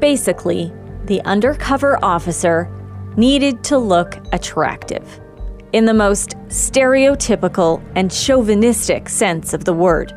Basically, 0.00 0.72
the 1.04 1.20
undercover 1.22 1.92
officer 2.04 2.68
needed 3.16 3.62
to 3.64 3.78
look 3.78 4.18
attractive, 4.32 5.20
in 5.72 5.84
the 5.84 5.94
most 5.94 6.30
stereotypical 6.48 7.82
and 7.94 8.10
chauvinistic 8.10 9.08
sense 9.08 9.54
of 9.54 9.64
the 9.64 9.72
word. 9.72 10.12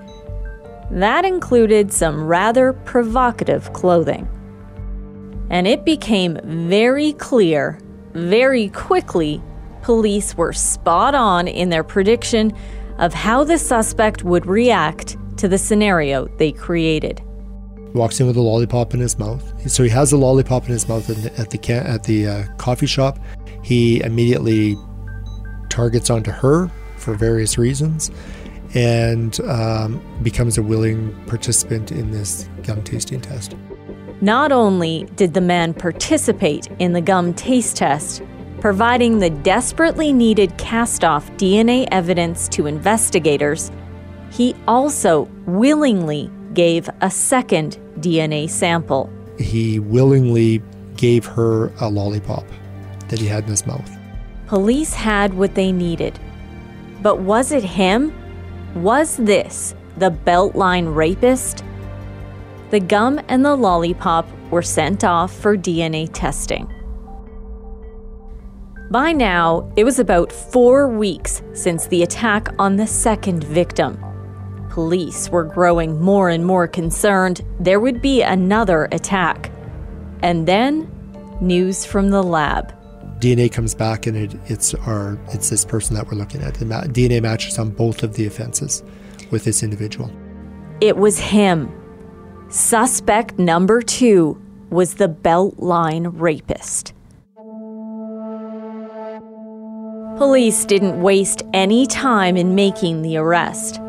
That 0.92 1.26
included 1.26 1.92
some 1.92 2.24
rather 2.24 2.74
provocative 2.74 3.74
clothing. 3.74 4.28
And 5.50 5.68
it 5.68 5.84
became 5.86 6.40
very 6.44 7.14
clear, 7.14 7.80
very 8.14 8.70
quickly, 8.70 9.42
police 9.82 10.36
were 10.38 10.54
spot 10.54 11.16
on 11.16 11.48
in 11.48 11.70
their 11.70 11.84
prediction 11.84 12.56
of 13.00 13.14
how 13.14 13.44
the 13.44 13.58
suspect 13.58 14.24
would 14.24 14.46
react 14.46 15.18
to 15.38 15.48
the 15.48 15.58
scenario 15.58 16.28
they 16.38 16.52
created 16.52 17.22
walks 17.94 18.20
in 18.20 18.28
with 18.28 18.38
a 18.38 18.42
lollipop 18.42 18.94
in 18.94 19.00
his 19.00 19.18
mouth. 19.20 19.70
So 19.70 19.84
he 19.84 19.90
has 19.90 20.12
a 20.12 20.18
lollipop 20.18 20.66
in 20.66 20.72
his 20.72 20.88
mouth 20.88 21.10
at 21.10 21.50
the 21.50 21.74
at 21.74 22.04
the 22.04 22.28
uh, 22.28 22.44
coffee 22.58 22.86
shop. 22.86 23.20
He 23.64 24.02
immediately 24.02 24.78
targets 25.70 26.10
onto 26.10 26.32
her 26.32 26.70
for 26.98 27.16
various 27.16 27.58
reasons, 27.58 28.12
and 28.74 29.40
um, 29.42 30.02
becomes 30.24 30.58
a 30.58 30.64
willing 30.64 31.14
participant 31.26 31.92
in 31.92 32.12
this 32.12 32.50
gum 32.64 32.84
tasting 32.84 33.22
test. 33.22 33.56
Not 34.22 34.52
only 34.52 35.06
did 35.16 35.34
the 35.34 35.42
man 35.42 35.74
participate 35.74 36.68
in 36.80 36.94
the 36.94 37.02
gum 37.02 37.34
taste 37.34 37.78
test, 37.78 38.22
providing 38.60 39.20
the 39.20 39.30
desperately 39.30 40.14
needed 40.14 40.56
cast 40.58 41.04
off 41.04 41.30
DNA 41.32 41.88
evidence 41.92 42.48
to 42.50 42.68
investigators, 42.68 43.72
he 44.30 44.56
also 44.68 45.24
willingly 45.46 46.30
gave 46.54 46.90
a 47.02 47.10
second 47.10 47.80
DNA 48.00 48.50
sample. 48.50 49.10
He 49.40 49.80
willingly 49.80 50.62
gave 50.96 51.26
her 51.26 51.72
a 51.82 51.90
lollipop 51.90 52.46
that 53.10 53.20
he 53.20 53.26
had 53.26 53.46
in 53.46 53.50
his 53.50 53.66
mouth. 53.66 53.90
Police 54.48 54.94
had 54.94 55.34
what 55.34 55.56
they 55.56 55.72
needed. 55.72 56.20
But 57.02 57.22
was 57.22 57.52
it 57.52 57.64
him? 57.64 58.14
Was 58.76 59.18
this 59.18 59.76
the 59.98 60.12
Beltline 60.12 60.96
rapist? 60.96 61.66
The 62.70 62.80
gum 62.80 63.20
and 63.28 63.44
the 63.44 63.56
lollipop 63.56 64.26
were 64.50 64.62
sent 64.62 65.04
off 65.04 65.34
for 65.34 65.58
DNA 65.58 66.10
testing. 66.14 66.72
By 68.90 69.12
now, 69.12 69.70
it 69.76 69.84
was 69.84 70.00
about 70.00 70.32
four 70.32 70.88
weeks 70.88 71.42
since 71.54 71.88
the 71.88 72.04
attack 72.04 72.48
on 72.60 72.78
the 72.78 72.88
second 72.88 73.44
victim. 73.44 74.02
Police 74.70 75.30
were 75.30 75.44
growing 75.44 76.02
more 76.02 76.30
and 76.30 76.46
more 76.46 76.68
concerned 76.68 77.42
there 77.60 77.82
would 77.82 78.02
be 78.02 78.22
another 78.22 78.88
attack. 78.94 79.52
And 80.22 80.48
then, 80.48 80.90
news 81.42 81.86
from 81.86 82.10
the 82.10 82.24
lab. 82.24 82.74
DNA 83.22 83.52
comes 83.52 83.76
back 83.76 84.08
and 84.08 84.18
it, 84.18 84.36
it's 84.48 84.74
our 84.74 85.18
it's 85.28 85.50
this 85.50 85.64
person 85.64 85.96
that 85.96 86.08
we're 86.08 86.18
looking 86.18 86.42
at. 86.42 86.56
The 86.56 86.66
DNA 86.66 87.22
matches 87.22 87.60
on 87.60 87.70
both 87.70 88.02
of 88.02 88.16
the 88.16 88.26
offenses 88.26 88.84
with 89.30 89.44
this 89.44 89.62
individual. 89.62 90.12
It 90.82 90.98
was 90.98 91.20
him. 91.20 91.72
Suspect 92.50 93.38
number 93.38 93.82
two 93.84 94.42
was 94.72 94.96
the 94.96 95.08
Beltline 95.08 96.12
rapist. 96.20 96.94
Police 100.18 100.66
didn't 100.66 101.02
waste 101.02 101.44
any 101.54 101.86
time 101.86 102.36
in 102.38 102.56
making 102.56 103.04
the 103.04 103.18
arrest. 103.18 103.80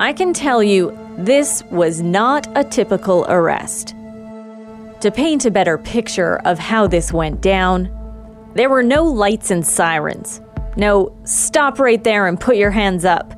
I 0.00 0.12
can 0.12 0.32
tell 0.32 0.62
you, 0.62 0.96
this 1.16 1.62
was 1.70 2.02
not 2.02 2.46
a 2.56 2.64
typical 2.64 3.24
arrest. 3.28 3.94
To 5.00 5.10
paint 5.12 5.44
a 5.44 5.50
better 5.50 5.78
picture 5.78 6.38
of 6.44 6.58
how 6.58 6.86
this 6.86 7.12
went 7.12 7.40
down, 7.40 7.97
there 8.58 8.68
were 8.68 8.82
no 8.82 9.04
lights 9.04 9.52
and 9.52 9.64
sirens. 9.64 10.40
No, 10.76 11.16
stop 11.22 11.78
right 11.78 12.02
there 12.02 12.26
and 12.26 12.40
put 12.40 12.56
your 12.56 12.72
hands 12.72 13.04
up. 13.04 13.32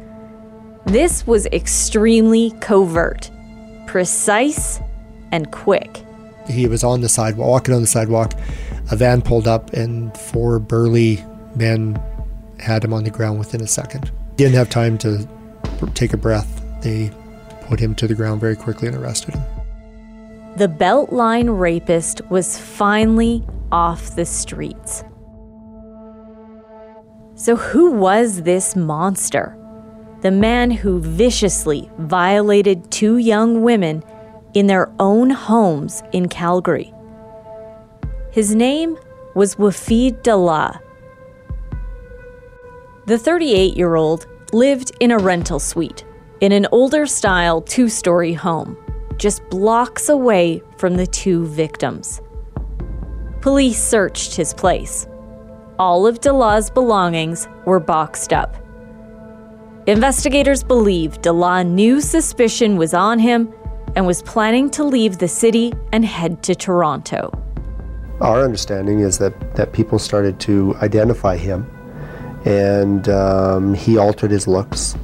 This 0.87 1.27
was 1.27 1.45
extremely 1.47 2.53
covert, 2.61 3.31
precise, 3.87 4.81
and 5.31 5.53
quick. 5.53 6.03
He 6.49 6.67
was 6.67 6.83
on 6.83 7.03
the 7.03 7.09
sidewalk, 7.11 7.49
walking 7.49 7.75
on 7.75 7.83
the 7.83 7.87
sidewalk. 7.87 8.33
A 8.91 8.97
van 8.97 9.21
pulled 9.21 9.47
up, 9.47 9.75
and 9.75 10.17
four 10.17 10.59
burly 10.59 11.23
men 11.55 12.03
had 12.59 12.83
him 12.83 12.95
on 12.95 13.05
the 13.05 13.11
ground 13.11 13.39
within 13.39 13.61
a 13.61 13.67
second. 13.67 14.07
He 14.07 14.37
Didn't 14.45 14.55
have 14.55 14.71
time 14.71 14.97
to 14.99 15.29
take 15.93 16.15
a 16.15 16.17
breath. 16.17 16.63
They 16.81 17.11
put 17.67 17.79
him 17.79 17.95
to 17.97 18.09
the 18.09 18.15
ground 18.15 18.41
very 18.41 18.57
quickly 18.57 18.89
and 18.89 18.97
arrested 18.97 19.35
him. 19.35 19.60
The 20.57 20.69
Beltline 20.69 21.59
rapist 21.59 22.23
was 22.29 22.59
finally 22.59 23.47
off 23.71 24.17
the 24.17 24.27
streets. 24.27 25.05
So, 27.35 27.57
who 27.57 27.93
was 27.93 28.43
this 28.43 28.75
monster? 28.75 29.57
The 30.23 30.31
man 30.31 30.71
who 30.71 31.01
viciously 31.01 31.91
violated 31.99 32.91
two 32.91 33.17
young 33.17 33.63
women 33.63 34.03
in 34.53 34.67
their 34.67 34.93
own 34.99 35.31
homes 35.31 36.03
in 36.13 36.29
Calgary. 36.29 36.93
His 38.33 38.55
name 38.55 38.99
was 39.35 39.55
Wafid 39.55 40.23
Dalla. 40.23 40.81
The 43.07 43.19
38 43.19 43.77
year 43.77 43.95
old 43.95 44.27
lived 44.53 44.93
in 45.01 45.11
a 45.11 45.19
rental 45.19 45.59
suite 45.59 46.05
in 46.41 46.53
an 46.53 46.67
older 46.73 47.07
style 47.07 47.63
two 47.63 47.89
story 47.89 48.33
home, 48.33 48.77
just 49.21 49.47
blocks 49.51 50.09
away 50.09 50.63
from 50.79 50.97
the 50.97 51.07
two 51.07 51.47
victims. 51.47 52.23
Police 53.43 53.81
searched 53.81 54.35
his 54.35 54.55
place. 54.55 55.07
All 55.79 56.07
of 56.07 56.21
Dalla's 56.21 56.71
belongings 56.71 57.47
were 57.67 57.81
boxed 57.81 58.33
up. 58.33 58.57
Investigators 59.87 60.63
believe 60.63 61.21
Dalla 61.21 61.63
knew 61.63 62.01
suspicion 62.01 62.77
was 62.77 62.95
on 62.95 63.19
him 63.19 63.53
and 63.95 64.07
was 64.07 64.23
planning 64.23 64.71
to 64.71 64.85
leave 64.85 65.19
the 65.19 65.29
city 65.29 65.73
and 65.93 66.05
head 66.05 66.43
to 66.45 66.55
Toronto. 66.55 67.31
Our 68.21 68.43
understanding 68.43 69.01
is 69.01 69.19
that, 69.19 69.55
that 69.55 69.73
people 69.73 69.99
started 69.99 70.41
to 70.41 70.75
identify 70.77 71.37
him 71.37 71.71
and 72.47 73.07
um, 73.11 73.75
he 73.75 73.99
altered 73.99 74.31
his 74.31 74.47
looks 74.47 74.97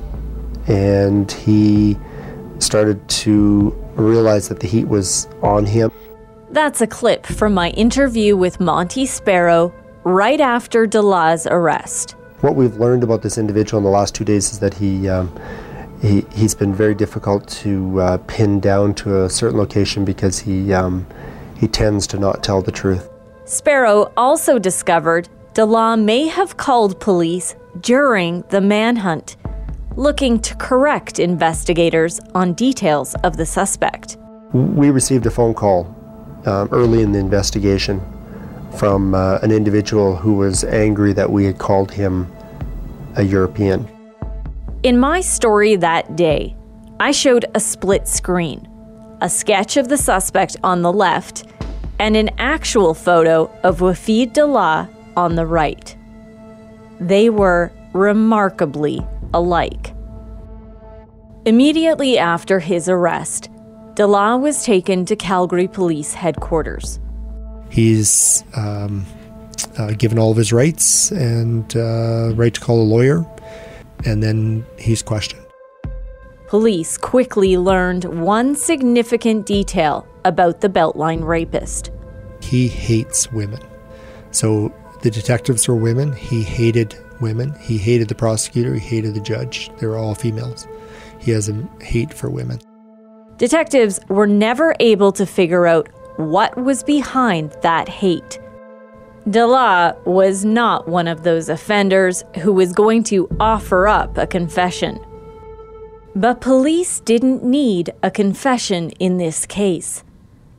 and 0.67 1.31
he 1.31 1.99
started 2.59 3.07
to 3.09 3.86
realize 3.97 4.49
that 4.49 4.61
the 4.61 4.67
heat 4.67 4.87
was 4.87 5.29
on 5.43 5.67
him. 5.67 5.91
That's 6.51 6.81
a 6.81 6.87
clip 6.87 7.27
from 7.27 7.55
my 7.55 7.71
interview 7.71 8.37
with 8.37 8.61
Monty 8.61 9.07
Sparrow 9.07 9.75
right 10.05 10.41
after 10.41 10.87
Dalla's 10.87 11.47
arrest. 11.47 12.13
What 12.41 12.55
we've 12.55 12.77
learned 12.77 13.03
about 13.03 13.23
this 13.23 13.39
individual 13.39 13.79
in 13.79 13.85
the 13.85 13.91
last 13.91 14.15
two 14.15 14.25
days 14.25 14.53
is 14.53 14.59
that 14.61 14.75
he, 14.75 15.09
um, 15.09 15.33
he 16.01 16.25
he's 16.33 16.55
been 16.55 16.75
very 16.75 16.95
difficult 16.95 17.49
to 17.49 18.01
uh, 18.01 18.19
pin 18.29 18.61
down 18.61 18.95
to 18.97 19.25
a 19.25 19.31
certain 19.31 19.59
location 19.59 20.05
because 20.05 20.39
he 20.39 20.73
um, 20.73 21.07
he 21.59 21.67
tends 21.67 22.07
to 22.09 22.19
not 22.19 22.45
tell 22.45 22.63
the 22.63 22.73
truth. 22.73 23.09
Sparrow 23.47 24.13
also 24.17 24.59
discovered 24.59 25.29
Dalla 25.55 25.97
may 25.97 26.29
have 26.29 26.57
called 26.57 27.01
police 27.01 27.57
during 27.81 28.45
the 28.51 28.61
manhunt, 28.61 29.37
looking 29.97 30.39
to 30.41 30.55
correct 30.57 31.19
investigators 31.19 32.21
on 32.35 32.53
details 32.53 33.15
of 33.25 33.37
the 33.37 33.47
suspect. 33.47 34.19
We 34.53 34.91
received 34.91 35.27
a 35.27 35.31
phone 35.31 35.55
call 35.55 35.87
um, 36.45 36.69
early 36.71 37.03
in 37.03 37.13
the 37.13 37.19
investigation 37.19 38.01
from 38.79 39.15
uh, 39.15 39.39
an 39.43 39.51
individual 39.51 40.15
who 40.15 40.35
was 40.35 40.65
angry 40.65 41.13
that 41.15 41.31
we 41.31 41.45
had 41.45 41.59
called 41.59 41.91
him 41.91 42.31
a 43.17 43.23
European. 43.23 43.89
In 44.83 44.99
my 44.99 45.21
story 45.23 45.77
that 45.77 46.15
day, 46.15 46.55
I 47.01 47.11
showed 47.11 47.47
a 47.55 47.61
split 47.61 48.07
screen 48.07 48.69
a 49.23 49.31
sketch 49.31 49.79
of 49.79 49.89
the 49.89 49.97
suspect 49.97 50.57
on 50.63 50.83
the 50.83 50.93
left 50.93 51.45
and 51.99 52.15
an 52.17 52.29
actual 52.37 52.93
photo 52.93 53.51
of 53.63 53.79
Wafid 53.79 54.35
Dalla 54.35 54.91
on 55.17 55.37
the 55.37 55.47
right. 55.47 55.97
They 57.01 57.31
were 57.31 57.73
remarkably 57.95 59.01
alike. 59.35 59.95
Immediately 61.45 62.19
after 62.19 62.59
his 62.59 62.89
arrest, 62.89 63.51
Dalla 63.95 64.37
was 64.37 64.65
taken 64.65 65.05
to 65.07 65.17
Calgary 65.17 65.69
Police 65.69 66.13
Headquarters. 66.13 66.99
He's 67.71 68.45
um, 68.55 69.07
uh, 69.79 69.93
given 69.93 70.19
all 70.19 70.31
of 70.31 70.37
his 70.37 70.53
rights 70.53 71.11
and 71.13 71.75
uh, 71.77 72.33
right 72.35 72.53
to 72.53 72.61
call 72.61 72.81
a 72.81 72.85
lawyer, 72.85 73.25
and 74.05 74.23
then 74.23 74.67
he's 74.79 75.03
questioned. 75.03 75.43
Police 76.49 76.97
quickly 76.99 77.57
learned 77.57 78.05
one 78.05 78.55
significant 78.55 79.47
detail 79.47 80.07
about 80.25 80.61
the 80.61 80.69
Beltline 80.69 81.25
rapist. 81.25 81.91
He 82.41 82.69
hates 82.69 83.33
women. 83.33 83.61
So 84.31 84.73
the 85.03 85.11
detectives 85.11 85.67
were 85.67 85.77
women. 85.77 86.13
He 86.13 86.43
hated 86.43 86.97
women. 87.21 87.55
He 87.61 87.79
hated 87.79 88.09
the 88.09 88.15
prosecutor. 88.15 88.75
He 88.75 88.81
hated 88.81 89.15
the 89.15 89.21
judge. 89.21 89.71
They 89.79 89.87
were 89.87 89.97
all 89.97 90.15
females. 90.15 90.67
He 91.19 91.31
has 91.33 91.49
a 91.49 91.69
hate 91.81 92.13
for 92.13 92.31
women. 92.31 92.61
Detectives 93.37 94.01
were 94.09 94.27
never 94.27 94.75
able 94.81 95.13
to 95.13 95.27
figure 95.27 95.67
out 95.67 95.89
what 96.17 96.57
was 96.57 96.83
behind 96.83 97.55
that 97.63 97.89
hate. 97.89 98.39
Dalla 99.29 99.97
was 100.05 100.45
not 100.45 100.87
one 100.87 101.09
of 101.09 101.23
those 101.23 101.49
offenders 101.49 102.25
who 102.43 102.53
was 102.53 102.73
going 102.73 103.03
to 103.05 103.29
offer 103.41 103.89
up 103.89 104.17
a 104.17 104.27
confession. 104.27 105.01
But 106.15 106.41
police 106.41 107.01
didn't 107.01 107.45
need 107.45 107.91
a 108.03 108.11
confession 108.11 108.91
in 108.93 109.19
this 109.19 109.45
case. 109.45 110.05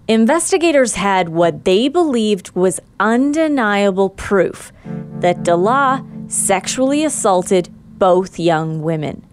Investigators 0.07 0.95
had 0.95 1.29
what 1.29 1.65
they 1.65 1.87
believed 1.87 2.51
was 2.55 2.79
undeniable 2.99 4.09
proof 4.09 4.71
that 5.19 5.43
Dalla 5.43 6.05
sexually 6.27 7.03
assaulted 7.03 7.69
both 7.97 8.39
young 8.39 8.81
women. 8.81 9.25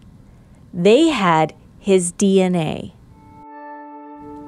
They 0.73 1.09
had 1.09 1.55
his 1.79 2.13
DNA. 2.13 2.93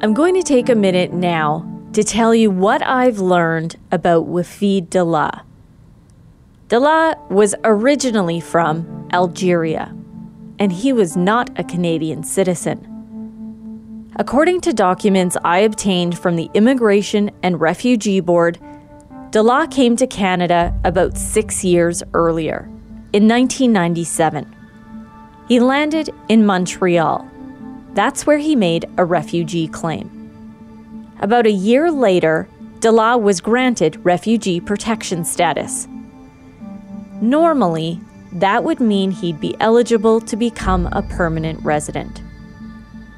I'm 0.02 0.14
going 0.14 0.34
to 0.34 0.42
take 0.42 0.68
a 0.68 0.74
minute 0.74 1.12
now 1.12 1.64
to 1.92 2.02
tell 2.04 2.34
you 2.34 2.50
what 2.50 2.82
I've 2.82 3.18
learned 3.18 3.76
about 3.90 4.26
Wafid 4.26 4.90
Dalla. 4.90 5.44
Dalla 6.68 7.16
was 7.30 7.54
originally 7.64 8.40
from 8.40 9.08
Algeria. 9.12 9.94
and 10.58 10.72
he 10.72 10.92
was 10.92 11.16
not 11.16 11.50
a 11.58 11.64
Canadian 11.64 12.22
citizen. 12.22 12.78
According 14.16 14.62
to 14.62 14.72
documents 14.72 15.36
I 15.44 15.58
obtained 15.58 16.18
from 16.18 16.36
the 16.36 16.48
Immigration 16.54 17.30
and 17.42 17.60
Refugee 17.60 18.20
Board, 18.20 18.58
Dalla 19.30 19.66
came 19.70 19.96
to 19.96 20.06
Canada 20.06 20.72
about 20.84 21.18
six 21.18 21.64
years 21.64 22.02
earlier, 22.14 22.68
in 23.12 23.26
1997. 23.26 24.54
He 25.48 25.58
landed 25.60 26.10
in 26.28 26.46
Montreal. 26.46 27.28
That's 27.94 28.24
where 28.24 28.38
he 28.38 28.54
made 28.54 28.86
a 28.98 29.04
refugee 29.04 29.68
claim. 29.68 30.12
About 31.20 31.46
a 31.46 31.50
year 31.50 31.90
later, 31.90 32.48
Dalla 32.80 33.18
was 33.18 33.40
granted 33.40 34.04
refugee 34.04 34.60
protection 34.60 35.24
status. 35.24 35.88
Normally, 37.20 38.00
that 38.32 38.62
would 38.62 38.80
mean 38.80 39.10
he'd 39.10 39.40
be 39.40 39.56
eligible 39.60 40.20
to 40.20 40.36
become 40.36 40.86
a 40.92 41.02
permanent 41.02 41.64
resident. 41.64 42.22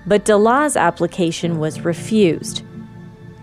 But 0.07 0.25
Dalla's 0.25 0.77
application 0.77 1.59
was 1.59 1.81
refused. 1.81 2.63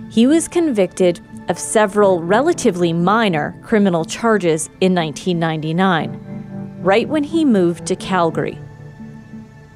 He 0.10 0.26
was 0.26 0.48
convicted 0.48 1.20
of 1.48 1.60
several 1.60 2.24
relatively 2.24 2.94
minor 2.94 3.56
criminal 3.64 4.06
charges 4.06 4.68
in 4.82 4.96
1999, 4.96 6.80
right 6.82 7.08
when 7.08 7.24
he 7.24 7.46
moved 7.46 7.86
to 7.86 7.96
Calgary. 7.96 8.58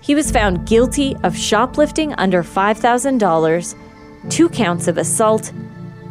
He 0.02 0.16
was 0.16 0.32
found 0.32 0.68
guilty 0.68 1.16
of 1.24 1.38
shoplifting 1.38 2.14
under 2.14 2.44
$5,000, 2.44 3.76
two 4.30 4.50
counts 4.50 4.88
of 4.88 4.98
assault, 4.98 5.54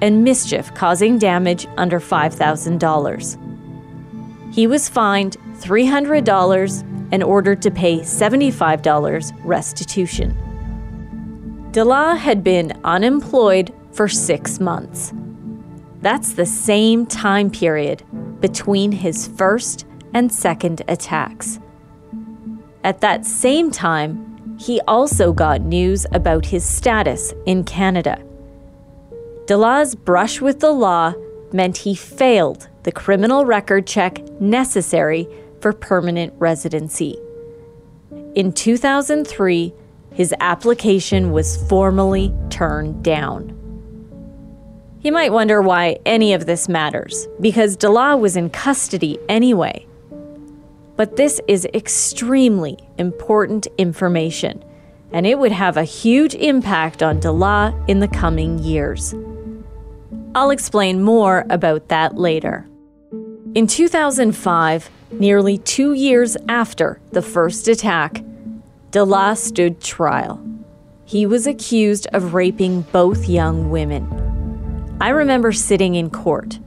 and 0.00 0.22
mischief 0.22 0.72
causing 0.74 1.18
damage 1.18 1.66
under 1.76 1.98
$5,000. 1.98 4.54
He 4.54 4.66
was 4.66 4.88
fined 4.88 5.36
$300 5.54 7.12
and 7.12 7.22
ordered 7.22 7.62
to 7.62 7.70
pay 7.70 8.00
$75 8.00 9.32
restitution. 9.44 10.36
Dalla 11.72 12.16
had 12.16 12.44
been 12.44 12.78
unemployed 12.84 13.74
for 13.92 14.08
six 14.08 14.60
months. 14.60 15.12
That's 16.00 16.34
the 16.34 16.46
same 16.46 17.06
time 17.06 17.50
period 17.50 18.04
between 18.40 18.92
his 18.92 19.26
first 19.26 19.86
and 20.14 20.32
second 20.32 20.82
attacks. 20.88 21.58
At 22.84 23.00
that 23.00 23.26
same 23.26 23.70
time, 23.70 24.56
he 24.58 24.80
also 24.82 25.32
got 25.32 25.60
news 25.60 26.06
about 26.12 26.46
his 26.46 26.64
status 26.64 27.34
in 27.46 27.64
Canada. 27.64 28.22
Dalla's 29.46 29.94
brush 29.94 30.40
with 30.40 30.60
the 30.60 30.70
law 30.70 31.14
meant 31.52 31.78
he 31.78 31.94
failed 31.94 32.68
the 32.82 32.92
criminal 32.92 33.44
record 33.44 33.86
check 33.86 34.18
necessary 34.40 35.28
for 35.60 35.72
permanent 35.72 36.32
residency. 36.38 37.18
In 38.34 38.52
2003, 38.52 39.72
his 40.12 40.34
application 40.40 41.32
was 41.32 41.56
formally 41.68 42.32
turned 42.50 43.02
down. 43.02 43.57
You 45.00 45.12
might 45.12 45.32
wonder 45.32 45.62
why 45.62 45.98
any 46.04 46.32
of 46.32 46.46
this 46.46 46.68
matters, 46.68 47.28
because 47.40 47.76
Dalla 47.76 48.16
was 48.16 48.36
in 48.36 48.50
custody 48.50 49.16
anyway. 49.28 49.86
But 50.96 51.14
this 51.14 51.40
is 51.46 51.68
extremely 51.72 52.76
important 52.98 53.68
information, 53.78 54.64
and 55.12 55.24
it 55.24 55.38
would 55.38 55.52
have 55.52 55.76
a 55.76 55.84
huge 55.84 56.34
impact 56.34 57.00
on 57.00 57.20
Dalla 57.20 57.80
in 57.86 58.00
the 58.00 58.08
coming 58.08 58.58
years. 58.58 59.14
I'll 60.34 60.50
explain 60.50 61.04
more 61.04 61.46
about 61.48 61.86
that 61.88 62.16
later. 62.16 62.68
In 63.54 63.68
2005, 63.68 64.90
nearly 65.12 65.58
two 65.58 65.92
years 65.92 66.36
after 66.48 67.00
the 67.12 67.22
first 67.22 67.68
attack, 67.68 68.20
Dalla 68.90 69.36
stood 69.36 69.80
trial. 69.80 70.44
He 71.04 71.24
was 71.24 71.46
accused 71.46 72.08
of 72.12 72.34
raping 72.34 72.82
both 72.82 73.28
young 73.28 73.70
women. 73.70 74.27
I 75.00 75.10
remember 75.10 75.52
sitting 75.52 75.94
in 75.94 76.10
court. 76.10 76.58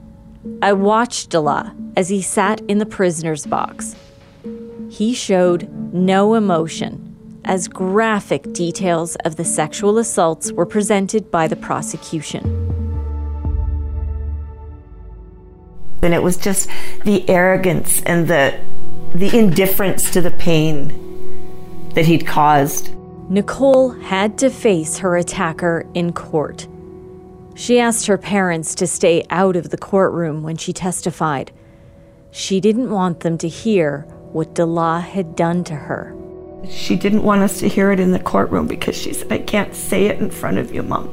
I 0.61 0.71
watched 0.71 1.31
Dalla 1.31 1.75
as 1.97 2.07
he 2.07 2.21
sat 2.21 2.61
in 2.61 2.77
the 2.77 2.85
prisoner's 2.85 3.45
box. 3.45 3.93
He 4.89 5.13
showed 5.13 5.69
no 5.93 6.35
emotion 6.35 7.41
as 7.43 7.67
graphic 7.67 8.53
details 8.53 9.17
of 9.25 9.35
the 9.35 9.43
sexual 9.43 9.97
assaults 9.97 10.49
were 10.53 10.65
presented 10.65 11.29
by 11.29 11.49
the 11.49 11.57
prosecution. 11.57 12.43
And 16.01 16.13
it 16.13 16.23
was 16.23 16.37
just 16.37 16.69
the 17.03 17.29
arrogance 17.29 18.01
and 18.03 18.29
the 18.29 18.57
the 19.13 19.37
indifference 19.37 20.09
to 20.11 20.21
the 20.21 20.31
pain 20.31 21.89
that 21.95 22.05
he'd 22.05 22.25
caused. 22.25 22.95
Nicole 23.29 23.89
had 23.89 24.37
to 24.37 24.49
face 24.49 24.99
her 24.99 25.17
attacker 25.17 25.85
in 25.93 26.13
court. 26.13 26.65
She 27.55 27.79
asked 27.79 28.07
her 28.07 28.17
parents 28.17 28.75
to 28.75 28.87
stay 28.87 29.25
out 29.29 29.55
of 29.55 29.69
the 29.69 29.77
courtroom 29.77 30.43
when 30.43 30.57
she 30.57 30.73
testified. 30.73 31.51
She 32.31 32.59
didn't 32.59 32.89
want 32.89 33.19
them 33.19 33.37
to 33.39 33.47
hear 33.47 34.01
what 34.31 34.55
Dalla 34.55 35.01
had 35.01 35.35
done 35.35 35.63
to 35.65 35.75
her. 35.75 36.15
She 36.69 36.95
didn't 36.95 37.23
want 37.23 37.41
us 37.41 37.59
to 37.59 37.67
hear 37.67 37.91
it 37.91 37.99
in 37.99 38.11
the 38.11 38.19
courtroom 38.19 38.67
because 38.67 38.95
she 38.95 39.13
said, 39.13 39.31
I 39.31 39.39
can't 39.39 39.75
say 39.75 40.05
it 40.05 40.19
in 40.19 40.29
front 40.29 40.57
of 40.57 40.73
you, 40.73 40.83
Mom. 40.83 41.09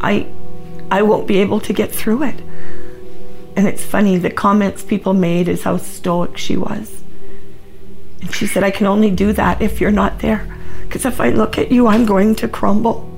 I 0.00 0.26
I 0.90 1.02
won't 1.02 1.26
be 1.26 1.38
able 1.38 1.58
to 1.60 1.72
get 1.72 1.90
through 1.90 2.22
it. 2.24 2.38
And 3.56 3.66
it's 3.66 3.84
funny, 3.84 4.18
the 4.18 4.30
comments 4.30 4.82
people 4.82 5.14
made 5.14 5.48
is 5.48 5.62
how 5.62 5.78
stoic 5.78 6.36
she 6.36 6.56
was. 6.56 7.02
And 8.20 8.34
she 8.34 8.46
said, 8.46 8.62
I 8.62 8.70
can 8.70 8.86
only 8.86 9.10
do 9.10 9.32
that 9.32 9.60
if 9.60 9.80
you're 9.80 9.90
not 9.90 10.20
there. 10.20 10.46
Because 10.82 11.04
if 11.04 11.20
I 11.20 11.30
look 11.30 11.58
at 11.58 11.72
you, 11.72 11.86
I'm 11.86 12.06
going 12.06 12.34
to 12.36 12.48
crumble. 12.48 13.08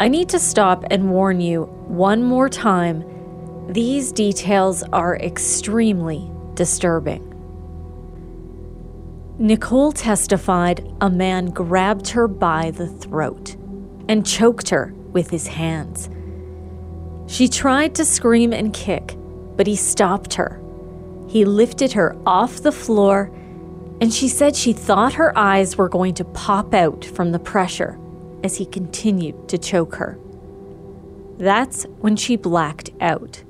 I 0.00 0.08
need 0.08 0.30
to 0.30 0.38
stop 0.38 0.84
and 0.90 1.10
warn 1.10 1.42
you 1.42 1.64
one 1.86 2.22
more 2.22 2.48
time. 2.48 3.04
These 3.70 4.12
details 4.12 4.82
are 4.94 5.18
extremely 5.18 6.30
disturbing. 6.54 7.26
Nicole 9.38 9.92
testified 9.92 10.90
a 11.02 11.10
man 11.10 11.50
grabbed 11.50 12.08
her 12.08 12.26
by 12.26 12.70
the 12.70 12.88
throat 12.88 13.56
and 14.08 14.26
choked 14.26 14.70
her 14.70 14.94
with 15.12 15.28
his 15.28 15.46
hands. 15.46 16.08
She 17.26 17.46
tried 17.46 17.94
to 17.96 18.06
scream 18.06 18.54
and 18.54 18.72
kick, 18.72 19.18
but 19.54 19.66
he 19.66 19.76
stopped 19.76 20.32
her. 20.32 20.62
He 21.28 21.44
lifted 21.44 21.92
her 21.92 22.16
off 22.24 22.62
the 22.62 22.72
floor, 22.72 23.30
and 24.00 24.10
she 24.14 24.28
said 24.28 24.56
she 24.56 24.72
thought 24.72 25.12
her 25.12 25.36
eyes 25.36 25.76
were 25.76 25.90
going 25.90 26.14
to 26.14 26.24
pop 26.24 26.72
out 26.72 27.04
from 27.04 27.32
the 27.32 27.38
pressure 27.38 27.99
as 28.42 28.56
he 28.56 28.66
continued 28.66 29.48
to 29.48 29.58
choke 29.58 29.96
her. 29.96 30.18
That's 31.38 31.84
when 32.00 32.16
she 32.16 32.36
blacked 32.36 32.90
out. 33.00 33.42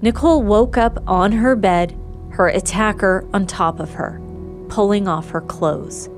Nicole 0.00 0.42
woke 0.42 0.76
up 0.76 1.02
on 1.06 1.32
her 1.32 1.56
bed, 1.56 1.96
her 2.30 2.48
attacker 2.48 3.28
on 3.32 3.46
top 3.46 3.80
of 3.80 3.94
her, 3.94 4.20
pulling 4.68 5.08
off 5.08 5.30
her 5.30 5.40
clothes. 5.40 6.08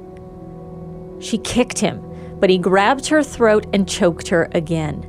She 1.19 1.39
kicked 1.39 1.79
him, 1.79 2.03
but 2.41 2.51
he 2.51 2.59
grabbed 2.59 3.07
her 3.09 3.23
throat 3.23 3.67
and 3.73 3.89
choked 3.89 4.29
her 4.29 4.49
again. 4.53 5.07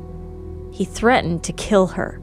He 0.73 0.85
threatened 0.85 1.43
to 1.45 1.53
kill 1.53 1.87
her. 1.87 2.21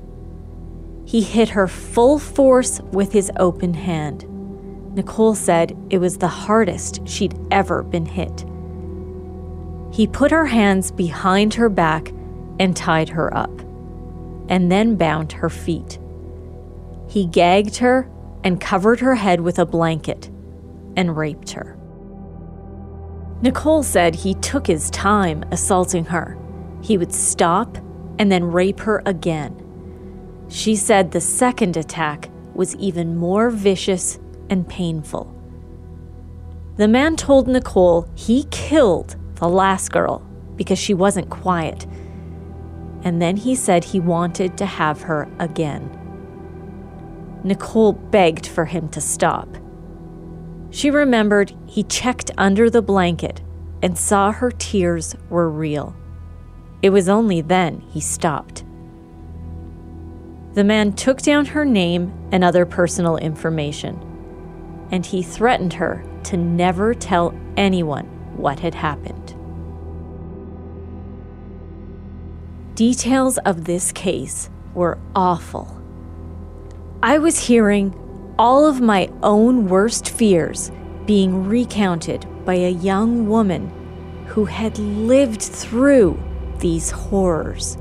He 1.04 1.22
hit 1.22 1.50
her 1.50 1.66
full 1.66 2.18
force 2.18 2.80
with 2.92 3.12
his 3.12 3.30
open 3.38 3.72
hand. 3.74 4.24
Nicole 4.94 5.34
said 5.34 5.76
it 5.90 5.98
was 5.98 6.18
the 6.18 6.28
hardest 6.28 7.06
she'd 7.08 7.38
ever 7.50 7.82
been 7.82 8.06
hit. 8.06 8.44
He 9.92 10.06
put 10.06 10.30
her 10.30 10.46
hands 10.46 10.90
behind 10.90 11.54
her 11.54 11.68
back 11.68 12.12
and 12.58 12.76
tied 12.76 13.08
her 13.10 13.34
up, 13.36 13.60
and 14.48 14.70
then 14.70 14.96
bound 14.96 15.32
her 15.32 15.50
feet. 15.50 15.98
He 17.08 17.26
gagged 17.26 17.76
her 17.76 18.10
and 18.44 18.60
covered 18.60 19.00
her 19.00 19.14
head 19.14 19.40
with 19.40 19.58
a 19.58 19.66
blanket 19.66 20.30
and 20.96 21.16
raped 21.16 21.52
her. 21.52 21.76
Nicole 23.40 23.82
said 23.82 24.14
he 24.14 24.34
took 24.34 24.66
his 24.66 24.90
time 24.90 25.44
assaulting 25.52 26.06
her. 26.06 26.36
He 26.82 26.98
would 26.98 27.12
stop 27.12 27.78
and 28.18 28.30
then 28.32 28.44
rape 28.44 28.80
her 28.80 29.00
again. 29.06 29.64
She 30.48 30.74
said 30.74 31.12
the 31.12 31.20
second 31.20 31.76
attack 31.76 32.30
was 32.54 32.74
even 32.76 33.16
more 33.16 33.50
vicious 33.50 34.18
and 34.50 34.68
painful. 34.68 35.32
The 36.76 36.88
man 36.88 37.16
told 37.16 37.46
Nicole 37.48 38.08
he 38.14 38.44
killed 38.50 39.16
the 39.38 39.48
last 39.48 39.90
girl 39.90 40.20
because 40.56 40.78
she 40.78 40.94
wasn't 40.94 41.30
quiet. 41.30 41.86
And 43.02 43.22
then 43.22 43.36
he 43.36 43.54
said 43.54 43.84
he 43.84 44.00
wanted 44.00 44.58
to 44.58 44.66
have 44.66 45.02
her 45.02 45.28
again. 45.38 45.94
Nicole 47.44 47.92
begged 47.92 48.46
for 48.46 48.64
him 48.64 48.88
to 48.90 49.00
stop. 49.00 49.48
She 50.70 50.90
remembered 50.90 51.54
he 51.66 51.84
checked 51.84 52.30
under 52.36 52.68
the 52.68 52.82
blanket 52.82 53.40
and 53.82 53.96
saw 53.96 54.32
her 54.32 54.50
tears 54.50 55.14
were 55.30 55.48
real. 55.48 55.96
It 56.82 56.90
was 56.90 57.08
only 57.08 57.40
then 57.40 57.80
he 57.80 58.00
stopped. 58.00 58.64
The 60.54 60.64
man 60.64 60.92
took 60.92 61.22
down 61.22 61.46
her 61.46 61.64
name 61.64 62.12
and 62.32 62.42
other 62.42 62.66
personal 62.66 63.16
information, 63.16 63.96
and 64.90 65.06
he 65.06 65.22
threatened 65.22 65.74
her 65.74 66.04
to 66.24 66.36
never 66.36 66.94
tell 66.94 67.34
anyone 67.56 68.06
what 68.36 68.60
had 68.60 68.74
happened. 68.74 69.27
Details 72.78 73.38
of 73.38 73.64
this 73.64 73.90
case 73.90 74.48
were 74.72 74.98
awful. 75.16 75.82
I 77.02 77.18
was 77.18 77.36
hearing 77.36 77.92
all 78.38 78.66
of 78.66 78.80
my 78.80 79.10
own 79.20 79.66
worst 79.66 80.10
fears 80.10 80.70
being 81.04 81.48
recounted 81.48 82.24
by 82.44 82.54
a 82.54 82.70
young 82.70 83.28
woman 83.28 83.68
who 84.28 84.44
had 84.44 84.78
lived 84.78 85.42
through 85.42 86.22
these 86.60 86.92
horrors. 86.92 87.76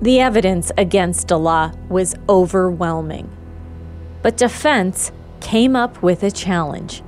The 0.00 0.20
evidence 0.20 0.70
against 0.78 1.26
Dalla 1.26 1.74
was 1.88 2.14
overwhelming, 2.28 3.28
but 4.22 4.36
defense 4.36 5.10
came 5.40 5.74
up 5.74 6.00
with 6.00 6.22
a 6.22 6.30
challenge. 6.30 7.02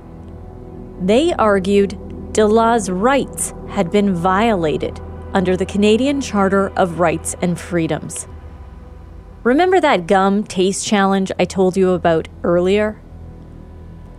They 0.99 1.31
argued 1.31 1.97
Dalla's 2.33 2.89
rights 2.89 3.53
had 3.69 3.89
been 3.89 4.13
violated 4.13 4.99
under 5.33 5.57
the 5.57 5.65
Canadian 5.65 6.21
Charter 6.21 6.69
of 6.75 6.99
Rights 6.99 7.35
and 7.41 7.59
Freedoms. 7.59 8.27
Remember 9.43 9.81
that 9.81 10.07
gum 10.07 10.43
taste 10.43 10.87
challenge 10.87 11.31
I 11.37 11.45
told 11.45 11.75
you 11.75 11.91
about 11.91 12.29
earlier? 12.43 13.01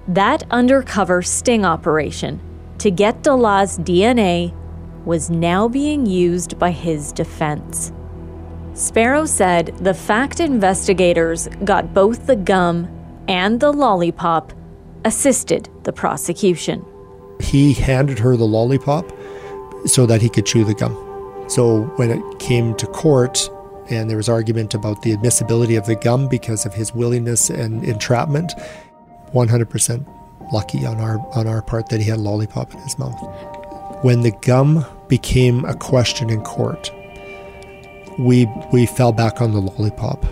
That 0.06 0.42
undercover 0.50 1.22
sting 1.22 1.64
operation 1.64 2.40
to 2.78 2.90
get 2.90 3.22
Dalla's 3.22 3.78
DNA 3.78 4.54
was 5.04 5.30
now 5.30 5.68
being 5.68 6.04
used 6.04 6.58
by 6.58 6.70
his 6.70 7.12
defense. 7.12 7.92
Sparrow 8.74 9.24
said 9.24 9.74
the 9.78 9.94
fact 9.94 10.40
investigators 10.40 11.48
got 11.64 11.94
both 11.94 12.26
the 12.26 12.36
gum 12.36 12.88
and 13.28 13.60
the 13.60 13.72
lollipop 13.72 14.52
assisted 15.04 15.68
the 15.84 15.92
prosecution. 15.92 16.84
He 17.40 17.72
handed 17.72 18.18
her 18.18 18.36
the 18.36 18.46
lollipop 18.46 19.10
so 19.86 20.06
that 20.06 20.22
he 20.22 20.28
could 20.28 20.46
chew 20.46 20.64
the 20.64 20.74
gum. 20.74 21.03
So 21.48 21.82
when 21.96 22.10
it 22.10 22.38
came 22.38 22.74
to 22.76 22.86
court 22.86 23.50
and 23.90 24.08
there 24.08 24.16
was 24.16 24.28
argument 24.28 24.74
about 24.74 25.02
the 25.02 25.12
admissibility 25.12 25.76
of 25.76 25.86
the 25.86 25.94
gum 25.94 26.28
because 26.28 26.64
of 26.64 26.74
his 26.74 26.94
willingness 26.94 27.50
and 27.50 27.84
entrapment, 27.84 28.52
100% 29.32 30.06
lucky 30.52 30.86
on 30.86 31.00
our 31.00 31.18
on 31.36 31.46
our 31.46 31.62
part 31.62 31.88
that 31.88 32.00
he 32.00 32.08
had 32.08 32.18
a 32.18 32.22
lollipop 32.22 32.72
in 32.72 32.80
his 32.80 32.98
mouth. 32.98 33.18
When 34.02 34.22
the 34.22 34.32
gum 34.42 34.84
became 35.08 35.64
a 35.64 35.74
question 35.74 36.30
in 36.30 36.42
court, 36.42 36.90
we 38.18 38.46
we 38.72 38.86
fell 38.86 39.12
back 39.12 39.40
on 39.40 39.52
the 39.52 39.60
lollipop. 39.60 40.24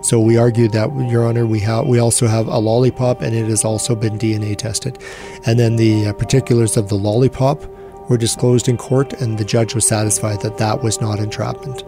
So 0.00 0.20
we 0.20 0.36
argued 0.36 0.72
that, 0.72 0.94
Your 1.10 1.26
Honor, 1.26 1.44
we 1.44 1.58
have 1.60 1.86
we 1.86 1.98
also 1.98 2.26
have 2.26 2.46
a 2.46 2.58
lollipop, 2.58 3.20
and 3.20 3.34
it 3.34 3.46
has 3.46 3.64
also 3.64 3.94
been 3.94 4.18
DNA 4.18 4.56
tested. 4.56 4.98
And 5.44 5.58
then 5.58 5.76
the 5.76 6.06
uh, 6.06 6.12
particulars 6.12 6.76
of 6.76 6.88
the 6.88 6.94
lollipop 6.94 7.62
were 8.08 8.16
disclosed 8.16 8.68
in 8.68 8.76
court, 8.76 9.12
and 9.14 9.38
the 9.38 9.44
judge 9.44 9.74
was 9.74 9.86
satisfied 9.86 10.40
that 10.40 10.58
that 10.58 10.82
was 10.82 11.00
not 11.00 11.18
entrapment. 11.18 11.84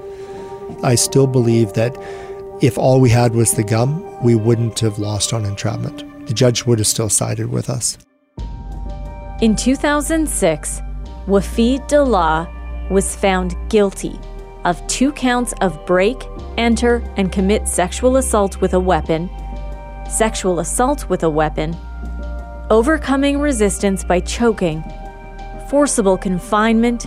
I 0.82 0.94
still 0.94 1.26
believe 1.26 1.72
that 1.74 1.96
if 2.60 2.76
all 2.76 3.00
we 3.00 3.10
had 3.10 3.34
was 3.34 3.52
the 3.52 3.64
gum, 3.64 4.22
we 4.22 4.34
wouldn't 4.34 4.80
have 4.80 4.98
lost 4.98 5.32
on 5.32 5.44
entrapment. 5.44 6.26
The 6.26 6.34
judge 6.34 6.66
would 6.66 6.78
have 6.78 6.86
still 6.86 7.08
sided 7.08 7.50
with 7.50 7.70
us. 7.70 7.98
In 9.40 9.56
2006, 9.56 10.82
Wafid 11.26 11.88
Dalla 11.88 12.48
was 12.90 13.16
found 13.16 13.56
guilty 13.70 14.18
of 14.64 14.86
two 14.86 15.12
counts 15.12 15.54
of 15.62 15.84
break, 15.86 16.22
enter, 16.58 17.02
and 17.16 17.32
commit 17.32 17.66
sexual 17.66 18.18
assault 18.18 18.60
with 18.60 18.74
a 18.74 18.80
weapon, 18.80 19.30
sexual 20.10 20.60
assault 20.60 21.08
with 21.08 21.22
a 21.22 21.30
weapon, 21.30 21.74
overcoming 22.68 23.38
resistance 23.38 24.04
by 24.04 24.20
choking, 24.20 24.84
forcible 25.70 26.18
confinement, 26.18 27.06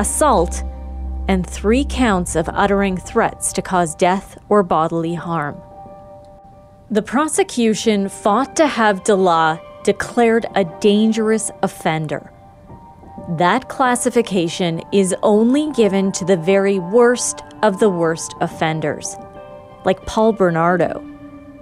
assault, 0.00 0.62
and 1.28 1.46
three 1.46 1.86
counts 1.88 2.34
of 2.34 2.48
uttering 2.52 2.96
threats 2.96 3.52
to 3.52 3.62
cause 3.62 3.94
death 3.94 4.36
or 4.48 4.62
bodily 4.62 5.14
harm. 5.14 5.56
The 6.90 7.02
prosecution 7.02 8.08
fought 8.08 8.56
to 8.56 8.66
have 8.66 9.04
Dalla 9.04 9.60
declared 9.84 10.46
a 10.54 10.64
dangerous 10.80 11.50
offender 11.62 12.32
that 13.38 13.68
classification 13.68 14.82
is 14.92 15.14
only 15.22 15.70
given 15.72 16.10
to 16.12 16.24
the 16.24 16.36
very 16.36 16.78
worst 16.78 17.42
of 17.62 17.78
the 17.78 17.88
worst 17.88 18.34
offenders, 18.40 19.16
like 19.84 20.04
Paul 20.06 20.32
Bernardo, 20.32 21.00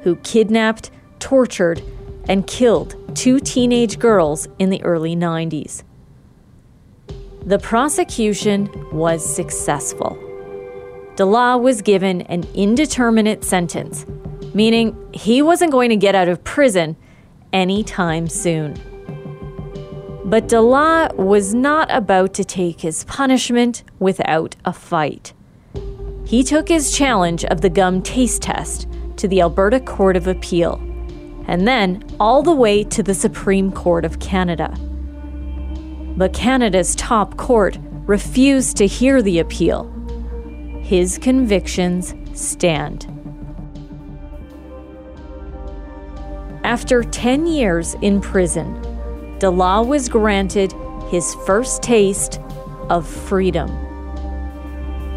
who 0.02 0.16
kidnapped, 0.16 0.90
tortured, 1.18 1.82
and 2.28 2.46
killed 2.46 2.96
two 3.14 3.40
teenage 3.40 3.98
girls 3.98 4.48
in 4.58 4.70
the 4.70 4.82
early 4.82 5.14
90s. 5.14 5.82
The 7.46 7.58
prosecution 7.58 8.70
was 8.92 9.24
successful. 9.24 10.18
Dalla 11.16 11.56
was 11.58 11.80
given 11.80 12.20
an 12.22 12.46
indeterminate 12.54 13.44
sentence, 13.44 14.04
meaning 14.54 14.96
he 15.12 15.40
wasn't 15.40 15.72
going 15.72 15.88
to 15.88 15.96
get 15.96 16.14
out 16.14 16.28
of 16.28 16.44
prison 16.44 16.96
anytime 17.52 18.28
soon. 18.28 18.74
But 20.24 20.48
Dalla 20.48 21.10
was 21.16 21.54
not 21.54 21.90
about 21.90 22.34
to 22.34 22.44
take 22.44 22.82
his 22.82 23.04
punishment 23.04 23.84
without 23.98 24.54
a 24.64 24.72
fight. 24.72 25.32
He 26.26 26.44
took 26.44 26.68
his 26.68 26.92
challenge 26.92 27.44
of 27.46 27.62
the 27.62 27.70
gum 27.70 28.02
taste 28.02 28.42
test 28.42 28.86
to 29.16 29.26
the 29.26 29.40
Alberta 29.40 29.80
Court 29.80 30.16
of 30.16 30.26
Appeal, 30.26 30.74
and 31.48 31.66
then 31.66 32.04
all 32.20 32.42
the 32.42 32.54
way 32.54 32.84
to 32.84 33.02
the 33.02 33.14
Supreme 33.14 33.72
Court 33.72 34.04
of 34.04 34.20
Canada. 34.20 34.72
But 36.16 36.32
Canada's 36.32 36.94
top 36.96 37.36
court 37.36 37.78
refused 38.06 38.76
to 38.78 38.86
hear 38.86 39.22
the 39.22 39.38
appeal. 39.38 39.90
His 40.82 41.18
convictions 41.18 42.14
stand. 42.34 43.06
After 46.64 47.02
10 47.02 47.46
years 47.46 47.94
in 48.02 48.20
prison, 48.20 48.80
Dalla 49.38 49.82
was 49.82 50.08
granted 50.08 50.74
his 51.10 51.34
first 51.46 51.82
taste 51.82 52.40
of 52.88 53.06
freedom. 53.06 53.68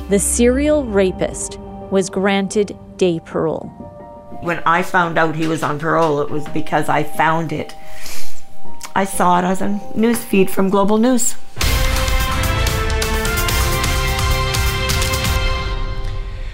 The 0.09 0.19
serial 0.19 0.85
rapist 0.85 1.59
was 1.91 2.09
granted 2.09 2.77
day 2.97 3.19
parole. 3.19 3.67
When 4.41 4.61
I 4.65 4.83
found 4.83 5.17
out 5.17 5.35
he 5.35 5.47
was 5.47 5.63
on 5.63 5.79
parole, 5.79 6.21
it 6.21 6.29
was 6.29 6.47
because 6.49 6.89
I 6.89 7.03
found 7.03 7.51
it. 7.51 7.75
I 8.95 9.05
saw 9.05 9.39
it 9.39 9.43
as 9.43 9.61
a 9.61 9.79
news 9.95 10.23
feed 10.23 10.51
from 10.51 10.69
Global 10.69 10.99
News. 10.99 11.35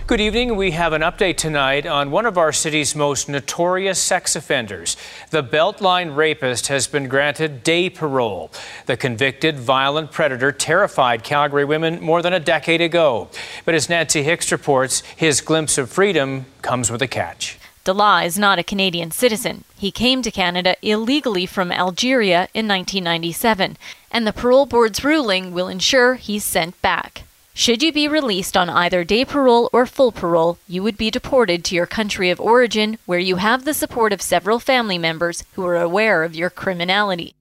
Good 0.08 0.22
evening. 0.22 0.56
We 0.56 0.72
have 0.72 0.94
an 0.94 1.02
update 1.02 1.36
tonight 1.36 1.86
on 1.86 2.10
one 2.10 2.26
of 2.26 2.38
our 2.38 2.52
city's 2.52 2.96
most 2.96 3.30
notorious 3.30 4.02
sex 4.02 4.36
offenders. 4.38 4.98
The 5.30 5.44
Beltline 5.44 6.16
rapist 6.16 6.68
has 6.70 6.88
been 6.88 7.08
granted 7.08 7.62
day 7.62 7.92
parole. 7.92 8.52
The 8.88 8.98
convicted 8.98 9.60
violent 9.60 10.12
predator 10.12 10.52
terrified 10.52 11.24
Calgary 11.24 11.66
women 11.66 12.02
more 12.02 12.22
than 12.22 12.34
a 12.34 12.40
decade 12.40 12.82
ago. 12.82 13.28
But 13.66 13.76
as 13.76 13.88
Nancy 13.90 14.24
Hixt 14.24 14.52
reports, 14.52 15.02
his 15.16 15.42
glimpse 15.42 15.78
of 15.78 15.92
freedom 15.92 16.46
comes 16.64 16.90
with 16.90 17.04
a 17.04 17.08
catch. 17.08 17.59
Dalla 17.84 18.24
is 18.24 18.38
not 18.38 18.60
a 18.60 18.64
Canadian 18.64 19.12
citizen. 19.12 19.64
He 19.76 19.92
came 19.92 20.22
to 20.22 20.32
Canada 20.32 20.76
illegally 20.82 21.46
from 21.46 21.72
Algeria 21.72 22.50
in 22.54 22.68
1997, 22.68 23.78
and 24.12 24.28
the 24.28 24.34
parole 24.34 24.66
board's 24.66 25.04
ruling 25.04 25.54
will 25.54 25.68
ensure 25.68 26.16
he's 26.16 26.44
sent 26.44 26.80
back. 26.82 27.24
Should 27.54 27.84
you 27.84 27.92
be 27.92 28.08
released 28.08 28.56
on 28.56 28.70
either 28.70 29.04
day 29.04 29.26
parole 29.26 29.70
or 29.74 29.86
full 29.86 30.12
parole, 30.12 30.58
you 30.68 30.82
would 30.84 30.98
be 30.98 31.12
deported 31.12 31.66
to 31.66 31.76
your 31.76 31.86
country 31.86 32.30
of 32.30 32.40
origin 32.40 32.98
where 33.06 33.20
you 33.20 33.36
have 33.36 33.66
the 33.66 33.74
support 33.74 34.14
of 34.14 34.22
several 34.22 34.60
family 34.60 34.98
members 34.98 35.44
who 35.54 35.66
are 35.66 35.76
aware 35.76 36.24
of 36.24 36.36
your 36.36 36.50
criminality. 36.50 37.36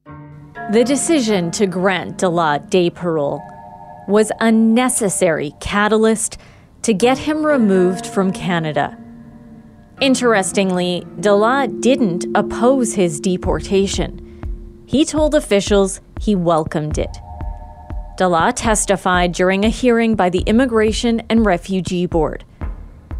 The 0.73 0.83
decision 0.85 1.51
to 1.53 1.67
grant 1.67 2.19
Dalla 2.19 2.61
day 2.69 2.91
parole 2.91 3.43
was 4.09 4.33
a 4.41 4.51
necessary 4.51 5.55
catalyst 5.61 6.37
to 6.83 6.95
get 6.95 7.19
him 7.19 7.45
removed 7.47 8.07
from 8.07 8.33
Canada. 8.33 8.99
Interestingly, 10.01 11.05
Dalla 11.19 11.67
didn't 11.67 12.27
oppose 12.37 12.95
his 12.95 13.19
deportation. 13.19 14.85
He 14.87 15.05
told 15.05 15.35
officials 15.35 16.01
he 16.21 16.37
welcomed 16.37 16.99
it. 16.99 17.17
Dalla 18.17 18.53
testified 18.55 19.33
during 19.33 19.65
a 19.65 19.69
hearing 19.69 20.15
by 20.15 20.31
the 20.31 20.45
Immigration 20.47 21.23
and 21.29 21.45
Refugee 21.45 22.07
Board. 22.07 22.45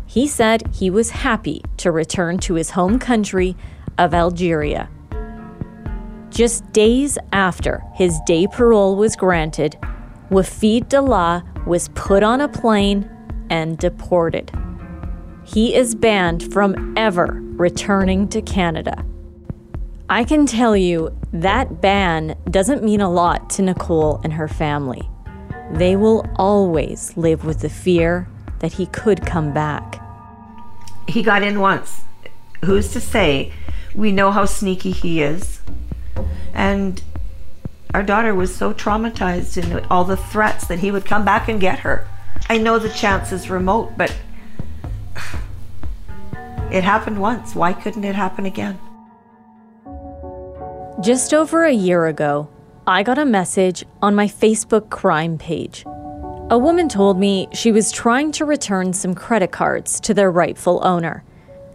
He 0.07 0.29
said 0.29 0.73
he 0.73 0.89
was 0.89 1.11
happy 1.11 1.63
to 1.79 1.91
return 1.91 2.39
to 2.39 2.55
his 2.55 2.71
home 2.71 3.01
country 3.01 3.57
of 3.99 4.15
Algeria. 4.15 4.89
Just 6.31 6.73
days 6.73 7.19
after 7.33 7.83
his 7.95 8.21
day 8.25 8.47
parole 8.47 8.95
was 8.97 9.17
granted, 9.17 9.77
Wafid 10.31 10.89
Dalla 10.89 11.45
was 11.67 11.89
put 11.91 12.23
on 12.23 12.41
a 12.41 12.49
plane 12.49 13.11
and 13.51 13.77
deported. 13.79 14.53
He 15.49 15.75
is 15.75 15.95
banned 15.95 16.53
from 16.53 16.93
ever 16.95 17.41
returning 17.57 18.29
to 18.29 18.43
Canada. 18.43 19.03
I 20.11 20.23
can 20.23 20.45
tell 20.45 20.77
you 20.77 21.19
that 21.33 21.81
ban 21.81 22.37
doesn't 22.51 22.85
mean 22.85 23.01
a 23.01 23.11
lot 23.11 23.49
to 23.51 23.63
Nicole 23.63 24.21
and 24.23 24.35
her 24.35 24.47
family. 24.47 25.09
They 25.73 25.97
will 25.97 26.27
always 26.37 27.17
live 27.17 27.47
with 27.47 27.61
the 27.61 27.71
fear 27.71 28.29
that 28.59 28.75
he 28.75 28.87
could 28.87 29.25
come 29.25 29.55
back. 29.55 30.03
He 31.09 31.23
got 31.23 31.43
in 31.43 31.61
once. 31.61 32.03
Who's 32.63 32.93
to 32.93 33.01
say? 33.01 33.51
We 33.95 34.13
know 34.13 34.31
how 34.31 34.45
sneaky 34.45 34.91
he 34.91 35.23
is. 35.23 35.63
And 36.53 37.03
our 37.95 38.03
daughter 38.03 38.35
was 38.35 38.55
so 38.55 38.75
traumatized 38.75 39.57
in 39.57 39.83
all 39.87 40.05
the 40.05 40.19
threats 40.19 40.67
that 40.67 40.81
he 40.81 40.91
would 40.91 41.07
come 41.07 41.25
back 41.25 41.49
and 41.49 41.59
get 41.59 41.79
her. 41.79 42.07
I 42.51 42.59
know 42.59 42.79
the 42.79 42.91
chance 42.91 43.33
is 43.33 43.49
remote, 43.49 43.97
but 43.97 44.15
it 46.71 46.85
happened 46.85 47.21
once. 47.21 47.55
Why 47.55 47.73
couldn't 47.73 48.05
it 48.05 48.15
happen 48.15 48.47
again? 48.47 48.79
Just 51.01 51.33
over 51.33 51.65
a 51.65 51.73
year 51.73 52.07
ago, 52.07 52.49
I 52.87 53.03
got 53.03 53.19
a 53.19 53.25
message 53.25 53.85
on 54.03 54.15
my 54.15 54.27
Facebook 54.27 54.91
crime 54.91 55.39
page. 55.39 55.85
A 56.51 56.59
woman 56.59 56.89
told 56.89 57.19
me 57.19 57.47
she 57.53 57.71
was 57.71 57.93
trying 57.93 58.33
to 58.33 58.47
return 58.47 58.93
some 58.93 59.15
credit 59.15 59.53
cards 59.53 60.01
to 60.01 60.15
their 60.15 60.31
rightful 60.31 60.81
owner. 60.83 61.23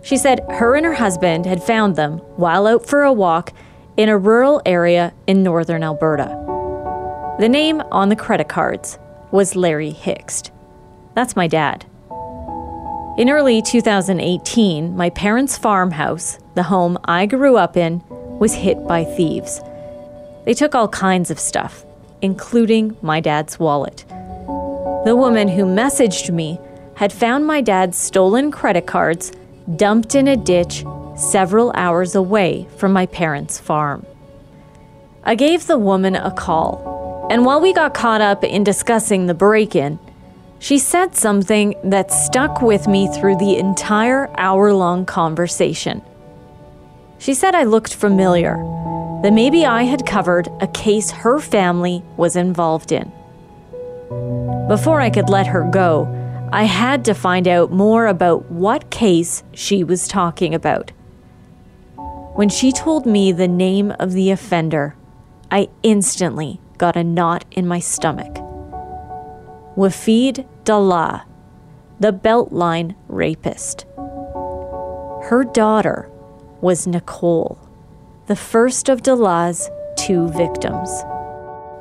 She 0.02 0.18
said 0.18 0.42
her 0.50 0.76
and 0.76 0.86
her 0.86 0.96
husband 0.96 1.46
had 1.46 1.64
found 1.64 1.96
them 1.96 2.18
while 2.38 2.68
out 2.68 2.86
for 2.86 3.04
a 3.04 3.14
walk 3.14 3.54
in 3.96 4.10
a 4.10 4.18
rural 4.18 4.62
area 4.66 5.14
in 5.28 5.44
northern 5.44 5.84
Alberta. 5.84 6.26
The 7.40 7.48
name 7.48 7.82
on 7.92 8.10
the 8.10 8.16
credit 8.16 8.50
cards 8.50 8.98
was 9.32 9.56
Larry 9.56 9.92
Hixt. 9.92 10.52
That's 11.14 11.36
my 11.36 11.48
dad. 11.48 11.86
In 13.16 13.30
early 13.30 13.62
2018, 13.62 14.98
my 14.98 15.12
parents' 15.12 15.56
farmhouse, 15.56 16.40
the 16.56 16.64
home 16.64 16.98
I 17.06 17.28
grew 17.28 17.58
up 17.58 17.78
in, 17.78 18.02
was 18.40 18.56
hit 18.56 18.88
by 18.88 19.04
thieves. 19.04 19.62
They 20.46 20.56
took 20.56 20.74
all 20.74 20.88
kinds 20.88 21.30
of 21.30 21.40
stuff, 21.40 21.86
including 22.24 22.98
my 23.04 23.20
dad's 23.20 23.60
wallet. 23.60 24.04
The 25.06 25.16
woman 25.16 25.48
who 25.48 25.64
messaged 25.64 26.34
me 26.34 26.60
had 26.96 27.14
found 27.14 27.46
my 27.46 27.62
dad's 27.62 28.00
stolen 28.00 28.50
credit 28.50 28.88
cards 28.88 29.32
dumped 29.76 30.16
in 30.16 30.28
a 30.28 30.36
ditch 30.36 30.84
several 31.16 31.72
hours 31.76 32.16
away 32.16 32.68
from 32.78 32.94
my 32.94 33.06
parents' 33.06 33.60
farm. 33.60 34.08
I 35.24 35.36
gave 35.36 35.68
the 35.68 35.78
woman 35.78 36.16
a 36.16 36.32
call, 36.32 37.28
and 37.30 37.46
while 37.46 37.62
we 37.62 37.74
got 37.74 37.94
caught 37.94 38.22
up 38.22 38.44
in 38.44 38.64
discussing 38.64 39.28
the 39.28 39.36
break 39.36 39.76
in, 39.76 40.00
she 40.64 40.80
said 40.80 41.14
something 41.14 41.76
that 41.84 42.10
stuck 42.10 42.62
with 42.62 42.88
me 42.88 43.06
through 43.10 43.36
the 43.36 43.58
entire 43.58 44.30
hour 44.38 44.72
long 44.72 45.06
conversation. 45.06 46.02
She 47.18 47.34
said 47.34 47.54
I 47.54 47.64
looked 47.66 47.94
familiar, 47.94 48.56
that 49.24 49.34
maybe 49.34 49.66
I 49.66 49.84
had 49.84 50.06
covered 50.06 50.48
a 50.62 50.68
case 50.68 51.12
her 51.12 51.42
family 51.42 52.02
was 52.16 52.38
involved 52.38 52.94
in. 52.94 53.12
Before 54.70 55.02
I 55.02 55.10
could 55.10 55.28
let 55.28 55.48
her 55.48 55.70
go, 55.70 56.08
I 56.54 56.64
had 56.64 57.04
to 57.06 57.14
find 57.14 57.46
out 57.46 57.74
more 57.74 58.08
about 58.08 58.50
what 58.50 58.90
case 58.90 59.44
she 59.52 59.84
was 59.84 60.08
talking 60.08 60.56
about. 60.56 60.94
When 62.36 62.48
she 62.48 62.72
told 62.72 63.06
me 63.06 63.34
the 63.34 63.50
name 63.50 63.92
of 64.00 64.14
the 64.14 64.32
offender, 64.32 64.96
I 65.52 65.68
instantly 65.84 66.62
got 66.78 66.96
a 66.96 67.04
knot 67.04 67.44
in 67.52 67.68
my 67.68 67.80
stomach. 67.80 68.38
Wafid 69.76 70.46
Dalla, 70.66 71.26
the 72.00 72.14
Beltline 72.14 72.96
rapist. 73.08 73.88
Her 73.96 75.44
daughter 75.52 76.12
was 76.62 76.86
Nicole, 76.86 77.58
the 78.28 78.36
first 78.36 78.88
of 78.88 79.02
Dalla's 79.02 79.72
two 79.98 80.28
victims. 80.30 81.04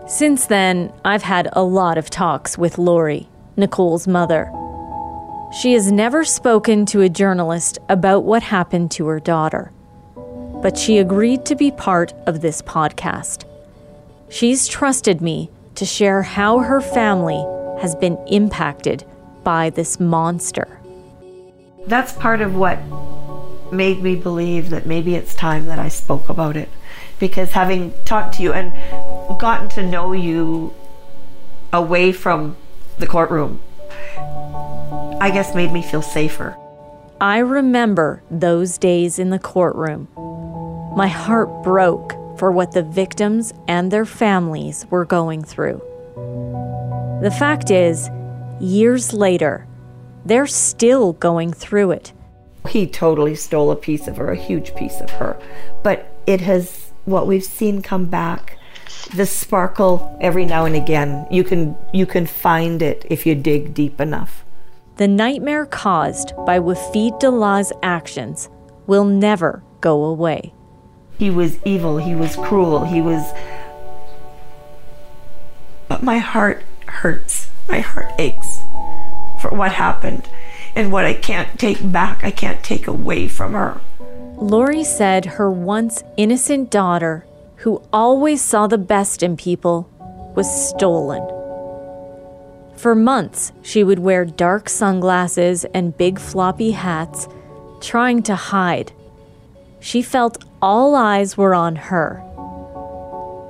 Since 0.06 0.46
then, 0.46 0.90
I've 1.04 1.22
had 1.22 1.50
a 1.52 1.62
lot 1.62 1.98
of 1.98 2.08
talks 2.08 2.56
with 2.56 2.78
Lori, 2.78 3.28
Nicole's 3.58 4.08
mother. 4.08 4.50
She 5.60 5.74
has 5.74 5.92
never 5.92 6.24
spoken 6.24 6.86
to 6.86 7.02
a 7.02 7.10
journalist 7.10 7.78
about 7.90 8.24
what 8.24 8.42
happened 8.42 8.90
to 8.92 9.06
her 9.08 9.20
daughter, 9.20 9.70
but 10.62 10.78
she 10.78 10.96
agreed 10.96 11.44
to 11.44 11.54
be 11.54 11.70
part 11.70 12.14
of 12.26 12.40
this 12.40 12.62
podcast. 12.62 13.44
She's 14.30 14.66
trusted 14.66 15.20
me 15.20 15.50
to 15.74 15.84
share 15.84 16.22
how 16.22 16.60
her 16.60 16.80
family 16.80 17.44
has 17.82 17.96
been 17.96 18.16
impacted 18.28 19.04
by 19.42 19.68
this 19.70 19.98
monster. 19.98 20.78
That's 21.86 22.12
part 22.12 22.40
of 22.40 22.54
what 22.54 22.78
made 23.72 24.02
me 24.02 24.14
believe 24.14 24.70
that 24.70 24.86
maybe 24.86 25.16
it's 25.16 25.34
time 25.34 25.66
that 25.66 25.80
I 25.80 25.88
spoke 25.88 26.28
about 26.28 26.56
it. 26.56 26.68
Because 27.18 27.50
having 27.52 27.92
talked 28.04 28.36
to 28.36 28.42
you 28.42 28.52
and 28.52 28.72
gotten 29.40 29.68
to 29.70 29.84
know 29.84 30.12
you 30.12 30.72
away 31.72 32.12
from 32.12 32.56
the 32.98 33.06
courtroom, 33.06 33.60
I 35.20 35.30
guess 35.32 35.54
made 35.54 35.72
me 35.72 35.82
feel 35.82 36.02
safer. 36.02 36.56
I 37.20 37.38
remember 37.38 38.22
those 38.30 38.78
days 38.78 39.18
in 39.18 39.30
the 39.30 39.38
courtroom. 39.38 40.06
My 40.96 41.08
heart 41.08 41.64
broke 41.64 42.12
for 42.38 42.52
what 42.52 42.72
the 42.72 42.82
victims 42.82 43.52
and 43.66 43.90
their 43.90 44.04
families 44.04 44.86
were 44.90 45.04
going 45.04 45.42
through. 45.42 45.80
The 47.22 47.30
fact 47.30 47.70
is, 47.70 48.10
years 48.58 49.12
later, 49.12 49.64
they're 50.24 50.48
still 50.48 51.12
going 51.12 51.52
through 51.52 51.92
it. 51.92 52.12
He 52.68 52.84
totally 52.84 53.36
stole 53.36 53.70
a 53.70 53.76
piece 53.76 54.08
of 54.08 54.16
her, 54.16 54.32
a 54.32 54.36
huge 54.36 54.74
piece 54.74 55.00
of 55.00 55.08
her. 55.10 55.40
But 55.84 56.12
it 56.26 56.40
has, 56.40 56.90
what 57.04 57.28
we've 57.28 57.44
seen 57.44 57.80
come 57.80 58.06
back, 58.06 58.58
the 59.14 59.24
sparkle 59.24 60.18
every 60.20 60.44
now 60.44 60.64
and 60.64 60.74
again. 60.74 61.28
You 61.30 61.44
can, 61.44 61.76
you 61.92 62.06
can 62.06 62.26
find 62.26 62.82
it 62.82 63.06
if 63.08 63.24
you 63.24 63.36
dig 63.36 63.72
deep 63.72 64.00
enough. 64.00 64.44
The 64.96 65.06
nightmare 65.06 65.66
caused 65.66 66.32
by 66.44 66.58
Wafid 66.58 67.20
Dalla's 67.20 67.72
actions 67.84 68.48
will 68.88 69.04
never 69.04 69.62
go 69.80 70.06
away. 70.06 70.52
He 71.18 71.30
was 71.30 71.60
evil, 71.64 71.98
he 71.98 72.16
was 72.16 72.34
cruel, 72.34 72.84
he 72.84 73.00
was. 73.00 73.22
But 75.86 76.02
my 76.02 76.18
heart 76.18 76.64
hurts, 77.00 77.48
my 77.68 77.80
heart 77.80 78.12
aches 78.18 78.62
for 79.42 79.50
what 79.50 79.72
happened 79.72 80.28
and 80.74 80.92
what 80.92 81.04
I 81.04 81.14
can't 81.14 81.58
take 81.58 81.92
back, 81.92 82.24
I 82.24 82.30
can't 82.30 82.62
take 82.62 82.86
away 82.86 83.28
from 83.28 83.52
her. 83.52 83.80
Lori 84.36 84.84
said 84.84 85.24
her 85.24 85.50
once 85.50 86.02
innocent 86.16 86.70
daughter, 86.70 87.26
who 87.56 87.82
always 87.92 88.40
saw 88.40 88.66
the 88.66 88.78
best 88.78 89.22
in 89.22 89.36
people, 89.36 89.90
was 90.34 90.48
stolen. 90.68 91.22
For 92.76 92.94
months, 92.94 93.52
she 93.62 93.84
would 93.84 93.98
wear 93.98 94.24
dark 94.24 94.68
sunglasses 94.68 95.64
and 95.74 95.96
big 95.96 96.18
floppy 96.18 96.70
hats, 96.70 97.28
trying 97.80 98.22
to 98.24 98.34
hide. 98.34 98.92
She 99.80 100.02
felt 100.02 100.42
all 100.62 100.94
eyes 100.94 101.36
were 101.36 101.54
on 101.54 101.76
her. 101.76 102.22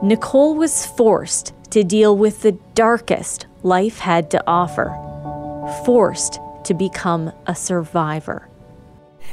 Nicole 0.03 0.57
was 0.57 0.87
forced 0.87 1.55
to 1.73 1.83
deal 1.83 2.15
with 2.15 2.43
the 2.43 2.53
darkest 2.75 3.47
life 3.63 3.99
had 3.99 4.31
to 4.31 4.45
offer, 4.47 4.91
forced 5.87 6.39
to 6.65 6.75
become 6.75 7.33
a 7.47 7.55
survivor. 7.55 8.47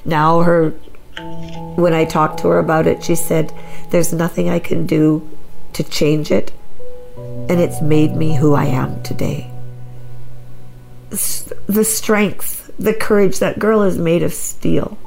Now, 0.06 0.42
her, 0.42 0.70
when 1.76 1.94
I 1.94 2.06
talked 2.06 2.40
to 2.40 2.48
her 2.48 2.60
about 2.60 2.88
it, 2.88 3.04
she 3.04 3.16
said, 3.16 3.54
There's 3.90 4.14
nothing 4.14 4.50
I 4.50 4.60
can 4.60 4.86
do 4.86 5.30
to 5.74 5.84
change 5.84 6.32
it, 6.32 6.54
and 7.18 7.60
it's 7.60 7.82
made 7.82 8.16
me 8.16 8.38
who 8.38 8.54
I 8.54 8.66
am 8.66 9.04
today. 9.04 9.52
The 11.10 11.84
strength, 11.84 12.72
the 12.80 12.94
courage, 12.94 13.40
that 13.40 13.60
girl 13.60 13.82
is 13.84 13.98
made 13.98 14.24
of 14.24 14.34
steel. 14.34 14.98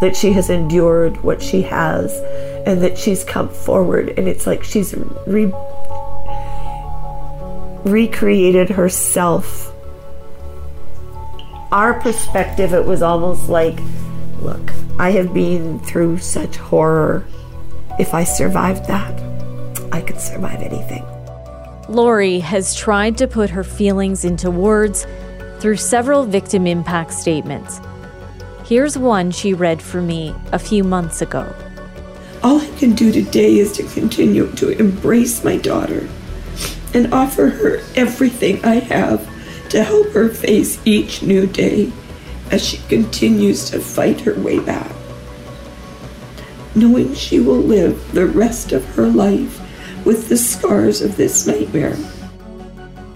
That 0.00 0.16
she 0.16 0.32
has 0.32 0.50
endured 0.50 1.22
what 1.22 1.42
she 1.42 1.62
has, 1.62 2.12
and 2.66 2.82
that 2.82 2.98
she's 2.98 3.22
come 3.22 3.50
forward, 3.50 4.08
and 4.18 4.26
it's 4.26 4.46
like 4.46 4.64
she's 4.64 4.94
re- 5.26 5.52
recreated 7.84 8.70
herself 8.70 9.70
our 11.72 11.94
perspective, 12.00 12.74
it 12.74 12.84
was 12.84 13.00
almost 13.00 13.48
like, 13.48 13.78
look, 14.40 14.72
I 14.98 15.12
have 15.12 15.32
been 15.32 15.78
through 15.80 16.18
such 16.18 16.56
horror. 16.56 17.24
If 17.98 18.12
I 18.12 18.24
survived 18.24 18.86
that, 18.86 19.20
I 19.92 20.00
could 20.00 20.20
survive 20.20 20.62
anything. 20.62 21.04
Lori 21.88 22.40
has 22.40 22.74
tried 22.74 23.16
to 23.18 23.28
put 23.28 23.50
her 23.50 23.64
feelings 23.64 24.24
into 24.24 24.50
words 24.50 25.06
through 25.58 25.76
several 25.76 26.24
victim 26.24 26.66
impact 26.66 27.12
statements. 27.12 27.80
Here's 28.64 28.98
one 28.98 29.30
she 29.30 29.54
read 29.54 29.80
for 29.80 30.00
me 30.00 30.34
a 30.52 30.58
few 30.58 30.82
months 30.82 31.22
ago. 31.22 31.54
All 32.42 32.60
I 32.60 32.70
can 32.78 32.94
do 32.94 33.12
today 33.12 33.58
is 33.58 33.72
to 33.72 33.82
continue 33.84 34.50
to 34.52 34.70
embrace 34.70 35.44
my 35.44 35.56
daughter 35.56 36.08
and 36.94 37.12
offer 37.12 37.48
her 37.48 37.80
everything 37.94 38.64
I 38.64 38.76
have 38.76 39.28
to 39.70 39.82
help 39.84 40.10
her 40.12 40.28
face 40.28 40.80
each 40.84 41.22
new 41.22 41.46
day 41.46 41.92
as 42.50 42.64
she 42.66 42.78
continues 42.88 43.70
to 43.70 43.78
fight 43.80 44.20
her 44.22 44.34
way 44.34 44.58
back. 44.58 44.90
knowing 46.74 47.14
she 47.14 47.40
will 47.40 47.58
live 47.58 48.12
the 48.12 48.26
rest 48.26 48.72
of 48.72 48.84
her 48.94 49.08
life 49.08 49.60
with 50.04 50.28
the 50.28 50.36
scars 50.36 51.02
of 51.02 51.16
this 51.16 51.46
nightmare. 51.46 51.96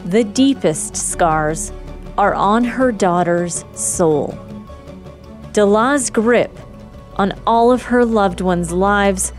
The 0.07 0.25
deepest 0.25 0.97
scars 0.97 1.73
are 2.19 2.35
on 2.35 2.65
her 2.65 2.93
daughter's 2.93 3.65
soul. 3.73 4.37
Dalla's 5.53 6.11
grip 6.11 6.51
on 7.17 7.33
all 7.47 7.71
of 7.71 7.83
her 7.83 8.05
loved 8.05 8.41
ones' 8.41 8.73
lives 8.73 9.33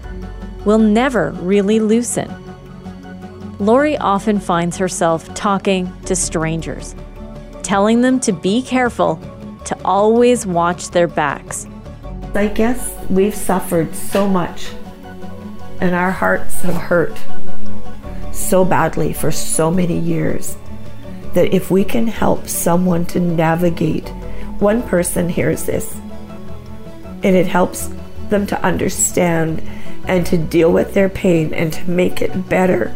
will 0.63 0.79
never 0.79 1.31
really 1.31 1.79
loosen. 1.79 2.31
Lori 3.59 3.97
often 3.97 4.39
finds 4.39 4.77
herself 4.77 5.33
talking 5.33 5.91
to 6.03 6.15
strangers, 6.15 6.93
telling 7.63 8.01
them 8.01 8.19
to 8.19 8.33
be 8.33 8.61
careful, 8.61 9.19
to 9.65 9.77
always 9.85 10.45
watch 10.45 10.89
their 10.89 11.07
backs. 11.07 11.65
I 12.33 12.47
guess 12.47 12.93
we've 13.09 13.33
suffered 13.33 13.95
so 13.95 14.27
much, 14.27 14.71
and 15.79 15.95
our 15.95 16.11
hearts 16.11 16.61
have 16.61 16.75
hurt 16.75 17.17
so 18.33 18.65
badly 18.65 19.13
for 19.13 19.31
so 19.31 19.71
many 19.71 19.97
years 19.97 20.57
that 21.33 21.53
if 21.53 21.71
we 21.71 21.85
can 21.85 22.07
help 22.07 22.47
someone 22.47 23.05
to 23.07 23.19
navigate, 23.19 24.09
one 24.59 24.83
person 24.83 25.29
hears 25.29 25.63
this 25.65 25.95
and 27.23 27.35
it 27.35 27.47
helps 27.47 27.89
them 28.29 28.45
to 28.47 28.61
understand 28.63 29.61
and 30.07 30.25
to 30.25 30.37
deal 30.37 30.71
with 30.71 30.93
their 30.93 31.09
pain 31.09 31.53
and 31.53 31.73
to 31.73 31.89
make 31.89 32.21
it 32.21 32.49
better. 32.49 32.93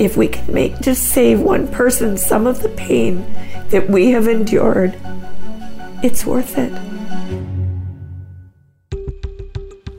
If 0.00 0.16
we 0.16 0.28
can 0.28 0.50
make 0.50 0.80
just 0.80 1.08
save 1.08 1.40
one 1.40 1.68
person 1.68 2.16
some 2.16 2.46
of 2.46 2.62
the 2.62 2.70
pain 2.70 3.22
that 3.68 3.90
we 3.90 4.12
have 4.12 4.28
endured, 4.28 4.98
it's 6.02 6.24
worth 6.24 6.56
it. 6.56 6.72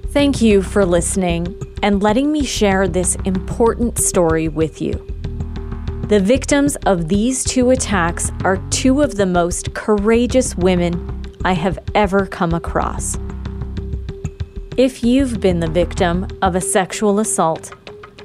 Thank 0.08 0.41
you 0.41 0.64
for 0.64 0.88
listening 0.88 1.56
and 1.84 2.02
letting 2.02 2.32
me 2.32 2.43
share 2.43 2.88
this 2.88 3.16
important 3.26 3.99
story 3.99 4.47
with 4.47 4.82
you. 4.82 4.93
The 6.08 6.20
victims 6.20 6.78
of 6.88 7.08
these 7.08 7.43
two 7.43 7.70
attacks 7.70 8.32
are 8.43 8.58
two 8.72 9.04
of 9.04 9.18
the 9.18 9.28
most 9.28 9.76
courageous 9.76 10.56
women 10.58 11.24
I 11.45 11.54
have 11.54 11.78
ever 11.93 12.26
come 12.26 12.56
across. 12.56 13.20
If 14.78 15.04
you've 15.04 15.39
been 15.39 15.60
the 15.60 15.70
victim 15.70 16.28
of 16.41 16.56
a 16.56 16.62
sexual 16.62 17.20
assault 17.20 17.76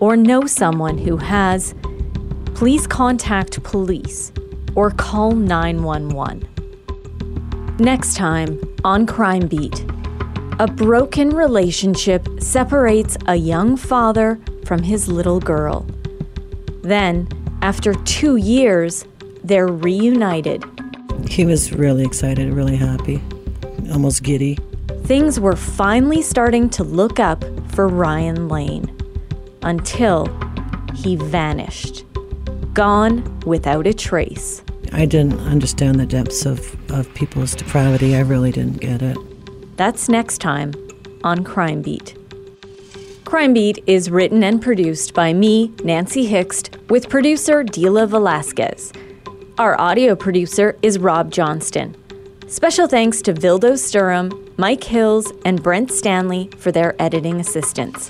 or 0.00 0.16
know 0.16 0.46
someone 0.46 0.98
who 0.98 1.16
has, 1.16 1.74
please 2.54 2.86
contact 2.86 3.62
police 3.62 4.32
or 4.74 4.90
call 4.90 5.32
911. 5.32 6.48
Next 7.78 8.16
time 8.16 8.60
on 8.84 9.06
Crime 9.06 9.46
Beat, 9.46 9.84
a 10.58 10.66
broken 10.66 11.30
relationship 11.30 12.26
separates 12.38 13.16
a 13.26 13.36
young 13.36 13.76
father 13.76 14.40
from 14.64 14.82
his 14.82 15.08
little 15.08 15.40
girl. 15.40 15.86
Then, 16.82 17.28
after 17.62 17.94
two 18.04 18.36
years, 18.36 19.04
they're 19.44 19.68
reunited 19.68 20.64
he 21.28 21.44
was 21.44 21.72
really 21.72 22.04
excited, 22.04 22.52
really 22.52 22.76
happy, 22.76 23.20
almost 23.92 24.22
giddy. 24.22 24.58
Things 25.04 25.38
were 25.38 25.56
finally 25.56 26.22
starting 26.22 26.68
to 26.70 26.84
look 26.84 27.20
up 27.20 27.44
for 27.72 27.88
Ryan 27.88 28.48
Lane 28.48 28.95
until 29.62 30.26
he 30.94 31.16
vanished, 31.16 32.04
gone 32.74 33.40
without 33.40 33.86
a 33.86 33.94
trace. 33.94 34.62
I 34.92 35.04
didn't 35.04 35.40
understand 35.40 35.98
the 35.98 36.06
depths 36.06 36.46
of, 36.46 36.76
of 36.90 37.12
people's 37.14 37.54
depravity. 37.54 38.16
I 38.16 38.20
really 38.20 38.52
didn't 38.52 38.80
get 38.80 39.02
it. 39.02 39.16
That's 39.76 40.08
next 40.08 40.38
time 40.38 40.72
on 41.24 41.44
Crime 41.44 41.82
Beat. 41.82 42.16
Crime 43.24 43.52
Beat 43.52 43.82
is 43.86 44.10
written 44.10 44.44
and 44.44 44.62
produced 44.62 45.12
by 45.12 45.32
me, 45.32 45.74
Nancy 45.82 46.26
Hixt, 46.26 46.78
with 46.88 47.08
producer 47.08 47.64
Dalla 47.64 48.06
Velasquez. 48.06 48.92
Our 49.58 49.78
audio 49.80 50.14
producer 50.14 50.76
is 50.82 50.98
Rob 50.98 51.32
Johnston. 51.32 51.96
Special 52.46 52.86
thanks 52.86 53.20
to 53.22 53.34
Vildo 53.34 53.72
Sturham, 53.72 54.30
Mike 54.56 54.84
Hills, 54.84 55.32
and 55.44 55.60
Brent 55.62 55.90
Stanley 55.90 56.48
for 56.58 56.70
their 56.70 56.94
editing 57.02 57.40
assistance. 57.40 58.08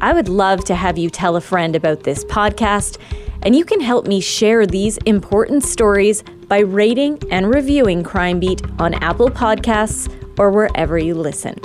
I 0.00 0.12
would 0.12 0.28
love 0.28 0.64
to 0.66 0.76
have 0.76 0.96
you 0.96 1.10
tell 1.10 1.34
a 1.34 1.40
friend 1.40 1.74
about 1.74 2.04
this 2.04 2.24
podcast, 2.24 2.98
and 3.42 3.56
you 3.56 3.64
can 3.64 3.80
help 3.80 4.06
me 4.06 4.20
share 4.20 4.64
these 4.64 4.96
important 4.98 5.64
stories 5.64 6.22
by 6.46 6.60
rating 6.60 7.20
and 7.32 7.52
reviewing 7.52 8.04
Crime 8.04 8.38
Beat 8.38 8.62
on 8.78 8.94
Apple 8.94 9.28
Podcasts 9.28 10.08
or 10.38 10.52
wherever 10.52 10.98
you 10.98 11.14
listen. 11.14 11.60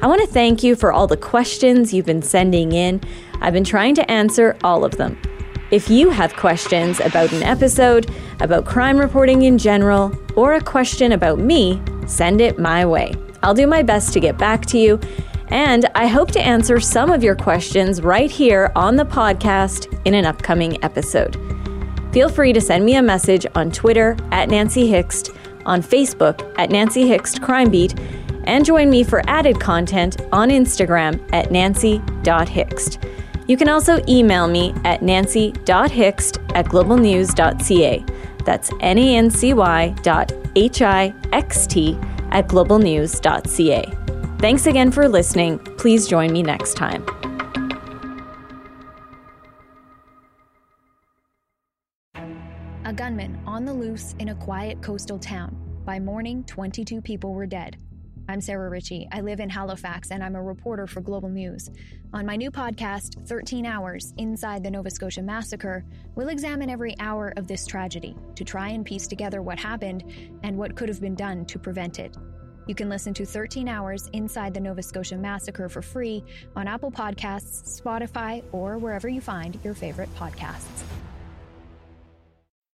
I 0.00 0.06
want 0.06 0.20
to 0.20 0.28
thank 0.28 0.62
you 0.62 0.76
for 0.76 0.92
all 0.92 1.08
the 1.08 1.16
questions 1.16 1.92
you've 1.92 2.06
been 2.06 2.22
sending 2.22 2.70
in. 2.70 3.00
I've 3.40 3.54
been 3.54 3.64
trying 3.64 3.96
to 3.96 4.08
answer 4.08 4.56
all 4.62 4.84
of 4.84 4.96
them. 4.96 5.20
If 5.72 5.90
you 5.90 6.10
have 6.10 6.36
questions 6.36 7.00
about 7.00 7.32
an 7.32 7.42
episode, 7.42 8.08
about 8.38 8.66
crime 8.66 8.98
reporting 8.98 9.42
in 9.42 9.58
general, 9.58 10.16
or 10.36 10.54
a 10.54 10.60
question 10.60 11.10
about 11.10 11.40
me, 11.40 11.82
send 12.06 12.40
it 12.40 12.56
my 12.56 12.86
way. 12.86 13.14
I'll 13.42 13.54
do 13.54 13.66
my 13.66 13.82
best 13.82 14.12
to 14.12 14.20
get 14.20 14.38
back 14.38 14.64
to 14.66 14.78
you, 14.78 15.00
and 15.50 15.86
I 15.94 16.06
hope 16.06 16.30
to 16.32 16.40
answer 16.40 16.80
some 16.80 17.10
of 17.10 17.22
your 17.22 17.34
questions 17.34 18.02
right 18.02 18.30
here 18.30 18.70
on 18.76 18.96
the 18.96 19.04
podcast 19.04 20.00
in 20.04 20.14
an 20.14 20.26
upcoming 20.26 20.82
episode. 20.84 21.36
Feel 22.12 22.28
free 22.28 22.52
to 22.52 22.60
send 22.60 22.84
me 22.84 22.96
a 22.96 23.02
message 23.02 23.46
on 23.54 23.70
Twitter 23.70 24.16
at 24.32 24.48
Nancy 24.48 24.90
Hixt, 24.90 25.30
on 25.66 25.82
Facebook 25.82 26.54
at 26.58 26.70
Nancy 26.70 27.06
Hixt 27.06 27.42
Crime 27.42 27.70
Beat, 27.70 27.98
and 28.44 28.64
join 28.64 28.88
me 28.88 29.04
for 29.04 29.22
added 29.28 29.60
content 29.60 30.16
on 30.32 30.48
Instagram 30.48 31.20
at 31.32 31.50
nancy.hixt. 31.50 32.98
You 33.46 33.56
can 33.56 33.68
also 33.68 34.02
email 34.08 34.46
me 34.46 34.74
at 34.84 35.02
nancy.hixt 35.02 36.38
at 36.54 36.66
globalnews.ca. 36.66 38.04
That's 38.44 38.70
N 38.80 38.98
A 38.98 39.16
N 39.16 39.30
C 39.30 39.54
Y 39.54 39.94
dot 40.02 40.32
H 40.56 40.82
I 40.82 41.14
X 41.32 41.66
T 41.66 41.98
at 42.30 42.46
globalnews.ca. 42.48 43.97
Thanks 44.38 44.66
again 44.66 44.92
for 44.92 45.08
listening. 45.08 45.58
Please 45.58 46.06
join 46.06 46.32
me 46.32 46.44
next 46.44 46.74
time. 46.74 47.04
A 52.84 52.92
gunman 52.94 53.42
on 53.46 53.64
the 53.64 53.72
loose 53.72 54.14
in 54.20 54.28
a 54.28 54.36
quiet 54.36 54.80
coastal 54.80 55.18
town. 55.18 55.56
By 55.84 55.98
morning, 55.98 56.44
22 56.44 57.02
people 57.02 57.34
were 57.34 57.46
dead. 57.46 57.78
I'm 58.28 58.40
Sarah 58.40 58.70
Ritchie. 58.70 59.08
I 59.10 59.22
live 59.22 59.40
in 59.40 59.50
Halifax 59.50 60.12
and 60.12 60.22
I'm 60.22 60.36
a 60.36 60.42
reporter 60.42 60.86
for 60.86 61.00
Global 61.00 61.30
News. 61.30 61.68
On 62.12 62.24
my 62.24 62.36
new 62.36 62.52
podcast, 62.52 63.26
13 63.26 63.66
Hours 63.66 64.14
Inside 64.18 64.62
the 64.62 64.70
Nova 64.70 64.90
Scotia 64.90 65.22
Massacre, 65.22 65.84
we'll 66.14 66.28
examine 66.28 66.70
every 66.70 66.94
hour 67.00 67.32
of 67.36 67.48
this 67.48 67.66
tragedy 67.66 68.14
to 68.36 68.44
try 68.44 68.68
and 68.68 68.86
piece 68.86 69.08
together 69.08 69.42
what 69.42 69.58
happened 69.58 70.04
and 70.44 70.56
what 70.56 70.76
could 70.76 70.88
have 70.88 71.00
been 71.00 71.16
done 71.16 71.44
to 71.46 71.58
prevent 71.58 71.98
it. 71.98 72.16
You 72.68 72.74
can 72.74 72.90
listen 72.90 73.14
to 73.14 73.24
13 73.24 73.66
Hours 73.66 74.10
Inside 74.12 74.52
the 74.52 74.60
Nova 74.60 74.82
Scotia 74.82 75.16
Massacre 75.16 75.70
for 75.70 75.80
free 75.80 76.22
on 76.54 76.68
Apple 76.68 76.90
Podcasts, 76.90 77.80
Spotify, 77.80 78.44
or 78.52 78.76
wherever 78.76 79.08
you 79.08 79.22
find 79.22 79.58
your 79.64 79.72
favorite 79.72 80.14
podcasts. 80.16 80.84